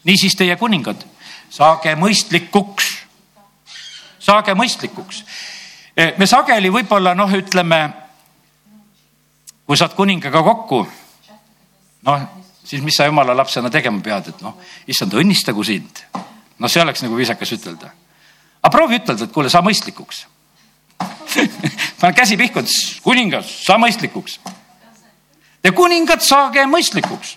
niisiis 0.05 0.35
teie 0.35 0.57
kuningad, 0.57 0.99
saage 1.51 1.95
mõistlikuks, 1.95 2.91
saage 4.19 4.55
mõistlikuks. 4.55 5.23
Eh, 5.97 6.15
me 6.19 6.27
sageli 6.27 6.71
võib-olla 6.75 7.15
noh, 7.15 7.31
ütleme 7.31 8.08
kui 9.69 9.77
saad 9.77 9.93
kuningaga 9.93 10.41
kokku, 10.41 10.79
noh, 12.09 12.23
siis 12.65 12.81
mis 12.81 12.97
sa 12.97 13.05
jumala 13.05 13.35
lapsena 13.37 13.69
tegema 13.71 14.01
pead, 14.01 14.31
et 14.33 14.41
noh, 14.41 14.55
issand, 14.89 15.13
õnnistagu 15.21 15.65
sind. 15.65 16.01
noh, 16.59 16.71
see 16.73 16.81
oleks 16.81 17.05
nagu 17.05 17.17
viisakas 17.17 17.53
ütelda. 17.53 17.91
aga 18.63 18.71
proovi 18.73 18.97
ütelda, 18.97 19.29
et 19.29 19.33
kuule, 19.33 19.51
saa 19.53 19.61
mõistlikuks 19.63 20.25
panen 22.01 22.15
käsi 22.17 22.39
pihku, 22.41 22.65
et 22.65 22.73
kuningas, 23.05 23.51
saa 23.67 23.77
mõistlikuks. 23.79 24.39
Te 25.63 25.71
kuningad, 25.77 26.25
saage 26.25 26.65
mõistlikuks. 26.67 27.37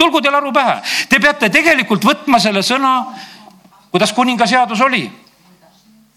tulgu 0.00 0.22
teil 0.24 0.34
aru 0.34 0.52
pähe, 0.52 0.80
te 1.08 1.20
peate 1.20 1.50
tegelikult 1.52 2.04
võtma 2.04 2.40
selle 2.40 2.64
sõna, 2.64 2.94
kuidas 3.92 4.16
kuninga 4.16 4.46
seadus 4.46 4.80
oli 4.80 5.04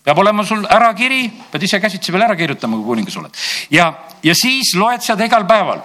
peab 0.07 0.21
olema 0.23 0.43
sul 0.47 0.63
ärakiri, 0.71 1.25
pead 1.51 1.63
ise 1.67 1.81
käsitsi 1.83 2.13
peal 2.15 2.23
ära 2.29 2.35
kirjutama, 2.39 2.77
kui 2.79 2.93
kuningas 2.93 3.17
oled. 3.19 3.33
ja, 3.69 3.91
ja 4.23 4.35
siis 4.35 4.71
loed 4.79 5.03
seda 5.03 5.25
igal 5.27 5.43
päeval. 5.45 5.81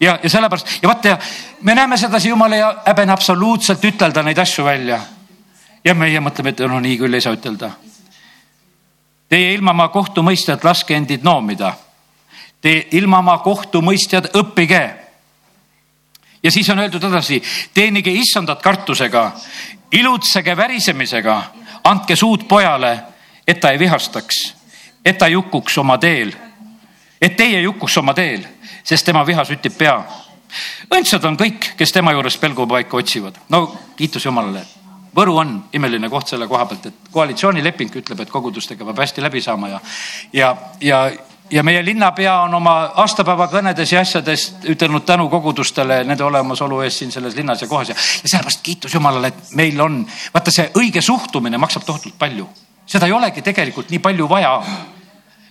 ja, 0.00 0.18
ja 0.22 0.30
sellepärast 0.30 0.80
ja 0.82 0.88
vaata 0.88 1.08
ja 1.08 1.18
me 1.62 1.74
näeme 1.78 1.96
sedasi, 1.96 2.28
jumal 2.28 2.52
ei 2.52 2.64
häbene 2.86 3.12
absoluutselt 3.12 3.84
ütelda 3.84 4.24
neid 4.26 4.38
asju 4.38 4.64
välja. 4.64 4.98
ja 5.84 5.94
meie 5.94 6.20
mõtleme, 6.20 6.50
et 6.50 6.62
no 6.66 6.80
nii 6.80 6.96
küll 6.98 7.14
ei 7.14 7.22
saa 7.22 7.36
ütelda. 7.36 7.70
Teie 9.30 9.52
ilmamaa 9.54 9.88
kohtumõistjad, 9.94 10.64
laske 10.66 10.96
endid 10.96 11.22
noomida. 11.22 11.70
Te 12.60 12.88
ilmamaa 12.98 13.38
kohtumõistjad, 13.46 14.32
õppige. 14.34 14.82
ja 16.42 16.50
siis 16.50 16.68
on 16.68 16.82
öeldud 16.82 17.04
edasi, 17.04 17.38
teenige 17.74 18.10
issandat 18.10 18.62
kartusega, 18.62 19.30
ilutsege 19.92 20.56
värisemisega, 20.56 21.38
andke 21.84 22.16
suud 22.16 22.48
pojale 22.48 23.09
et 23.50 23.60
ta 23.60 23.70
ei 23.70 23.78
vihastaks, 23.78 24.54
et 25.04 25.18
ta 25.18 25.26
ei 25.26 25.34
hukkuks 25.34 25.78
oma 25.78 25.98
teel, 25.98 26.32
et 27.20 27.36
teie 27.36 27.58
ei 27.58 27.64
hukkuks 27.64 27.96
oma 27.98 28.14
teel, 28.14 28.44
sest 28.84 29.06
tema 29.06 29.24
viha 29.26 29.44
süttib 29.44 29.74
pea. 29.78 29.96
õndsad 30.94 31.24
on 31.26 31.38
kõik, 31.38 31.72
kes 31.78 31.92
tema 31.92 32.12
juures 32.12 32.36
pelgupaika 32.38 32.96
otsivad. 32.96 33.40
no 33.48 33.66
kiitus 33.96 34.24
Jumalale. 34.24 34.62
Võru 35.16 35.34
on 35.42 35.56
imeline 35.72 36.08
koht 36.08 36.28
selle 36.30 36.46
koha 36.46 36.66
pealt, 36.66 36.86
et 36.86 37.10
koalitsioonileping 37.10 37.96
ütleb, 37.96 38.20
et 38.20 38.30
kogudustega 38.30 38.84
peab 38.84 39.02
hästi 39.02 39.22
läbi 39.22 39.40
saama 39.42 39.68
ja, 39.68 39.80
ja, 40.32 40.56
ja 40.80 41.10
ja 41.50 41.62
meie 41.66 41.84
linnapea 41.84 42.36
on 42.44 42.54
oma 42.54 42.74
aastapäeva 43.02 43.48
kõnedes 43.50 43.90
ja 43.90 44.00
asjades 44.00 44.44
ütelnud 44.70 45.02
tänu 45.02 45.26
kogudustele 45.28 46.04
nende 46.06 46.22
olemasolu 46.24 46.78
eest 46.86 47.02
siin 47.02 47.10
selles 47.10 47.34
linnas 47.34 47.62
ja 47.62 47.68
kohas 47.68 47.88
ja, 47.90 47.96
ja 48.22 48.28
sellepärast 48.28 48.62
kiitus 48.62 48.94
Jumalale, 48.94 49.32
et 49.34 49.54
meil 49.58 49.80
on, 49.80 50.04
vaata 50.34 50.54
see 50.54 50.70
õige 50.78 51.02
suhtumine 51.02 51.58
maksab 51.58 51.82
tohutult 51.82 52.14
palju 52.18 52.46
seda 52.90 53.06
ei 53.06 53.14
olegi 53.14 53.42
tegelikult 53.42 53.90
nii 53.90 54.02
palju 54.02 54.28
vaja. 54.28 54.54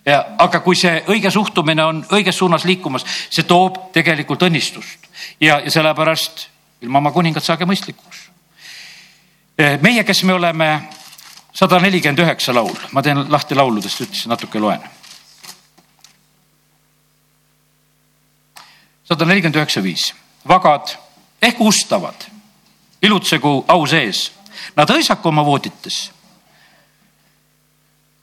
ja, 0.06 0.20
aga 0.38 0.60
kui 0.66 0.76
see 0.76 1.04
õige 1.08 1.32
suhtumine 1.32 1.84
on 1.86 2.02
õiges 2.16 2.38
suunas 2.38 2.66
liikumas, 2.68 3.06
see 3.30 3.48
toob 3.48 3.92
tegelikult 3.96 4.44
õnnistust 4.50 5.10
ja, 5.40 5.60
ja 5.60 5.72
sellepärast 5.72 6.48
ilma 6.82 7.00
oma 7.00 7.12
kuningat 7.16 7.44
saage 7.44 7.68
mõistlikuks. 7.70 8.30
meie, 9.82 10.04
kes 10.04 10.24
me 10.24 10.34
oleme 10.34 10.70
sada 11.54 11.80
nelikümmend 11.80 12.24
üheksa 12.26 12.56
laul, 12.56 12.76
ma 12.92 13.04
teen 13.04 13.26
lahti 13.32 13.56
lauludest, 13.56 14.02
ütlesin 14.08 14.36
natuke 14.36 14.60
loen. 14.60 14.84
sada 19.04 19.26
nelikümmend 19.26 19.56
üheksa, 19.58 19.82
viis, 19.84 20.12
vagad 20.48 20.92
ehk 21.42 21.62
ustavad, 21.64 22.28
ilutsegu 23.02 23.64
au 23.68 23.86
sees, 23.88 24.30
nad 24.76 24.92
hõisaku 24.92 25.32
oma 25.32 25.46
voodites 25.46 26.10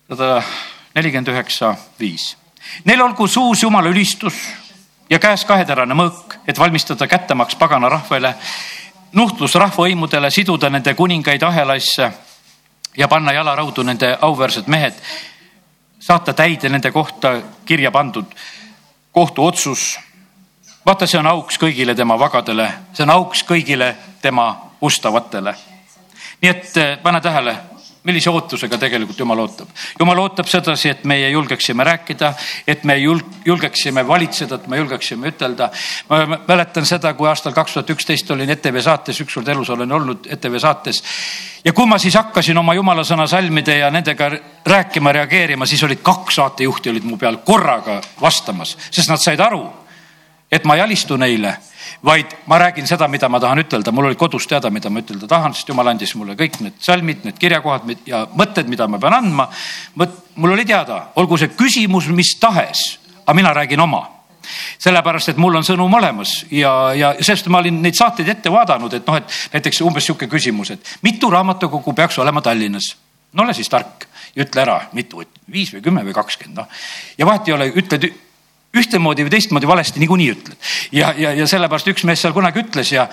sada 0.09 0.43
nelikümmend 0.95 1.29
üheksa, 1.29 1.75
viis. 2.01 2.37
Neil 2.85 3.01
olgu 3.01 3.29
suus 3.29 3.63
Jumala 3.63 3.89
ülistus 3.89 4.35
ja 5.11 5.19
käes 5.19 5.45
kaheterane 5.45 5.95
mõõk, 5.95 6.39
et 6.47 6.59
valmistada 6.59 7.07
kättemaks 7.07 7.57
pagana 7.59 7.89
rahvale, 7.89 8.35
nuhtlus 9.13 9.55
rahvavõimudele, 9.55 10.31
siduda 10.31 10.71
nende 10.71 10.95
kuningaid 10.95 11.43
ahelaisse 11.43 12.11
ja 12.97 13.09
panna 13.09 13.33
jalaraudu 13.33 13.83
nende 13.83 14.17
auväärsed 14.21 14.67
mehed, 14.67 14.95
saata 15.99 16.33
täide 16.33 16.69
nende 16.69 16.91
kohta 16.91 17.41
kirja 17.65 17.91
pandud 17.91 18.35
kohtuotsus. 19.13 19.99
vaata, 20.87 21.07
see 21.07 21.19
on 21.19 21.27
auks 21.27 21.59
kõigile 21.59 21.95
tema 21.95 22.19
vagadele, 22.19 22.71
see 22.93 23.03
on 23.03 23.11
auks 23.11 23.43
kõigile 23.45 23.95
tema 24.23 24.71
ustavatele. 24.81 25.55
nii 26.43 26.51
et 26.51 27.03
pane 27.03 27.21
tähele 27.21 27.57
millise 28.07 28.31
ootusega 28.31 28.79
tegelikult 28.79 29.19
Jumal 29.19 29.43
ootab. 29.43 29.71
Jumal 30.01 30.21
ootab 30.23 30.49
sedasi, 30.51 30.93
et 30.95 31.05
meie 31.09 31.31
julgeksime 31.31 31.85
rääkida, 31.85 32.33
et 32.67 32.85
me 32.85 32.97
julgeksime 32.99 34.07
valitseda, 34.09 34.61
et 34.61 34.69
me 34.71 34.81
julgeksime 34.81 35.33
ütelda. 35.35 35.71
ma 36.09 36.39
mäletan 36.49 36.87
seda, 36.87 37.15
kui 37.15 37.29
aastal 37.29 37.53
kaks 37.53 37.75
tuhat 37.75 37.91
üksteist 37.97 38.31
olin 38.31 38.51
ETV 38.51 38.81
saates, 38.81 39.21
ükskord 39.21 39.49
elus 39.49 39.71
olen 39.71 39.93
olnud 39.93 40.27
ETV 40.31 40.59
saates. 40.59 41.03
ja 41.65 41.73
kui 41.73 41.87
ma 41.87 41.99
siis 41.99 42.15
hakkasin 42.15 42.59
oma 42.59 42.75
jumalasõna 42.75 43.27
salmide 43.27 43.79
ja 43.79 43.91
nendega 43.91 44.31
rääkima, 44.67 45.13
reageerima, 45.13 45.67
siis 45.67 45.83
olid 45.83 46.03
kaks 46.03 46.35
saatejuhti 46.35 46.91
olid 46.91 47.05
mu 47.05 47.17
peal 47.17 47.43
korraga 47.45 48.01
vastamas, 48.21 48.77
sest 48.91 49.11
nad 49.11 49.23
said 49.23 49.41
aru, 49.41 49.65
et 50.53 50.65
ma 50.65 50.77
ei 50.77 50.87
alistu 50.87 51.17
neile 51.17 51.57
vaid 52.05 52.35
ma 52.47 52.59
räägin 52.59 52.87
seda, 52.87 53.09
mida 53.09 53.29
ma 53.29 53.41
tahan 53.41 53.63
ütelda, 53.65 53.93
mul 53.93 54.11
oli 54.11 54.19
kodus 54.19 54.47
teada, 54.47 54.71
mida 54.71 54.91
ma 54.91 55.03
ütelda 55.03 55.29
tahan, 55.31 55.55
sest 55.55 55.69
jumal 55.69 55.93
andis 55.93 56.15
mulle 56.15 56.37
kõik 56.39 56.61
need 56.65 56.81
salmid, 56.83 57.25
need 57.25 57.39
kirjakohad 57.39 57.89
ja 58.07 58.27
mõtted, 58.37 58.69
mida 58.69 58.89
ma 58.89 58.99
pean 59.03 59.15
andma. 59.15 59.49
mul 60.37 60.53
oli 60.53 60.65
teada, 60.65 61.07
olgu 61.17 61.39
see 61.39 61.55
küsimus 61.57 62.09
mis 62.09 62.37
tahes, 62.41 62.99
aga 63.25 63.35
mina 63.35 63.55
räägin 63.55 63.81
oma 63.81 64.07
sellepärast, 64.79 65.33
et 65.33 65.41
mul 65.43 65.57
on 65.59 65.65
sõnum 65.67 65.95
olemas 65.99 66.45
ja, 66.55 66.93
ja 66.95 67.15
sellest 67.21 67.49
ma 67.51 67.59
olin 67.59 67.81
neid 67.83 67.97
saateid 67.99 68.29
ette 68.31 68.53
vaadanud, 68.53 68.93
et 68.95 69.09
noh, 69.09 69.17
et 69.19 69.57
näiteks 69.57 69.81
umbes 69.87 70.07
sihuke 70.07 70.29
küsimus, 70.31 70.71
et 70.77 70.93
mitu 71.03 71.31
raamatukogu 71.33 71.95
peaks 71.97 72.19
olema 72.23 72.43
Tallinnas? 72.45 72.95
no 73.33 73.43
ole 73.43 73.55
siis 73.55 73.69
tark 73.69 74.07
ja 74.37 74.45
ütle 74.45 74.63
ära, 74.63 74.79
mitu, 74.97 75.25
viis 75.53 75.73
või 75.75 75.83
kümme 75.85 76.05
või 76.07 76.15
kakskümmend, 76.17 76.61
noh. 76.61 76.87
ja 77.19 77.27
vahet 77.29 77.49
ei 77.49 77.57
ole, 77.57 77.69
ütled 77.83 78.07
ühtemoodi 78.83 79.27
või 79.27 79.35
teistmoodi 79.35 79.69
valesti 79.69 80.03
niikuinii 80.03 80.31
ütled. 80.35 80.71
ja, 80.93 81.13
ja, 81.19 81.33
ja 81.37 81.47
sellepärast 81.51 81.91
üks 81.93 82.07
mees 82.09 82.23
seal 82.23 82.35
kunagi 82.37 82.63
ütles 82.63 82.93
ja, 82.93 83.07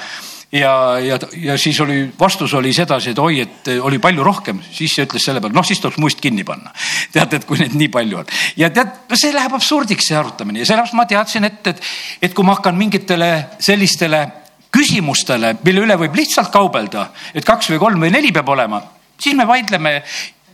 ja, 0.51 0.73
ja, 0.99 1.17
ja 1.41 1.57
siis 1.57 1.79
oli, 1.81 2.05
vastus 2.19 2.53
oli 2.53 2.73
sedasi, 2.73 3.13
et 3.13 3.19
oi, 3.19 3.39
et 3.41 3.71
oli 3.81 3.99
palju 4.03 4.23
rohkem, 4.23 4.61
siis 4.71 4.95
ütles 5.01 5.25
selle 5.25 5.41
peale, 5.41 5.55
noh, 5.55 5.65
siis 5.65 5.81
tuleks 5.81 5.99
muist 6.01 6.21
kinni 6.21 6.45
panna. 6.47 6.73
tead, 7.15 7.39
et 7.39 7.49
kui 7.49 7.59
neid 7.61 7.75
nii 7.79 7.89
palju 7.93 8.21
on 8.21 8.31
ja 8.59 8.69
tead, 8.73 8.93
see 9.15 9.33
läheb 9.33 9.57
absurdiks, 9.57 10.07
see 10.09 10.19
arutamine 10.19 10.63
ja 10.63 10.69
sellepärast 10.69 10.99
ma 10.99 11.07
teadsin 11.09 11.49
ette, 11.49 11.75
et, 11.75 11.91
et 12.29 12.37
kui 12.37 12.45
ma 12.45 12.57
hakkan 12.57 12.77
mingitele 12.77 13.33
sellistele 13.63 14.25
küsimustele, 14.73 15.53
mille 15.65 15.83
üle 15.85 15.97
võib 16.01 16.15
lihtsalt 16.17 16.49
kaubelda, 16.53 17.11
et 17.33 17.45
kaks 17.45 17.69
või 17.73 17.81
kolm 17.81 18.05
või 18.05 18.13
neli 18.13 18.31
peab 18.33 18.49
olema, 18.49 18.81
siis 19.21 19.37
me 19.37 19.45
vaidleme 19.47 19.99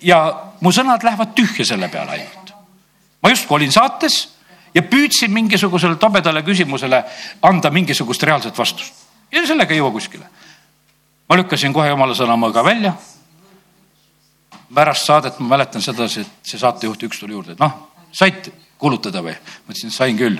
ja 0.03 0.19
mu 0.59 0.73
sõnad 0.75 1.03
lähevad 1.03 1.31
tühja 1.35 1.65
selle 1.67 1.87
peale 1.91 2.17
ainult. 2.17 2.53
ma 3.23 3.31
justkui 3.31 3.59
olin 3.59 3.71
saates 3.71 4.19
ja 4.73 4.81
püüdsin 4.81 5.31
mingisugusele 5.33 5.95
tobedale 5.95 6.43
küsimusele 6.45 7.03
anda 7.41 7.71
mingisugust 7.73 8.23
reaalset 8.23 8.57
vastust 8.57 8.93
ja 9.31 9.45
sellega 9.47 9.73
ei 9.73 9.79
jõua 9.81 9.91
kuskile. 9.91 10.25
ma 11.29 11.37
lükkasin 11.37 11.73
kohe 11.73 11.89
jumala 11.89 12.13
sõna 12.13 12.53
ka 12.53 12.63
välja. 12.63 12.93
pärast 14.73 15.05
saadet 15.05 15.39
ma 15.39 15.47
mäletan 15.47 15.81
sedasi, 15.81 16.21
et 16.21 16.27
see 16.43 16.59
saatejuht 16.59 17.03
üks 17.03 17.19
tuli 17.19 17.33
juurde, 17.33 17.51
et 17.51 17.59
noh, 17.59 17.91
said 18.11 18.51
kulutada 18.77 19.21
või? 19.21 19.33
ma 19.33 19.73
ütlesin, 19.73 19.91
sain 19.91 20.17
küll 20.17 20.39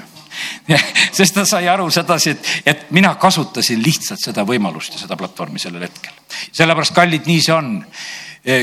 sest 1.18 1.34
ta 1.34 1.46
sai 1.46 1.68
aru 1.68 1.90
sedasi, 1.92 2.30
et, 2.30 2.50
et 2.66 2.92
mina 2.92 3.16
kasutasin 3.16 3.82
lihtsalt 3.84 4.22
seda 4.22 4.46
võimalust 4.46 4.94
ja 4.94 5.00
seda 5.00 5.18
platvormi 5.18 5.60
sellel 5.60 5.88
hetkel. 5.88 6.14
sellepärast, 6.52 6.94
kallid, 6.94 7.26
nii 7.26 7.42
see 7.42 7.54
on. 7.54 7.86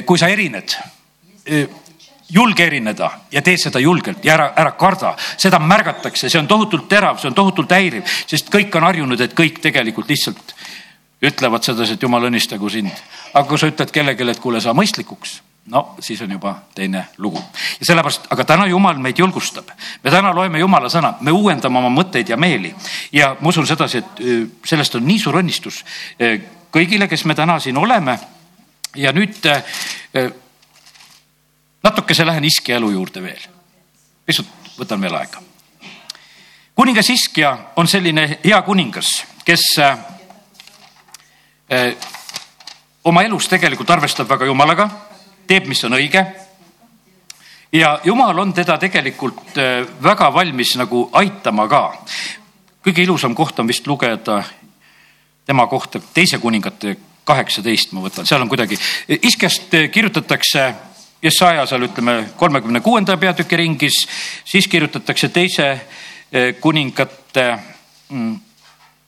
kui 0.06 0.18
sa 0.18 0.28
erined 0.32 0.72
julge 2.28 2.66
erineda 2.66 3.10
ja 3.32 3.42
tee 3.42 3.58
seda 3.58 3.80
julgelt 3.80 4.24
ja 4.24 4.34
ära, 4.34 4.50
ära 4.56 4.72
karda, 4.78 5.14
seda 5.38 5.58
märgatakse, 5.62 6.30
see 6.30 6.40
on 6.40 6.48
tohutult 6.50 6.88
terav, 6.88 7.20
see 7.22 7.30
on 7.30 7.36
tohutult 7.38 7.72
häiriv, 7.72 8.06
sest 8.26 8.50
kõik 8.52 8.74
on 8.76 8.86
harjunud, 8.88 9.20
et 9.20 9.34
kõik 9.36 9.60
tegelikult 9.62 10.10
lihtsalt 10.10 10.54
ütlevad 11.26 11.64
sedasi, 11.64 11.96
et 11.96 12.02
jumal 12.02 12.28
õnnistagu 12.28 12.70
sind. 12.70 12.92
aga 13.32 13.48
kui 13.48 13.58
sa 13.58 13.68
ütled 13.70 13.92
kellelegi, 13.92 14.30
et 14.30 14.40
kuule, 14.40 14.60
saa 14.60 14.74
mõistlikuks, 14.76 15.40
no 15.72 15.96
siis 16.00 16.20
on 16.22 16.30
juba 16.30 16.54
teine 16.74 17.06
lugu. 17.18 17.42
ja 17.80 17.86
sellepärast, 17.86 18.26
aga 18.30 18.44
täna 18.44 18.66
jumal 18.66 18.98
meid 18.98 19.18
julgustab. 19.18 19.70
me 20.04 20.10
täna 20.10 20.34
loeme 20.34 20.58
jumala 20.58 20.88
sõna, 20.88 21.14
me 21.20 21.30
uuendame 21.30 21.78
oma 21.78 21.90
mõtteid 22.02 22.28
ja 22.28 22.36
meeli 22.36 22.74
ja 23.12 23.36
ma 23.40 23.48
usun 23.48 23.66
sedasi, 23.66 23.98
et 23.98 24.22
sellest 24.64 24.94
on 24.94 25.06
nii 25.06 25.18
suur 25.18 25.38
õnnistus 25.42 25.84
kõigile, 26.72 27.08
kes 27.08 27.24
me 27.24 27.34
täna 27.34 27.58
siin 27.60 27.76
oleme. 27.76 28.18
ja 28.96 29.12
nüüd 29.12 29.46
natukese 31.86 32.26
lähen 32.26 32.44
Iskja 32.44 32.76
elu 32.76 32.90
juurde 32.90 33.22
veel. 33.22 33.42
pisut 34.26 34.46
võtan 34.78 35.00
veel 35.00 35.14
aega. 35.14 35.42
kuningas 36.74 37.10
Iskja 37.10 37.52
on 37.76 37.88
selline 37.88 38.26
hea 38.44 38.62
kuningas, 38.62 39.10
kes 39.44 39.66
äh, 39.78 39.98
äh, 41.70 41.94
oma 43.04 43.22
elus 43.22 43.46
tegelikult 43.48 43.90
arvestab 43.90 44.28
väga 44.28 44.48
jumalaga, 44.50 44.88
teeb, 45.46 45.68
mis 45.70 45.84
on 45.86 45.94
õige. 46.00 46.24
ja 47.72 48.00
jumal 48.04 48.38
on 48.38 48.52
teda 48.52 48.78
tegelikult 48.82 49.58
äh, 49.58 49.86
väga 50.02 50.32
valmis 50.34 50.74
nagu 50.76 51.08
aitama 51.12 51.68
ka. 51.68 51.82
kõige 52.82 53.02
ilusam 53.02 53.34
koht 53.34 53.58
on 53.58 53.68
vist 53.68 53.86
lugeda 53.86 54.42
tema 55.46 55.66
kohta 55.66 56.00
teise 56.00 56.38
kuningate 56.38 56.96
kaheksateist, 57.24 57.92
ma 57.92 58.00
võtan, 58.00 58.26
seal 58.26 58.42
on 58.42 58.48
kuidagi, 58.48 58.78
Iskjast 59.22 59.70
kirjutatakse 59.92 60.74
Jesaja 61.22 61.66
seal 61.66 61.82
ütleme 61.82 62.28
kolmekümne 62.36 62.80
kuuenda 62.80 63.16
peatüki 63.16 63.56
ringis, 63.56 64.02
siis 64.44 64.68
kirjutatakse 64.68 65.28
teise 65.28 65.68
eh, 66.32 66.54
kuningate 66.60 67.46
mm, 68.08 68.36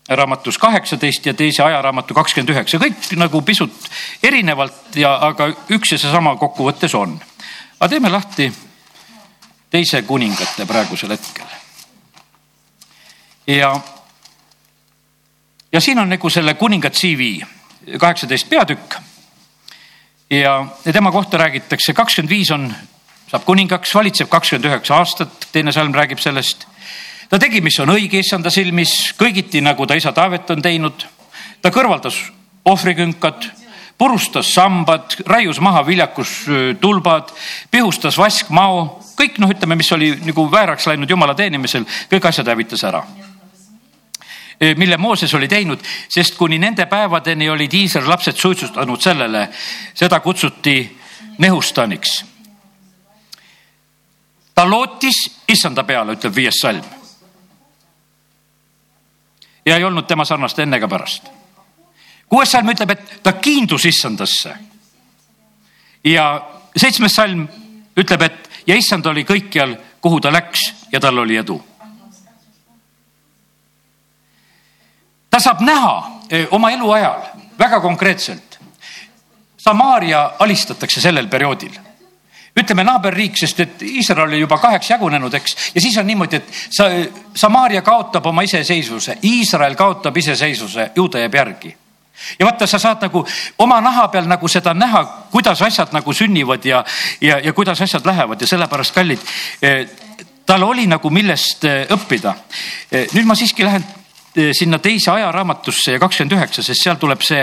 raamatus 0.08 0.58
kaheksateist 0.58 1.26
ja 1.26 1.34
teise 1.34 1.62
ajaraamatu 1.62 2.14
kakskümmend 2.14 2.54
üheksa, 2.54 2.80
kõik 2.80 3.10
nagu 3.20 3.42
pisut 3.44 3.90
erinevalt 4.22 4.96
ja, 4.96 5.12
aga 5.28 5.50
üks 5.74 5.92
ja 5.92 5.98
seesama 6.00 6.36
kokkuvõttes 6.40 6.94
on. 6.96 7.18
aga 7.80 7.88
teeme 7.88 8.08
lahti 8.08 8.48
teise 9.70 10.02
kuningate 10.02 10.66
praegusel 10.66 11.12
hetkel. 11.12 11.46
ja, 13.46 13.74
ja 15.72 15.80
siin 15.80 15.98
on 15.98 16.08
nagu 16.08 16.30
selle 16.30 16.54
kuningat 16.54 16.96
CV 16.96 17.44
kaheksateist 17.98 18.48
peatükk 18.48 18.96
ja, 20.30 20.66
ja 20.84 20.92
tema 20.92 21.12
kohta 21.12 21.38
räägitakse, 21.38 21.92
kakskümmend 21.92 22.30
viis 22.30 22.50
on, 22.50 22.68
saab 23.30 23.44
kuningaks, 23.44 23.94
valitseb 23.94 24.28
kakskümmend 24.28 24.70
üheksa 24.70 24.98
aastat, 25.00 25.48
teine 25.52 25.72
salm 25.72 25.94
räägib 25.94 26.20
sellest. 26.22 26.66
ta 27.30 27.38
tegi, 27.38 27.60
mis 27.60 27.78
on 27.80 27.92
õige 27.92 28.20
issanda 28.20 28.50
silmis, 28.50 29.12
kõigiti 29.18 29.62
nagu 29.64 29.86
ta 29.86 29.96
isa 29.96 30.12
Taavet 30.12 30.50
on 30.50 30.62
teinud. 30.62 31.06
ta 31.62 31.70
kõrvaldas 31.70 32.18
ohvrikünkad, 32.64 33.50
purustas 33.98 34.52
sambad, 34.54 35.16
raius 35.26 35.60
maha 35.60 35.86
viljakus 35.86 36.44
tulbad, 36.80 37.32
pihustas 37.70 38.18
vaskmao, 38.18 39.00
kõik 39.18 39.38
noh, 39.38 39.50
ütleme, 39.50 39.74
mis 39.76 39.92
oli 39.92 40.12
nagu 40.24 40.50
vääraks 40.50 40.86
läinud 40.86 41.10
jumala 41.10 41.34
teenimisel, 41.34 41.86
kõik 42.10 42.28
asjad 42.28 42.46
hävitas 42.46 42.84
ära 42.84 43.02
mille 44.76 44.96
Mooses 44.96 45.34
oli 45.34 45.48
teinud, 45.48 45.78
sest 46.08 46.36
kuni 46.36 46.58
nende 46.58 46.86
päevadeni 46.86 47.50
olid 47.50 47.72
Iisraeli 47.72 48.08
lapsed 48.08 48.36
suitsutanud 48.36 49.00
sellele, 49.00 49.48
seda 49.94 50.20
kutsuti 50.20 50.98
Nehustaniks. 51.38 52.24
ta 54.54 54.70
lootis 54.70 55.36
issanda 55.48 55.84
peale, 55.84 56.12
ütleb 56.12 56.34
viies 56.34 56.60
salm. 56.60 56.84
ja 59.66 59.76
ei 59.76 59.84
olnud 59.84 60.06
tema 60.06 60.24
sarnast 60.24 60.58
enne 60.58 60.76
ega 60.76 60.88
pärast. 60.88 61.28
kuues 62.28 62.50
salm 62.50 62.68
ütleb, 62.68 62.90
et 62.90 63.22
ta 63.22 63.32
kiindus 63.32 63.84
issandasse. 63.84 64.54
ja 66.04 66.46
seitsmes 66.76 67.14
salm 67.14 67.48
ütleb, 67.96 68.22
et 68.22 68.50
ja 68.66 68.74
issand 68.74 69.06
oli 69.06 69.24
kõikjal, 69.24 69.76
kuhu 70.00 70.20
ta 70.20 70.32
läks 70.32 70.72
ja 70.92 71.00
tal 71.00 71.18
oli 71.18 71.36
edu 71.36 71.62
ta 75.30 75.40
saab 75.40 75.60
näha 75.60 76.20
eh, 76.30 76.46
oma 76.50 76.70
eluajal 76.70 77.22
väga 77.58 77.80
konkreetselt. 77.80 78.58
Samaaria 79.58 80.30
alistatakse 80.38 81.00
sellel 81.00 81.26
perioodil 81.28 81.88
ütleme 82.58 82.84
naaberriik, 82.84 83.36
sest 83.38 83.60
et 83.62 83.82
Iisrael 83.86 84.26
oli 84.26 84.40
juba 84.40 84.58
kaheks 84.58 84.90
jagunenud, 84.90 85.34
eks, 85.38 85.56
ja 85.74 85.80
siis 85.80 85.96
on 86.00 86.06
niimoodi, 86.08 86.40
et 86.40 86.48
sa, 86.74 86.88
Samaaria 87.36 87.82
kaotab 87.86 88.26
oma 88.26 88.42
iseseisvuse, 88.42 89.18
Iisrael 89.30 89.76
kaotab 89.78 90.16
iseseisvuse, 90.16 90.90
ju 90.96 91.08
ta 91.08 91.22
jääb 91.22 91.34
järgi. 91.34 91.76
ja 92.38 92.46
vaata, 92.46 92.66
sa 92.66 92.78
saad 92.78 93.02
nagu 93.06 93.22
oma 93.58 93.80
naha 93.80 94.08
peal 94.08 94.26
nagu 94.26 94.48
seda 94.48 94.74
näha, 94.74 95.04
kuidas 95.30 95.62
asjad 95.62 95.92
nagu 95.94 96.12
sünnivad 96.12 96.64
ja, 96.64 96.84
ja, 97.20 97.38
ja 97.38 97.52
kuidas 97.52 97.80
asjad 97.80 98.06
lähevad 98.06 98.40
ja 98.40 98.46
sellepärast 98.46 98.94
kallid 98.94 99.20
eh, 99.62 99.86
tal 100.46 100.62
oli 100.62 100.86
nagu 100.86 101.10
millest 101.10 101.64
eh, 101.64 101.86
õppida. 101.94 102.34
nüüd 102.90 103.26
ma 103.26 103.38
siiski 103.38 103.64
lähen 103.64 103.84
sinna 104.52 104.78
teise 104.78 105.10
ajaraamatusse 105.10 105.96
ja 105.96 106.02
kakskümmend 106.02 106.36
üheksa, 106.36 106.62
sest 106.62 106.84
seal 106.84 106.98
tuleb 107.00 107.22
see 107.26 107.42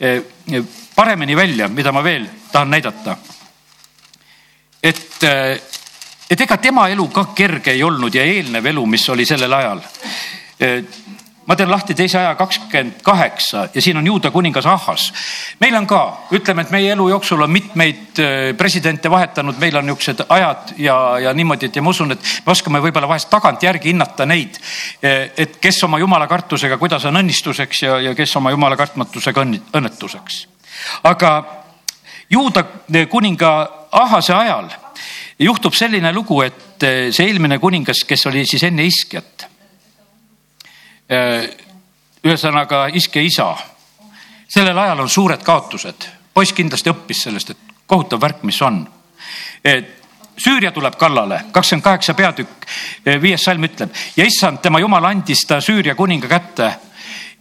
eh, 0.00 0.62
paremini 0.94 1.36
välja, 1.36 1.68
mida 1.68 1.92
ma 1.92 2.04
veel 2.04 2.26
tahan 2.52 2.70
näidata. 2.70 3.16
et, 4.82 5.22
eh, 5.22 5.60
et 6.30 6.40
ega 6.40 6.56
tema 6.56 6.88
elu 6.88 7.08
ka 7.08 7.26
kerge 7.34 7.72
ei 7.72 7.82
olnud 7.82 8.14
ja 8.14 8.24
eelnev 8.24 8.66
elu, 8.66 8.86
mis 8.86 9.08
oli 9.08 9.26
sellel 9.26 9.52
ajal. 9.52 9.82
Ma 11.50 11.56
teen 11.58 11.70
lahti 11.70 11.96
teise 11.98 12.18
aja 12.20 12.34
kakskümmend 12.38 13.00
kaheksa 13.02 13.64
ja 13.74 13.82
siin 13.82 13.96
on 13.98 14.06
juuda 14.06 14.30
kuningas 14.30 14.66
Ahhas. 14.70 15.12
meil 15.60 15.74
on 15.74 15.86
ka, 15.86 16.28
ütleme, 16.30 16.62
et 16.62 16.70
meie 16.70 16.92
elu 16.92 17.08
jooksul 17.10 17.42
on 17.42 17.50
mitmeid 17.50 18.20
äh, 18.22 18.36
presidente 18.56 19.10
vahetanud, 19.10 19.58
meil 19.58 19.76
on 19.76 19.88
niisugused 19.88 20.22
ajad 20.28 20.76
ja, 20.78 21.18
ja 21.18 21.32
niimoodi, 21.34 21.66
et 21.66 21.76
ja 21.76 21.82
ma 21.82 21.90
usun, 21.90 22.14
et 22.14 22.30
me 22.46 22.54
oskame 22.54 22.78
võib-olla 22.84 23.10
vahest 23.10 23.30
tagantjärgi 23.34 23.90
hinnata 23.90 24.28
neid, 24.30 24.60
äh, 25.02 25.32
et 25.34 25.58
kes 25.58 25.82
oma 25.88 25.98
jumala 25.98 26.30
kartusega, 26.30 26.78
kuidas 26.78 27.08
on 27.10 27.18
õnnistuseks 27.18 27.82
ja, 27.82 27.98
ja 28.06 28.14
kes 28.14 28.36
oma 28.38 28.54
jumala 28.54 28.78
kartmatusega 28.78 29.42
õnnetuseks. 29.74 30.40
aga 31.02 31.34
juuda 32.30 32.66
kuninga 33.10 33.52
Ahhase 33.90 34.30
ajal 34.30 34.68
juhtub 35.38 35.74
selline 35.74 36.12
lugu, 36.14 36.44
et 36.46 36.78
see 37.10 37.26
eelmine 37.26 37.58
kuningas, 37.58 38.04
kes 38.06 38.28
oli 38.30 38.46
siis 38.46 38.62
enne 38.70 38.86
iskjat 38.86 39.49
Äh, 39.49 39.49
ühesõnaga 42.24 42.86
iske 42.94 43.22
isa. 43.22 43.56
sellel 44.48 44.78
ajal 44.78 45.00
on 45.00 45.08
suured 45.08 45.42
kaotused, 45.42 46.06
poiss 46.34 46.52
kindlasti 46.52 46.90
õppis 46.90 47.22
sellest, 47.22 47.50
et 47.50 47.56
kohutav 47.86 48.20
värk, 48.20 48.42
mis 48.42 48.62
on. 48.62 48.86
Süüria 50.40 50.72
tuleb 50.72 50.96
kallale, 50.96 51.42
kakskümmend 51.52 51.84
kaheksa 51.84 52.14
peatükk, 52.14 52.66
äh, 53.06 53.22
viies 53.22 53.42
salm 53.44 53.64
ütleb 53.64 53.90
ja 54.16 54.24
issand, 54.24 54.62
tema 54.62 54.80
jumal 54.80 55.04
andis 55.04 55.44
ta 55.46 55.60
Süüria 55.60 55.94
kuninga 55.94 56.28
kätte 56.28 56.70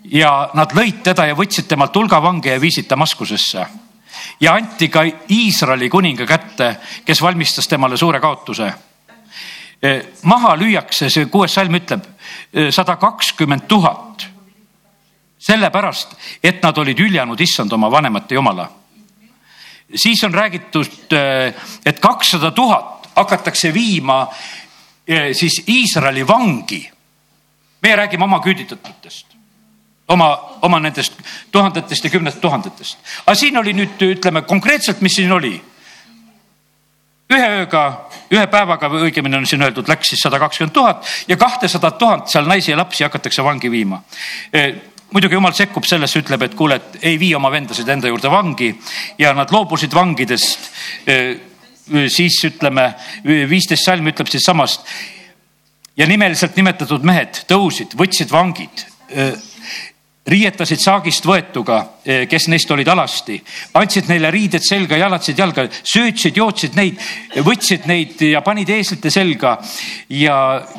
ja 0.03 0.49
nad 0.53 0.76
lõid 0.76 0.99
teda 1.03 1.30
ja 1.30 1.36
võtsid 1.36 1.67
temalt 1.67 1.95
hulga 1.95 2.20
vange 2.22 2.51
ja 2.51 2.59
viisid 2.61 2.89
Damaskusesse 2.89 3.65
ja 4.39 4.53
anti 4.53 4.89
ka 4.89 5.05
Iisraeli 5.30 5.89
kuninga 5.89 6.26
kätte, 6.26 6.76
kes 7.05 7.22
valmistas 7.22 7.67
temale 7.67 7.97
suure 7.97 8.20
kaotuse. 8.20 8.74
Äh, 9.84 10.02
maha 10.24 10.56
lüüakse, 10.60 11.08
see 11.10 11.30
kuues 11.32 11.54
salm 11.56 11.78
ütleb 11.80 12.04
sada 12.76 12.98
kakskümmend 13.00 13.68
tuhat. 13.68 14.28
sellepärast, 15.40 16.18
et 16.44 16.64
nad 16.64 16.78
olid 16.78 17.00
hüljanud 17.00 17.40
issand 17.40 17.72
oma 17.72 17.92
vanemate 17.92 18.36
jumala. 18.36 18.70
siis 19.96 20.24
on 20.24 20.34
räägitud, 20.34 21.16
et 21.86 22.00
kakssada 22.00 22.52
tuhat 22.52 23.10
hakatakse 23.16 23.74
viima 23.74 24.28
siis 25.34 25.64
Iisraeli 25.68 26.28
vangi. 26.28 26.92
meie 27.82 27.96
räägime 27.96 28.24
oma 28.24 28.40
küüditatutest 28.40 29.40
oma, 30.10 30.58
oma 30.62 30.80
nendest 30.80 31.14
tuhandetest 31.52 32.04
ja 32.04 32.10
kümnetest 32.10 32.42
tuhandetest. 32.42 32.98
aga 33.26 33.36
siin 33.36 33.58
oli 33.58 33.74
nüüd 33.74 34.02
ütleme 34.02 34.42
konkreetselt, 34.42 35.02
mis 35.02 35.16
siin 35.16 35.32
oli 35.32 35.56
ühe 37.30 37.50
ööga, 37.62 37.84
ühe 38.34 38.46
päevaga 38.50 38.90
või 38.90 39.10
õigemini 39.10 39.38
on 39.38 39.46
siin 39.50 39.62
öeldud, 39.62 39.90
läks 39.90 40.14
siis 40.14 40.24
sada 40.26 40.40
kakskümmend 40.42 40.74
tuhat 40.74 41.06
ja 41.28 41.38
kahtesadat 41.38 42.00
tuhat 42.02 42.32
seal 42.32 42.48
naisi 42.50 42.72
ja 42.72 42.78
lapsi 42.80 43.06
hakatakse 43.06 43.44
vangi 43.46 43.70
viima 43.72 44.02
e, 44.54 44.64
muidugi 45.14 45.38
jumal 45.38 45.54
sekkub 45.58 45.86
sellesse, 45.90 46.22
ütleb, 46.24 46.44
et 46.46 46.56
kuule, 46.58 46.80
et 46.80 47.06
ei 47.10 47.20
vii 47.22 47.34
oma 47.38 47.52
vendasid 47.54 47.88
enda 47.90 48.10
juurde 48.12 48.32
vangi 48.32 48.70
ja 49.20 49.34
nad 49.38 49.52
loobusid 49.54 49.94
vangidest. 49.96 50.70
E, 51.06 51.16
siis 52.14 52.36
ütleme, 52.46 52.92
viisteist 53.26 53.88
salm 53.88 54.12
ütleb 54.12 54.30
siitsamast. 54.30 54.86
ja 55.98 56.06
nimeliselt 56.08 56.56
nimetatud 56.56 57.04
mehed 57.04 57.42
tõusid, 57.50 57.96
võtsid 57.98 58.30
vangid 58.32 58.86
e, 59.10 59.32
riietasid 60.28 60.82
saagist 60.82 61.26
võetuga, 61.26 61.80
eh, 62.05 62.26
kes 62.30 62.47
neist 62.51 62.70
olid 62.72 62.88
alasti, 62.91 63.38
andsid 63.80 64.09
neile 64.11 64.32
riided 64.32 64.63
selga, 64.65 64.97
jalatsid 64.99 65.39
jalga, 65.39 65.65
söötsid, 65.72 66.38
jootsid 66.38 66.76
neid, 66.76 66.99
võtsid 67.45 67.88
neid 67.89 68.22
ja 68.28 68.41
panid 68.45 68.70
eeslite 68.70 69.09
selga 69.13 69.57
ja 70.09 70.38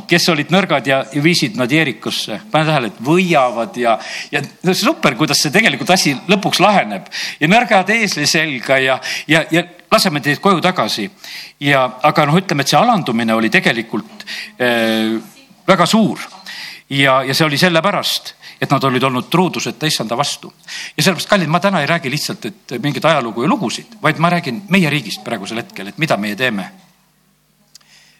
kes 0.09 0.29
olid 0.29 0.53
nõrgad 0.53 0.87
ja 0.87 1.01
viisid 1.15 1.57
nad 1.57 1.73
Jeerikusse. 1.73 2.41
pane 2.51 2.65
tähele, 2.69 2.93
et 2.93 3.01
võiavad 3.01 3.77
ja, 3.77 3.99
ja 4.31 4.43
no 4.63 4.75
super, 4.75 5.17
kuidas 5.17 5.43
see 5.43 5.51
tegelikult 5.51 5.91
asi 5.91 6.15
lõpuks 6.29 6.61
laheneb 6.61 7.09
ja 7.41 7.49
nõrgad 7.49 7.91
eesli 7.91 8.27
selga 8.27 8.79
ja, 8.79 9.01
ja, 9.27 9.45
ja 9.51 9.65
laseme 9.91 10.21
teid 10.21 10.39
koju 10.41 10.61
tagasi. 10.61 11.11
ja, 11.61 11.87
aga 12.03 12.27
noh, 12.27 12.37
ütleme, 12.37 12.63
et 12.63 12.69
see 12.69 12.79
alandumine 12.79 13.35
oli 13.35 13.51
tegelikult 13.51 14.27
äh, 14.61 15.17
väga 15.67 15.87
suur 15.87 16.21
ja, 16.91 17.23
ja 17.23 17.35
see 17.35 17.47
oli 17.47 17.59
sellepärast 17.59 18.35
et 18.61 18.71
nad 18.71 18.85
olid 18.85 19.03
olnud 19.03 19.29
truuduseta 19.31 19.87
issanda 19.87 20.17
vastu. 20.17 20.53
ja 20.97 21.03
sellepärast, 21.03 21.29
kallid, 21.29 21.49
ma 21.49 21.61
täna 21.61 21.81
ei 21.81 21.87
räägi 21.87 22.11
lihtsalt, 22.11 22.45
et 22.45 22.75
mingeid 22.83 23.05
ajalugu 23.05 23.43
ja 23.43 23.49
lugusid, 23.49 23.97
vaid 24.03 24.19
ma 24.19 24.31
räägin 24.31 24.63
meie 24.69 24.91
riigist 24.91 25.25
praegusel 25.25 25.63
hetkel, 25.63 25.89
et 25.89 25.99
mida 25.99 26.17
meie 26.17 26.37
teeme. 26.37 26.71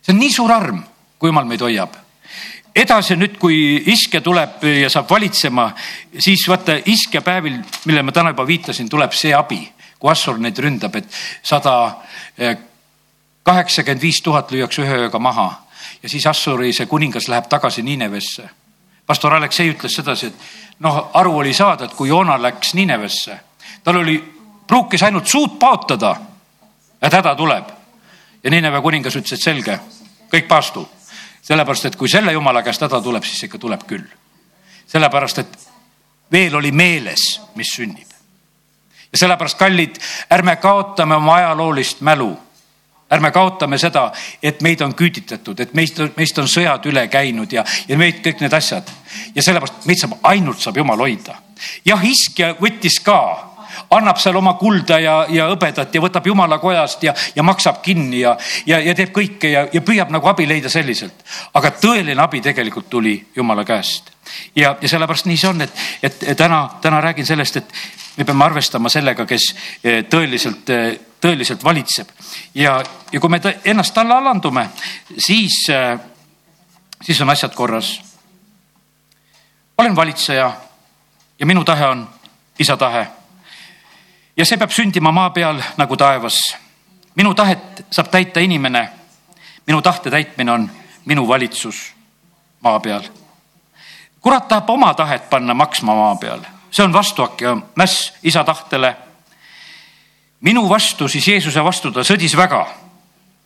see 0.03 0.15
on 0.15 0.21
nii 0.21 0.33
suur 0.33 0.53
arm, 0.53 0.83
kui 1.19 1.29
jumal 1.29 1.45
meid 1.45 1.61
hoiab 1.61 1.97
edasi 2.75 3.17
nüüd, 3.19 3.37
kui 3.39 3.83
iske 3.93 4.21
tuleb 4.21 4.63
ja 4.65 4.89
saab 4.91 5.11
valitsema, 5.11 5.71
siis 6.19 6.47
vaata 6.49 6.79
iskepäevil, 6.87 7.59
millele 7.85 8.07
ma 8.07 8.13
täna 8.13 8.31
juba 8.31 8.47
viitasin, 8.47 8.89
tuleb 8.89 9.13
see 9.13 9.35
abi, 9.35 9.61
kui 9.99 10.11
Assur 10.11 10.39
neid 10.39 10.59
ründab, 10.59 10.95
et 10.97 11.09
sada 11.43 11.75
eh, 12.39 12.57
kaheksakümmend 13.43 14.03
viis 14.03 14.23
tuhat 14.23 14.53
lüüakse 14.53 14.85
ühe 14.85 15.03
ööga 15.07 15.19
maha 15.19 15.49
ja 16.03 16.09
siis 16.09 16.27
Assuri 16.27 16.73
see 16.73 16.87
kuningas 16.87 17.29
läheb 17.29 17.49
tagasi 17.51 17.83
Niinevesse 17.83 18.49
pastor 19.11 19.35
Aleksei 19.35 19.73
ütles 19.73 19.95
sedasi, 19.99 20.29
et 20.31 20.83
noh, 20.87 20.99
aru 21.19 21.33
oli 21.41 21.51
saada, 21.55 21.89
et 21.89 21.95
kui 21.99 22.09
Joona 22.09 22.37
läks 22.39 22.77
Ninevesse, 22.79 23.41
tal 23.83 23.97
oli, 23.99 24.15
pruukis 24.71 25.03
ainult 25.03 25.27
suud 25.27 25.57
paotada, 25.59 26.13
et 27.03 27.13
häda 27.13 27.33
tuleb. 27.35 27.73
ja 28.45 28.51
Nineve 28.51 28.81
kuningas 28.81 29.17
ütles, 29.19 29.35
et 29.35 29.43
selge, 29.43 29.81
kõik 30.31 30.47
paastu. 30.49 30.89
sellepärast, 31.43 31.85
et 31.85 31.97
kui 31.97 32.09
selle 32.09 32.33
jumala 32.33 32.63
käest 32.63 32.83
häda 32.87 33.01
tuleb, 33.03 33.25
siis 33.27 33.43
ikka 33.49 33.59
tuleb 33.59 33.83
küll. 33.87 34.07
sellepärast, 34.87 35.39
et 35.39 35.59
veel 36.33 36.55
oli 36.55 36.71
meeles, 36.73 37.41
mis 37.55 37.75
sünnib. 37.75 38.15
ja 39.13 39.19
sellepärast, 39.19 39.59
kallid, 39.59 39.99
ärme 40.31 40.57
kaotame 40.57 41.17
oma 41.17 41.35
ajaloolist 41.35 42.01
mälu 42.01 42.37
ärme 43.11 43.31
kaotame 43.35 43.79
seda, 43.79 44.11
et 44.43 44.63
meid 44.63 44.81
on 44.87 44.95
küüditatud, 44.95 45.61
et 45.61 45.75
meist, 45.75 45.99
meist 46.17 46.39
on 46.39 46.49
sõjad 46.49 46.87
üle 46.87 47.07
käinud 47.11 47.53
ja, 47.53 47.65
ja 47.89 47.99
meid 47.99 48.23
kõik 48.25 48.45
need 48.45 48.55
asjad. 48.55 48.91
ja 49.35 49.43
sellepärast 49.43 49.87
meid 49.87 49.99
saab, 49.99 50.19
ainult 50.23 50.61
saab 50.63 50.77
jumal 50.77 51.03
hoida. 51.03 51.35
jah, 51.85 52.05
iskja 52.05 52.55
võttis 52.61 53.01
ka, 53.05 53.50
annab 53.91 54.19
seal 54.23 54.37
oma 54.37 54.55
kulda 54.55 55.01
ja, 55.03 55.17
ja 55.29 55.49
hõbedat 55.51 55.95
ja 55.95 56.03
võtab 56.03 56.27
jumala 56.27 56.59
kojast 56.63 57.03
ja, 57.03 57.15
ja 57.35 57.43
maksab 57.43 57.83
kinni 57.83 58.21
ja, 58.21 58.37
ja, 58.67 58.79
ja 58.79 58.95
teeb 58.95 59.13
kõike 59.15 59.51
ja, 59.51 59.67
ja 59.73 59.83
püüab 59.83 60.13
nagu 60.15 60.29
abi 60.31 60.47
leida 60.49 60.71
selliselt. 60.71 61.25
aga 61.55 61.73
tõeline 61.83 62.23
abi 62.23 62.41
tegelikult 62.41 62.91
tuli 62.91 63.17
jumala 63.37 63.65
käest. 63.65 64.11
ja, 64.57 64.77
ja 64.81 64.89
sellepärast 64.89 65.27
nii 65.27 65.37
see 65.37 65.51
on, 65.51 65.61
et, 65.67 65.85
et 66.03 66.37
täna, 66.37 66.69
täna 66.81 67.01
räägin 67.01 67.27
sellest, 67.27 67.57
et 67.57 67.73
me 68.17 68.25
peame 68.25 68.45
arvestama 68.45 68.89
sellega, 68.89 69.27
kes 69.27 69.55
eh, 69.85 70.05
tõeliselt 70.11 70.71
eh, 70.71 70.99
tõeliselt 71.21 71.65
valitseb. 71.65 72.09
ja, 72.55 72.83
ja 73.13 73.21
kui 73.21 73.31
me 73.31 73.41
ennast 73.65 73.95
talle 73.95 74.15
alandume, 74.15 74.69
siis, 75.19 75.67
äh, 75.71 76.01
siis 77.03 77.21
on 77.21 77.31
asjad 77.31 77.55
korras. 77.55 78.01
olen 79.79 79.97
valitseja 79.97 80.53
ja 81.39 81.47
minu 81.47 81.65
tahe 81.65 81.87
on 81.87 82.09
isa 82.59 82.77
tahe. 82.77 83.07
Ja 84.41 84.47
see 84.49 84.57
peab 84.57 84.73
sündima 84.73 85.13
maa 85.13 85.31
peal 85.37 85.61
nagu 85.77 85.97
taevas. 86.01 86.39
minu 87.15 87.35
tahet 87.35 87.85
saab 87.93 88.09
täita 88.09 88.41
inimene. 88.41 88.89
minu 89.67 89.83
tahte 89.83 90.11
täitmine 90.11 90.53
on 90.53 90.71
minu 91.05 91.29
valitsus 91.29 91.93
maa 92.61 92.81
peal. 92.81 93.03
kurat 94.21 94.49
tahab 94.49 94.71
oma 94.71 94.95
tahet 94.95 95.31
panna 95.31 95.55
maksma 95.55 95.95
maa 95.95 96.17
peal, 96.17 96.41
see 96.71 96.85
on 96.85 96.93
vastuhakk 96.93 97.41
ja 97.41 97.57
mäss 97.77 98.13
isa 98.23 98.45
tahtele 98.45 98.97
minu 100.41 100.69
vastu, 100.69 101.09
siis 101.09 101.29
Jeesuse 101.29 101.65
vastu 101.65 101.93
ta 101.93 102.01
sõdis 102.01 102.37
väga, 102.37 102.65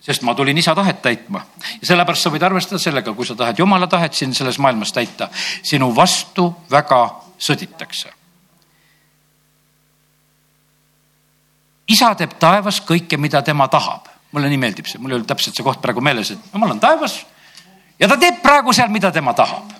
sest 0.01 0.23
ma 0.23 0.35
tulin 0.35 0.59
isa 0.59 0.75
tahet 0.75 1.03
täitma 1.03 1.43
ja 1.81 1.87
sellepärast 1.91 2.23
sa 2.23 2.31
võid 2.31 2.47
arvestada 2.47 2.79
sellega, 2.79 3.13
kui 3.13 3.27
sa 3.27 3.35
tahad 3.35 3.59
jumala 3.59 3.91
tahet 3.91 4.15
siin 4.15 4.35
selles 4.35 4.59
maailmas 4.63 4.93
täita, 4.93 5.29
sinu 5.63 5.91
vastu 5.97 6.53
väga 6.71 7.09
sõditakse. 7.39 8.14
Isa 11.89 12.15
teeb 12.19 12.37
taevas 12.41 12.81
kõike, 12.87 13.19
mida 13.21 13.43
tema 13.45 13.69
tahab, 13.69 14.09
mulle 14.33 14.51
nii 14.51 14.61
meeldib 14.61 14.89
see, 14.89 15.01
mul 15.01 15.13
ei 15.13 15.19
olnud 15.19 15.31
täpselt 15.31 15.57
see 15.57 15.67
koht 15.67 15.83
praegu 15.83 16.03
meeles, 16.05 16.33
et 16.35 16.53
jumal 16.53 16.75
on 16.75 16.83
taevas 16.83 17.21
ja 18.01 18.09
ta 18.11 18.19
teeb 18.21 18.41
praegu 18.43 18.73
seal, 18.75 18.93
mida 18.93 19.13
tema 19.13 19.35
tahab. 19.37 19.73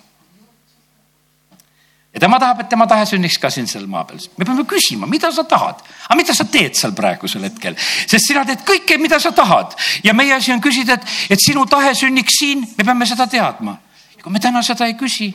Ja 2.15 2.19
tema 2.23 2.37
tahab, 2.39 2.61
et 2.63 2.69
tema 2.71 2.85
tahe 2.87 3.03
sünniks 3.09 3.35
ka 3.43 3.49
siin 3.51 3.67
seal 3.67 3.89
maa 3.91 4.05
peal. 4.07 4.21
me 4.37 4.45
peame 4.45 4.63
küsima, 4.63 5.07
mida 5.07 5.31
sa 5.35 5.43
tahad, 5.43 5.81
aga 6.05 6.15
mida 6.15 6.33
sa 6.33 6.45
teed 6.47 6.77
seal 6.79 6.93
praegusel 6.95 7.43
hetkel, 7.43 7.75
sest 8.07 8.29
sina 8.29 8.45
teed 8.47 8.63
kõike, 8.63 8.97
mida 9.01 9.19
sa 9.19 9.33
tahad. 9.35 9.75
Ja 10.03 10.13
meie 10.13 10.33
asi 10.33 10.53
on 10.55 10.63
küsida, 10.63 10.95
et, 10.95 11.11
et 11.35 11.43
sinu 11.43 11.65
tahe 11.65 11.91
sünniks 11.95 12.39
siin, 12.39 12.63
me 12.77 12.83
peame 12.87 13.05
seda 13.05 13.27
teadma. 13.27 13.77
kui 14.23 14.31
me 14.33 14.39
täna 14.39 14.63
seda 14.65 14.87
ei 14.87 14.95
küsi, 14.97 15.27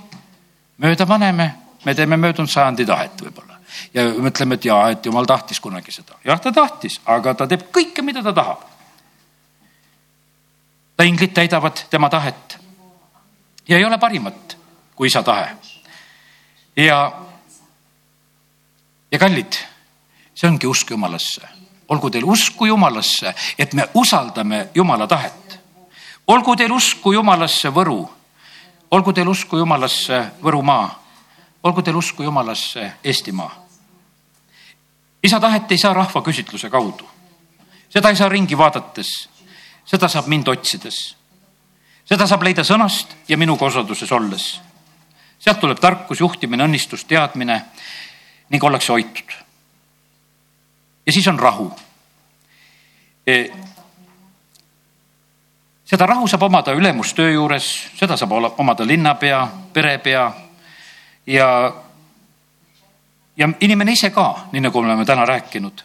mööda 0.82 1.06
paneme, 1.06 1.52
me 1.84 1.94
teeme 1.94 2.16
möödunud 2.16 2.50
sajandi 2.50 2.86
tahet 2.86 3.22
võib-olla 3.22 3.49
ja 3.94 4.04
mõtleme, 4.14 4.54
et 4.54 4.64
jaa, 4.64 4.90
et 4.90 5.06
jumal 5.06 5.26
tahtis 5.26 5.60
kunagi 5.60 5.92
seda. 5.92 6.18
jah, 6.24 6.40
ta 6.40 6.52
tahtis, 6.52 7.00
aga 7.06 7.34
ta 7.34 7.46
teeb 7.46 7.68
kõike, 7.72 8.02
mida 8.02 8.22
ta 8.22 8.32
tahab. 8.32 8.64
ta 10.96 11.04
inglid 11.04 11.34
täidavad 11.34 11.86
tema 11.90 12.08
tahet 12.10 12.58
ja 13.68 13.78
ei 13.78 13.84
ole 13.84 13.98
parimat 13.98 14.56
kui 14.96 15.08
isa 15.08 15.22
tahe 15.22 15.56
ja, 16.76 17.12
ja 19.12 19.18
kallid, 19.18 19.58
see 20.34 20.48
ongi 20.48 20.66
usk 20.66 20.90
Jumalasse. 20.90 21.48
olgu 21.88 22.10
teil 22.10 22.24
usku 22.24 22.66
Jumalasse, 22.66 23.34
et 23.58 23.74
me 23.74 23.88
usaldame 23.94 24.68
Jumala 24.74 25.06
tahet. 25.06 25.60
olgu 26.26 26.56
teil 26.56 26.72
usku 26.72 27.12
Jumalasse 27.12 27.68
Võru, 27.68 28.08
olgu 28.90 29.12
teil 29.12 29.28
usku 29.28 29.56
Jumalasse 29.56 30.24
Võrumaa, 30.42 30.99
olgu 31.62 31.82
teil 31.82 31.96
usku 31.96 32.22
Jumalasse 32.22 32.92
Eestimaa. 33.04 33.66
isa 35.22 35.40
tahet 35.40 35.72
ei 35.72 35.78
saa 35.78 35.94
rahvaküsitluse 35.94 36.70
kaudu, 36.70 37.08
seda 37.88 38.08
ei 38.08 38.16
saa 38.16 38.28
ringi 38.28 38.58
vaadates, 38.58 39.28
seda 39.84 40.08
saab 40.08 40.26
mind 40.26 40.48
otsides 40.48 41.20
seda 42.10 42.26
saab 42.26 42.42
leida 42.42 42.64
sõnast 42.66 43.12
ja 43.30 43.38
minuga 43.38 43.68
osaduses 43.68 44.10
olles. 44.12 44.60
sealt 45.38 45.60
tuleb 45.60 45.78
tarkus, 45.80 46.20
juhtimine, 46.20 46.66
õnnistus, 46.66 47.06
teadmine 47.06 47.62
ning 48.50 48.64
ollakse 48.64 48.92
hoitud. 48.92 49.30
ja 51.06 51.12
siis 51.12 51.28
on 51.28 51.38
rahu. 51.38 51.70
E, 53.26 53.46
seda 55.84 56.06
rahu 56.06 56.26
saab 56.28 56.42
omada 56.42 56.74
ülemustöö 56.74 57.30
juures, 57.30 57.70
seda 57.94 58.16
saab 58.16 58.32
omada 58.58 58.86
linnapea, 58.86 59.46
perepea 59.72 60.32
ja, 61.26 61.72
ja 63.36 63.48
inimene 63.60 63.92
ise 63.92 64.10
ka, 64.10 64.48
nii 64.52 64.60
nagu 64.60 64.82
me 64.82 64.88
oleme 64.88 65.04
täna 65.04 65.24
rääkinud. 65.24 65.82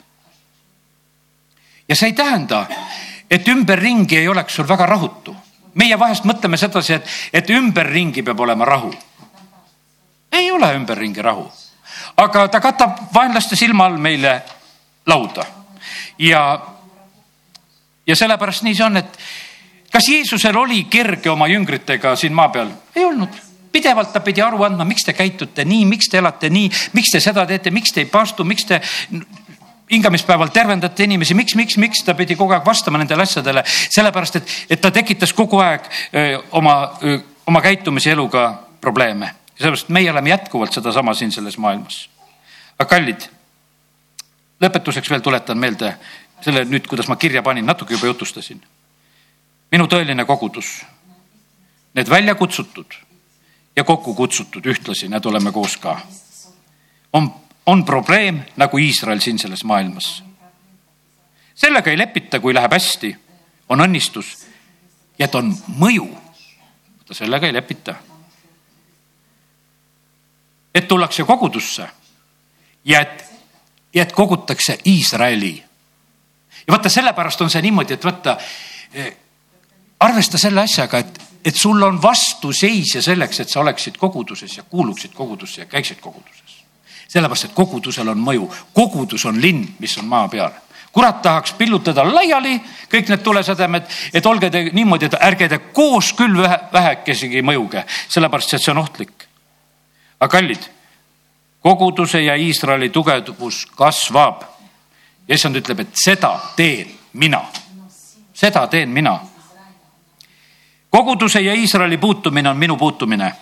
ja 1.90 1.96
see 1.96 2.10
ei 2.10 2.14
tähenda, 2.14 2.66
et 3.32 3.48
ümberringi 3.48 4.18
ei 4.18 4.28
oleks 4.28 4.56
sul 4.56 4.68
väga 4.68 4.86
rahutu 4.86 5.36
meie 5.76 6.00
vahest 6.00 6.26
mõtleme 6.26 6.58
sedasi, 6.58 6.94
et, 6.94 7.10
et 7.34 7.50
ümberringi 7.50 8.24
peab 8.24 8.40
olema 8.40 8.66
rahu. 8.66 8.94
ei 10.32 10.52
ole 10.52 10.74
ümberringi 10.76 11.22
rahu, 11.22 11.46
aga 12.18 12.48
ta 12.48 12.60
katab 12.60 13.00
vaenlaste 13.14 13.56
silma 13.56 13.86
all 13.86 13.98
meile 13.98 14.42
lauda 15.06 15.46
ja, 16.20 16.60
ja 18.08 18.16
sellepärast 18.16 18.64
nii 18.64 18.76
see 18.76 18.86
on, 18.86 18.98
et 18.98 19.20
kas 19.92 20.10
Jeesusel 20.10 20.58
oli 20.58 20.84
kerge 20.92 21.30
oma 21.30 21.48
jüngritega 21.48 22.16
siin 22.16 22.34
maa 22.34 22.50
peal? 22.50 22.72
ei 22.96 23.06
olnud 23.06 23.45
pidevalt 23.76 24.13
ta 24.13 24.21
pidi 24.23 24.43
aru 24.43 24.63
andma, 24.63 24.88
miks 24.88 25.03
te 25.03 25.13
käitute 25.15 25.65
nii, 25.67 25.84
miks 25.89 26.07
te 26.11 26.21
elate 26.21 26.49
nii, 26.53 26.69
miks 26.95 27.11
te 27.11 27.19
seda 27.23 27.43
teete, 27.49 27.73
miks 27.76 27.91
te 27.91 28.05
ei 28.05 28.09
paastu, 28.11 28.45
miks 28.47 28.67
te 28.69 28.80
hingamispäeval 29.91 30.51
tervendate 30.55 31.05
inimesi, 31.05 31.36
miks, 31.38 31.55
miks, 31.59 31.78
miks 31.82 32.03
ta 32.05 32.15
pidi 32.17 32.38
kogu 32.39 32.55
aeg 32.55 32.65
vastama 32.65 33.01
nendele 33.01 33.26
asjadele, 33.26 33.63
sellepärast 33.67 34.39
et, 34.39 34.53
et 34.78 34.82
ta 34.82 34.91
tekitas 34.95 35.34
kogu 35.36 35.59
aeg 35.61 35.86
öö, 36.15 36.39
oma, 36.57 36.76
oma 37.45 37.61
käitumise 37.61 38.15
eluga 38.15 38.47
probleeme. 38.82 39.34
sellepärast 39.59 39.89
meie 39.93 40.11
oleme 40.11 40.30
jätkuvalt 40.30 40.73
sedasama 40.73 41.13
siin 41.13 41.32
selles 41.32 41.57
maailmas. 41.57 42.09
aga 42.80 42.89
kallid, 42.89 43.28
lõpetuseks 44.63 45.11
veel 45.11 45.21
tuletan 45.21 45.57
meelde 45.57 45.95
selle 46.41 46.65
nüüd, 46.65 46.88
kuidas 46.88 47.07
ma 47.07 47.15
kirja 47.15 47.43
panin, 47.43 47.65
natuke 47.65 47.93
juba 47.93 48.07
jutustasin. 48.07 48.63
minu 49.71 49.88
tõeline 49.91 50.26
kogudus, 50.26 50.80
need 51.93 52.09
välja 52.09 52.36
kutsutud 52.36 53.05
ja 53.76 53.84
kokku 53.84 54.13
kutsutud 54.13 54.65
ühtlasi, 54.65 55.07
need 55.07 55.26
oleme 55.26 55.51
koos 55.51 55.78
ka, 55.78 55.99
on 57.13 57.32
on 57.65 57.86
probleem 57.86 58.41
nagu 58.55 58.78
Iisrael 58.78 59.19
siin 59.19 59.39
selles 59.39 59.63
maailmas. 59.63 60.23
sellega 61.55 61.89
ei 61.89 61.97
lepita, 61.97 62.39
kui 62.39 62.53
läheb 62.53 62.71
hästi, 62.71 63.15
on 63.69 63.82
õnnistus 63.82 64.45
ja 65.19 65.26
et 65.26 65.36
on 65.36 65.55
mõju. 65.80 66.07
sellega 67.11 67.47
ei 67.47 67.53
lepita. 67.53 67.95
et 70.76 70.88
tullakse 70.88 71.23
kogudusse 71.23 71.89
ja 72.86 73.01
et, 73.01 73.26
ja 73.93 74.01
et 74.01 74.11
kogutakse 74.11 74.78
Iisraeli. 74.86 75.63
ja 76.67 76.71
vaata, 76.71 76.89
sellepärast 76.89 77.41
on 77.41 77.49
see 77.49 77.61
niimoodi, 77.61 77.93
et 77.93 78.03
vaata, 78.03 78.38
eh, 78.93 79.17
arvesta 79.99 80.38
selle 80.38 80.61
asjaga, 80.61 80.97
et, 80.97 81.21
et 81.46 81.56
sul 81.56 81.84
on 81.84 82.02
vastuseisja 82.02 83.02
selleks, 83.02 83.39
et 83.39 83.50
sa 83.50 83.60
oleksid 83.60 83.98
koguduses 83.98 84.58
ja 84.58 84.64
kuuluksid 84.64 85.14
kogudusse 85.14 85.62
ja 85.62 85.66
käiksid 85.66 86.02
koguduses 86.02 86.62
sellepärast, 87.08 87.46
et 87.46 87.56
kogudusel 87.56 88.10
on 88.12 88.20
mõju, 88.20 88.48
kogudus 88.74 89.24
on 89.30 89.38
linn, 89.41 89.64
mis 89.80 89.98
on 90.02 90.08
maa 90.10 90.28
peal 90.28 90.52
kurat 90.96 91.22
tahaks 91.22 91.52
pillutada 91.60 92.06
laiali 92.08 92.56
kõik 92.91 93.10
need 93.12 93.24
tulesedemed, 93.24 93.88
et 94.16 94.26
olge 94.26 94.48
te 94.50 94.62
niimoodi, 94.72 95.10
et 95.10 95.18
ärge 95.28 95.50
te 95.52 95.58
koos 95.76 96.14
küll 96.16 96.38
vähe, 96.39 96.60
vähekesegi 96.72 97.41
mõjuge, 97.43 97.84
sellepärast 98.08 98.56
et 98.56 98.64
see 98.64 98.72
on 98.72 98.80
ohtlik. 98.80 99.28
aga 100.20 100.32
kallid, 100.32 100.70
koguduse 101.60 102.22
ja 102.24 102.36
Iisraeli 102.36 102.89
tugevus 102.89 103.66
kasvab. 103.76 104.43
ja 105.28 105.36
issand 105.36 105.56
ütleb, 105.60 105.80
et 105.80 105.91
seda 106.00 106.39
teen 106.56 106.88
mina, 107.14 107.41
seda 108.34 108.68
teen 108.68 108.89
mina. 108.89 109.20
Koguduse 110.96 111.41
ja 111.41 111.54
Iisraeli 111.54 111.98
puutumine 111.98 112.50
on 112.50 112.58
minu 112.58 112.78
puutumine 112.78 113.36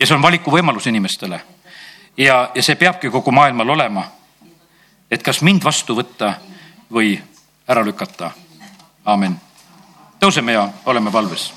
ja 0.00 0.06
see 0.06 0.16
on 0.16 0.22
valikuvõimalus 0.22 0.86
inimestele. 0.86 1.40
ja, 2.16 2.50
ja 2.54 2.62
see 2.62 2.76
peabki 2.76 3.10
kogu 3.10 3.32
maailmal 3.32 3.68
olema. 3.68 4.04
et 5.10 5.22
kas 5.22 5.40
mind 5.42 5.64
vastu 5.64 5.96
võtta 5.96 6.34
või 6.92 7.16
ära 7.68 7.84
lükata. 7.84 8.30
aamen. 9.04 9.40
tõuseme 10.20 10.52
ja 10.52 10.68
oleme 10.86 11.12
valves. 11.12 11.52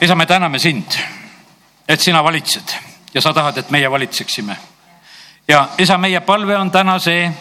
isa, 0.00 0.14
me 0.14 0.26
täname 0.26 0.58
sind, 0.58 0.98
et 1.88 2.00
sina 2.00 2.24
valitsed 2.24 2.76
ja 3.14 3.20
sa 3.20 3.32
tahad, 3.32 3.56
et 3.56 3.70
meie 3.70 3.90
valitseksime. 3.90 4.56
ja 5.48 5.68
isa, 5.78 5.98
meie 5.98 6.20
palve 6.20 6.56
on 6.56 6.70
täna 6.70 6.98
see, 6.98 7.32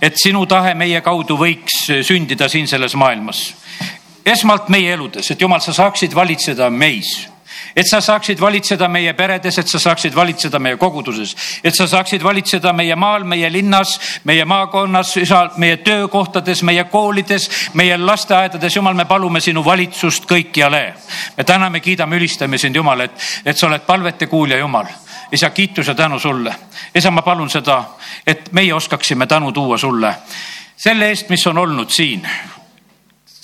et 0.00 0.16
sinu 0.22 0.46
tahe 0.46 0.74
meie 0.74 1.00
kaudu 1.00 1.38
võiks 1.40 1.86
sündida 2.06 2.48
siin 2.48 2.68
selles 2.68 2.94
maailmas. 2.94 3.54
esmalt 4.26 4.68
meie 4.68 4.92
eludes, 4.92 5.30
et 5.30 5.40
jumal, 5.40 5.60
sa 5.60 5.72
saaksid 5.72 6.14
valitseda 6.14 6.70
meis 6.70 7.28
et 7.76 7.86
sa 7.86 8.00
saaksid 8.00 8.40
valitseda 8.40 8.88
meie 8.88 9.12
peredes, 9.12 9.58
et 9.58 9.68
sa 9.68 9.78
saaksid 9.78 10.14
valitseda 10.16 10.58
meie 10.58 10.78
koguduses, 10.80 11.34
et 11.64 11.74
sa 11.76 11.86
saaksid 11.86 12.24
valitseda 12.24 12.72
meie 12.72 12.96
maal, 12.96 13.24
meie 13.28 13.50
linnas, 13.52 13.98
meie 14.24 14.44
maakonnas, 14.44 15.14
meie 15.56 15.76
töökohtades, 15.84 16.62
meie 16.62 16.84
koolides, 16.84 17.50
meie 17.74 17.98
lasteaedades. 17.98 18.76
jumal, 18.76 18.94
me 18.94 19.04
palume 19.04 19.40
sinu 19.40 19.64
valitsust 19.64 20.24
kõikjale. 20.26 20.94
me 21.36 21.44
täname, 21.44 21.80
kiidame, 21.80 22.16
ülistame 22.16 22.58
sind, 22.58 22.76
Jumal, 22.76 23.00
et, 23.00 23.12
et 23.44 23.56
sa 23.56 23.66
oled 23.66 23.84
palvete 23.86 24.26
kuulja, 24.26 24.58
Jumal 24.58 24.86
isa, 25.32 25.50
kiitus 25.50 25.88
ja 25.88 25.94
tänu 25.94 26.18
sulle. 26.18 26.54
Isa, 26.96 27.10
ma 27.10 27.22
palun 27.22 27.50
seda, 27.50 27.82
et 28.26 28.52
meie 28.52 28.74
oskaksime 28.74 29.26
tänu 29.26 29.52
tuua 29.52 29.78
sulle 29.78 30.14
selle 30.76 31.08
eest, 31.08 31.28
mis 31.28 31.46
on 31.46 31.58
olnud 31.58 31.90
siin 31.90 32.28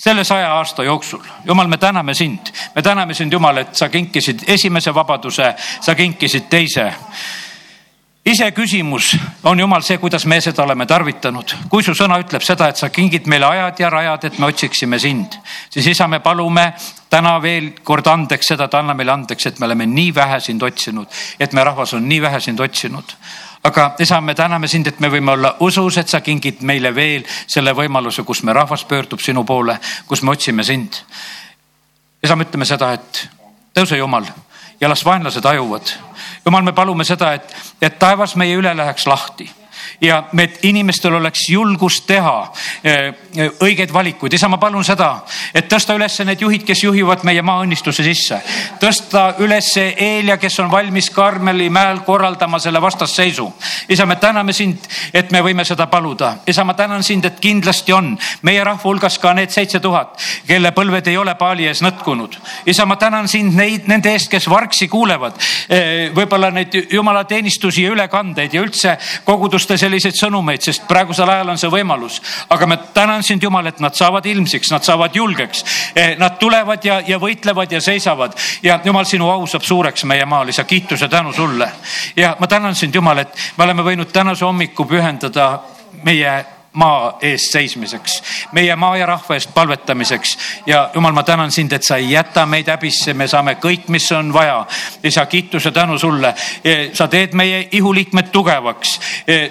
selle 0.03 0.23
saja 0.23 0.53
aasta 0.53 0.83
jooksul. 0.83 1.21
jumal, 1.45 1.67
me 1.67 1.77
täname 1.77 2.13
sind, 2.13 2.51
me 2.75 2.81
täname 2.81 3.13
sind, 3.13 3.31
Jumal, 3.33 3.57
et 3.57 3.75
sa 3.75 3.89
kinkisid 3.89 4.39
esimese 4.47 4.93
vabaduse, 4.93 5.53
sa 5.81 5.95
kinkisid 5.95 6.49
teise 6.49 6.93
iseküsimus 8.25 9.17
on 9.43 9.59
jumal 9.59 9.81
see, 9.83 9.97
kuidas 9.97 10.25
me 10.25 10.41
seda 10.41 10.63
oleme 10.63 10.85
tarvitanud. 10.85 11.55
kui 11.69 11.83
su 11.83 11.91
sõna 11.95 12.19
ütleb 12.23 12.43
seda, 12.43 12.69
et 12.69 12.79
sa 12.79 12.89
kingid 12.89 13.27
meile 13.27 13.45
ajad 13.45 13.79
ja 13.79 13.89
rajad, 13.89 14.23
et 14.23 14.39
me 14.39 14.47
otsiksime 14.47 14.99
sind, 14.99 15.35
siis 15.69 15.87
isa, 15.87 16.07
me 16.07 16.19
palume 16.19 16.73
täna 17.09 17.35
veel 17.41 17.73
kord 17.83 18.07
andeks 18.07 18.53
seda, 18.53 18.65
et 18.65 18.73
anna 18.79 18.93
meile 18.93 19.11
andeks, 19.11 19.45
et 19.45 19.59
me 19.59 19.65
oleme 19.65 19.85
nii 19.85 20.13
vähe 20.15 20.39
sind 20.39 20.63
otsinud, 20.63 21.07
et 21.39 21.53
me 21.53 21.63
rahvas 21.63 21.93
on 21.93 22.07
nii 22.09 22.21
vähe 22.21 22.39
sind 22.39 22.59
otsinud 22.59 23.17
aga 23.63 23.95
isa, 23.99 24.21
me 24.21 24.35
täname 24.35 24.67
sind, 24.67 24.87
et 24.87 24.99
me 24.99 25.09
võime 25.11 25.31
olla 25.31 25.55
usus, 25.63 25.97
et 25.97 26.09
sa 26.09 26.19
kingid 26.21 26.61
meile 26.67 26.91
veel 26.95 27.23
selle 27.47 27.71
võimaluse, 27.75 28.23
kus 28.23 28.43
me 28.43 28.53
rahvas 28.53 28.83
pöördub 28.85 29.21
sinu 29.23 29.43
poole, 29.47 29.77
kus 30.07 30.23
me 30.23 30.31
otsime 30.31 30.63
sind. 30.63 30.99
isa, 32.23 32.35
me 32.35 32.43
ütleme 32.43 32.65
seda, 32.65 32.93
et 32.93 33.27
tõuse 33.75 33.97
Jumal 33.97 34.27
ja 34.83 34.89
las 34.91 35.05
vaenlased 35.05 35.45
ajuvad. 35.45 35.95
Jumal, 36.45 36.63
me 36.67 36.73
palume 36.75 37.05
seda, 37.07 37.33
et, 37.39 37.55
et 37.81 37.99
taevas 37.99 38.35
meie 38.35 38.57
üle 38.59 38.73
läheks 38.75 39.07
lahti 39.07 39.47
ja 40.01 40.23
et 40.37 40.59
inimestel 40.65 41.13
oleks 41.13 41.47
julgust 41.49 42.05
teha 42.07 42.35
eh, 42.83 43.13
õigeid 43.61 43.93
valikuid. 43.93 44.33
isa, 44.33 44.47
ma 44.49 44.57
palun 44.57 44.83
seda, 44.83 45.23
et 45.53 45.69
tõsta 45.71 45.95
üles 45.95 46.19
need 46.25 46.41
juhid, 46.41 46.63
kes 46.67 46.83
juhivad 46.83 47.23
meie 47.23 47.41
maaõnnistuse 47.41 48.03
sisse. 48.03 48.41
tõsta 48.79 49.33
üles 49.43 49.71
Eelia, 49.77 50.37
kes 50.37 50.59
on 50.59 50.71
valmis 50.71 51.09
Karmeli 51.09 51.69
mäel 51.69 51.99
korraldama 52.05 52.59
selle 52.59 52.81
vastasseisu. 52.81 53.53
isa, 53.89 54.05
me 54.05 54.15
täname 54.15 54.53
sind, 54.53 54.77
et 55.13 55.31
me 55.31 55.41
võime 55.41 55.65
seda 55.65 55.87
paluda. 55.87 56.35
isa, 56.47 56.63
ma 56.63 56.73
tänan 56.73 57.03
sind, 57.03 57.25
et 57.25 57.39
kindlasti 57.39 57.93
on 57.93 58.17
meie 58.41 58.63
rahva 58.63 58.83
hulgas 58.83 59.17
ka 59.19 59.33
need 59.33 59.49
seitse 59.49 59.79
tuhat, 59.79 60.19
kelle 60.47 60.71
põlved 60.71 61.07
ei 61.07 61.17
ole 61.17 61.35
paali 61.35 61.67
ees 61.67 61.81
nõtkunud. 61.81 62.37
isa, 62.65 62.85
ma 62.85 62.95
tänan 62.95 63.27
sind 63.27 63.55
neid, 63.55 63.87
nende 63.87 64.11
eest, 64.11 64.29
kes 64.31 64.49
vargsi 64.49 64.87
kuulevad. 64.87 65.33
Eh, 65.69 66.11
võib-olla 66.15 66.51
neid 66.51 66.73
jumala 66.91 67.23
teenistusi 67.23 67.83
ja 67.83 67.91
ülekandeid 67.91 68.53
ja 68.53 68.61
üldse 68.61 68.97
koguduste 69.23 69.72
kuulata 69.73 69.77
selliseid 69.81 70.17
sõnumeid, 70.17 70.61
sest 70.61 70.85
praegusel 70.87 71.29
ajal 71.29 71.49
on 71.49 71.57
see 71.57 71.69
võimalus. 71.69 72.21
aga 72.49 72.65
ma 72.67 72.77
tänan 72.77 73.23
sind, 73.23 73.43
Jumal, 73.43 73.65
et 73.67 73.79
nad 73.79 73.93
saavad 73.93 74.25
ilmsiks, 74.25 74.71
nad 74.71 74.83
saavad 74.83 75.15
julgeks. 75.15 75.63
Eh, 75.95 76.15
nad 76.17 76.37
tulevad 76.39 76.83
ja, 76.85 77.01
ja 77.07 77.17
võitlevad 77.17 77.71
ja 77.71 77.81
seisavad 77.81 78.33
ja 78.63 78.79
Jumal, 78.83 79.05
sinu 79.05 79.29
au 79.29 79.47
saab 79.47 79.63
suureks 79.63 80.03
meie 80.05 80.25
maal, 80.25 80.49
isa, 80.49 80.63
kiituse 80.63 81.07
tänu 81.09 81.33
sulle. 81.33 81.71
ja 82.15 82.35
ma 82.39 82.47
tänan 82.47 82.75
sind, 82.75 82.95
Jumal, 82.95 83.17
et 83.17 83.35
me 83.57 83.63
oleme 83.63 83.83
võinud 83.83 84.11
tänase 84.11 84.45
hommiku 84.45 84.85
pühendada 84.85 85.59
meie 86.03 86.45
maa 86.73 87.17
eest 87.21 87.51
seismiseks, 87.51 88.23
meie 88.51 88.75
maa 88.75 88.97
ja 88.97 89.05
rahva 89.05 89.35
eest 89.35 89.53
palvetamiseks 89.53 90.37
ja 90.65 90.89
jumal, 90.93 91.13
ma 91.13 91.23
tänan 91.23 91.51
sind, 91.51 91.71
et 91.73 91.83
sa 91.83 91.97
ei 92.01 92.11
jäta 92.11 92.45
meid 92.45 92.67
häbisse, 92.67 93.13
me 93.13 93.27
saame 93.27 93.55
kõik, 93.61 93.87
mis 93.93 94.11
on 94.11 94.33
vaja. 94.33 94.65
isa, 95.03 95.25
kiituse 95.25 95.71
tänu 95.71 95.97
sulle. 95.99 96.33
sa 96.93 97.07
teed 97.07 97.33
meie 97.33 97.67
ihuliikmed 97.71 98.31
tugevaks, 98.31 98.99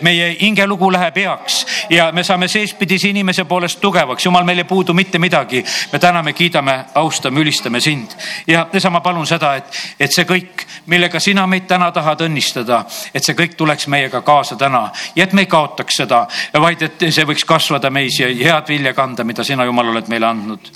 meie 0.02 0.36
hingelugu 0.40 0.92
läheb 0.92 1.16
heaks 1.16 1.66
ja 1.90 2.12
me 2.12 2.24
saame 2.24 2.48
seespidise 2.48 3.08
inimese 3.08 3.44
poolest 3.44 3.80
tugevaks. 3.80 4.24
jumal, 4.24 4.44
meil 4.44 4.58
ei 4.58 4.64
puudu 4.64 4.94
mitte 4.94 5.18
midagi. 5.18 5.64
me 5.92 5.98
täname, 5.98 6.32
kiidame, 6.32 6.84
austame, 6.94 7.40
ülistame 7.40 7.80
sind 7.80 8.10
ja 8.46 8.66
isa, 8.74 8.90
ma 8.90 9.00
palun 9.00 9.26
seda, 9.26 9.54
et, 9.54 9.78
et 10.00 10.12
see 10.12 10.24
kõik, 10.24 10.66
millega 10.86 11.20
sina 11.20 11.46
meid 11.46 11.66
täna 11.70 11.92
tahad 11.92 12.20
õnnistada, 12.26 12.84
et 13.14 13.24
see 13.24 13.38
kõik 13.38 13.54
tuleks 13.56 13.86
meiega 13.86 14.22
kaasa 14.22 14.56
täna 14.56 14.88
ja 15.16 15.24
et 15.24 15.32
me 15.32 15.46
ei 15.46 15.46
kaotaks 15.46 16.02
seda, 16.02 16.26
vaid 16.58 16.82
et 16.82 17.11
see 17.12 17.28
võiks 17.28 17.44
kasvada 17.48 17.90
meis 17.90 18.18
ja 18.20 18.28
head 18.28 18.68
vilja 18.68 18.94
kanda, 18.94 19.24
mida 19.24 19.44
sina, 19.44 19.64
Jumal, 19.68 19.92
oled 19.92 20.08
meile 20.08 20.26
andnud. 20.26 20.72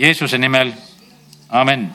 Jeesuse 0.00 0.38
nimel, 0.38 0.72
amen 1.50 1.88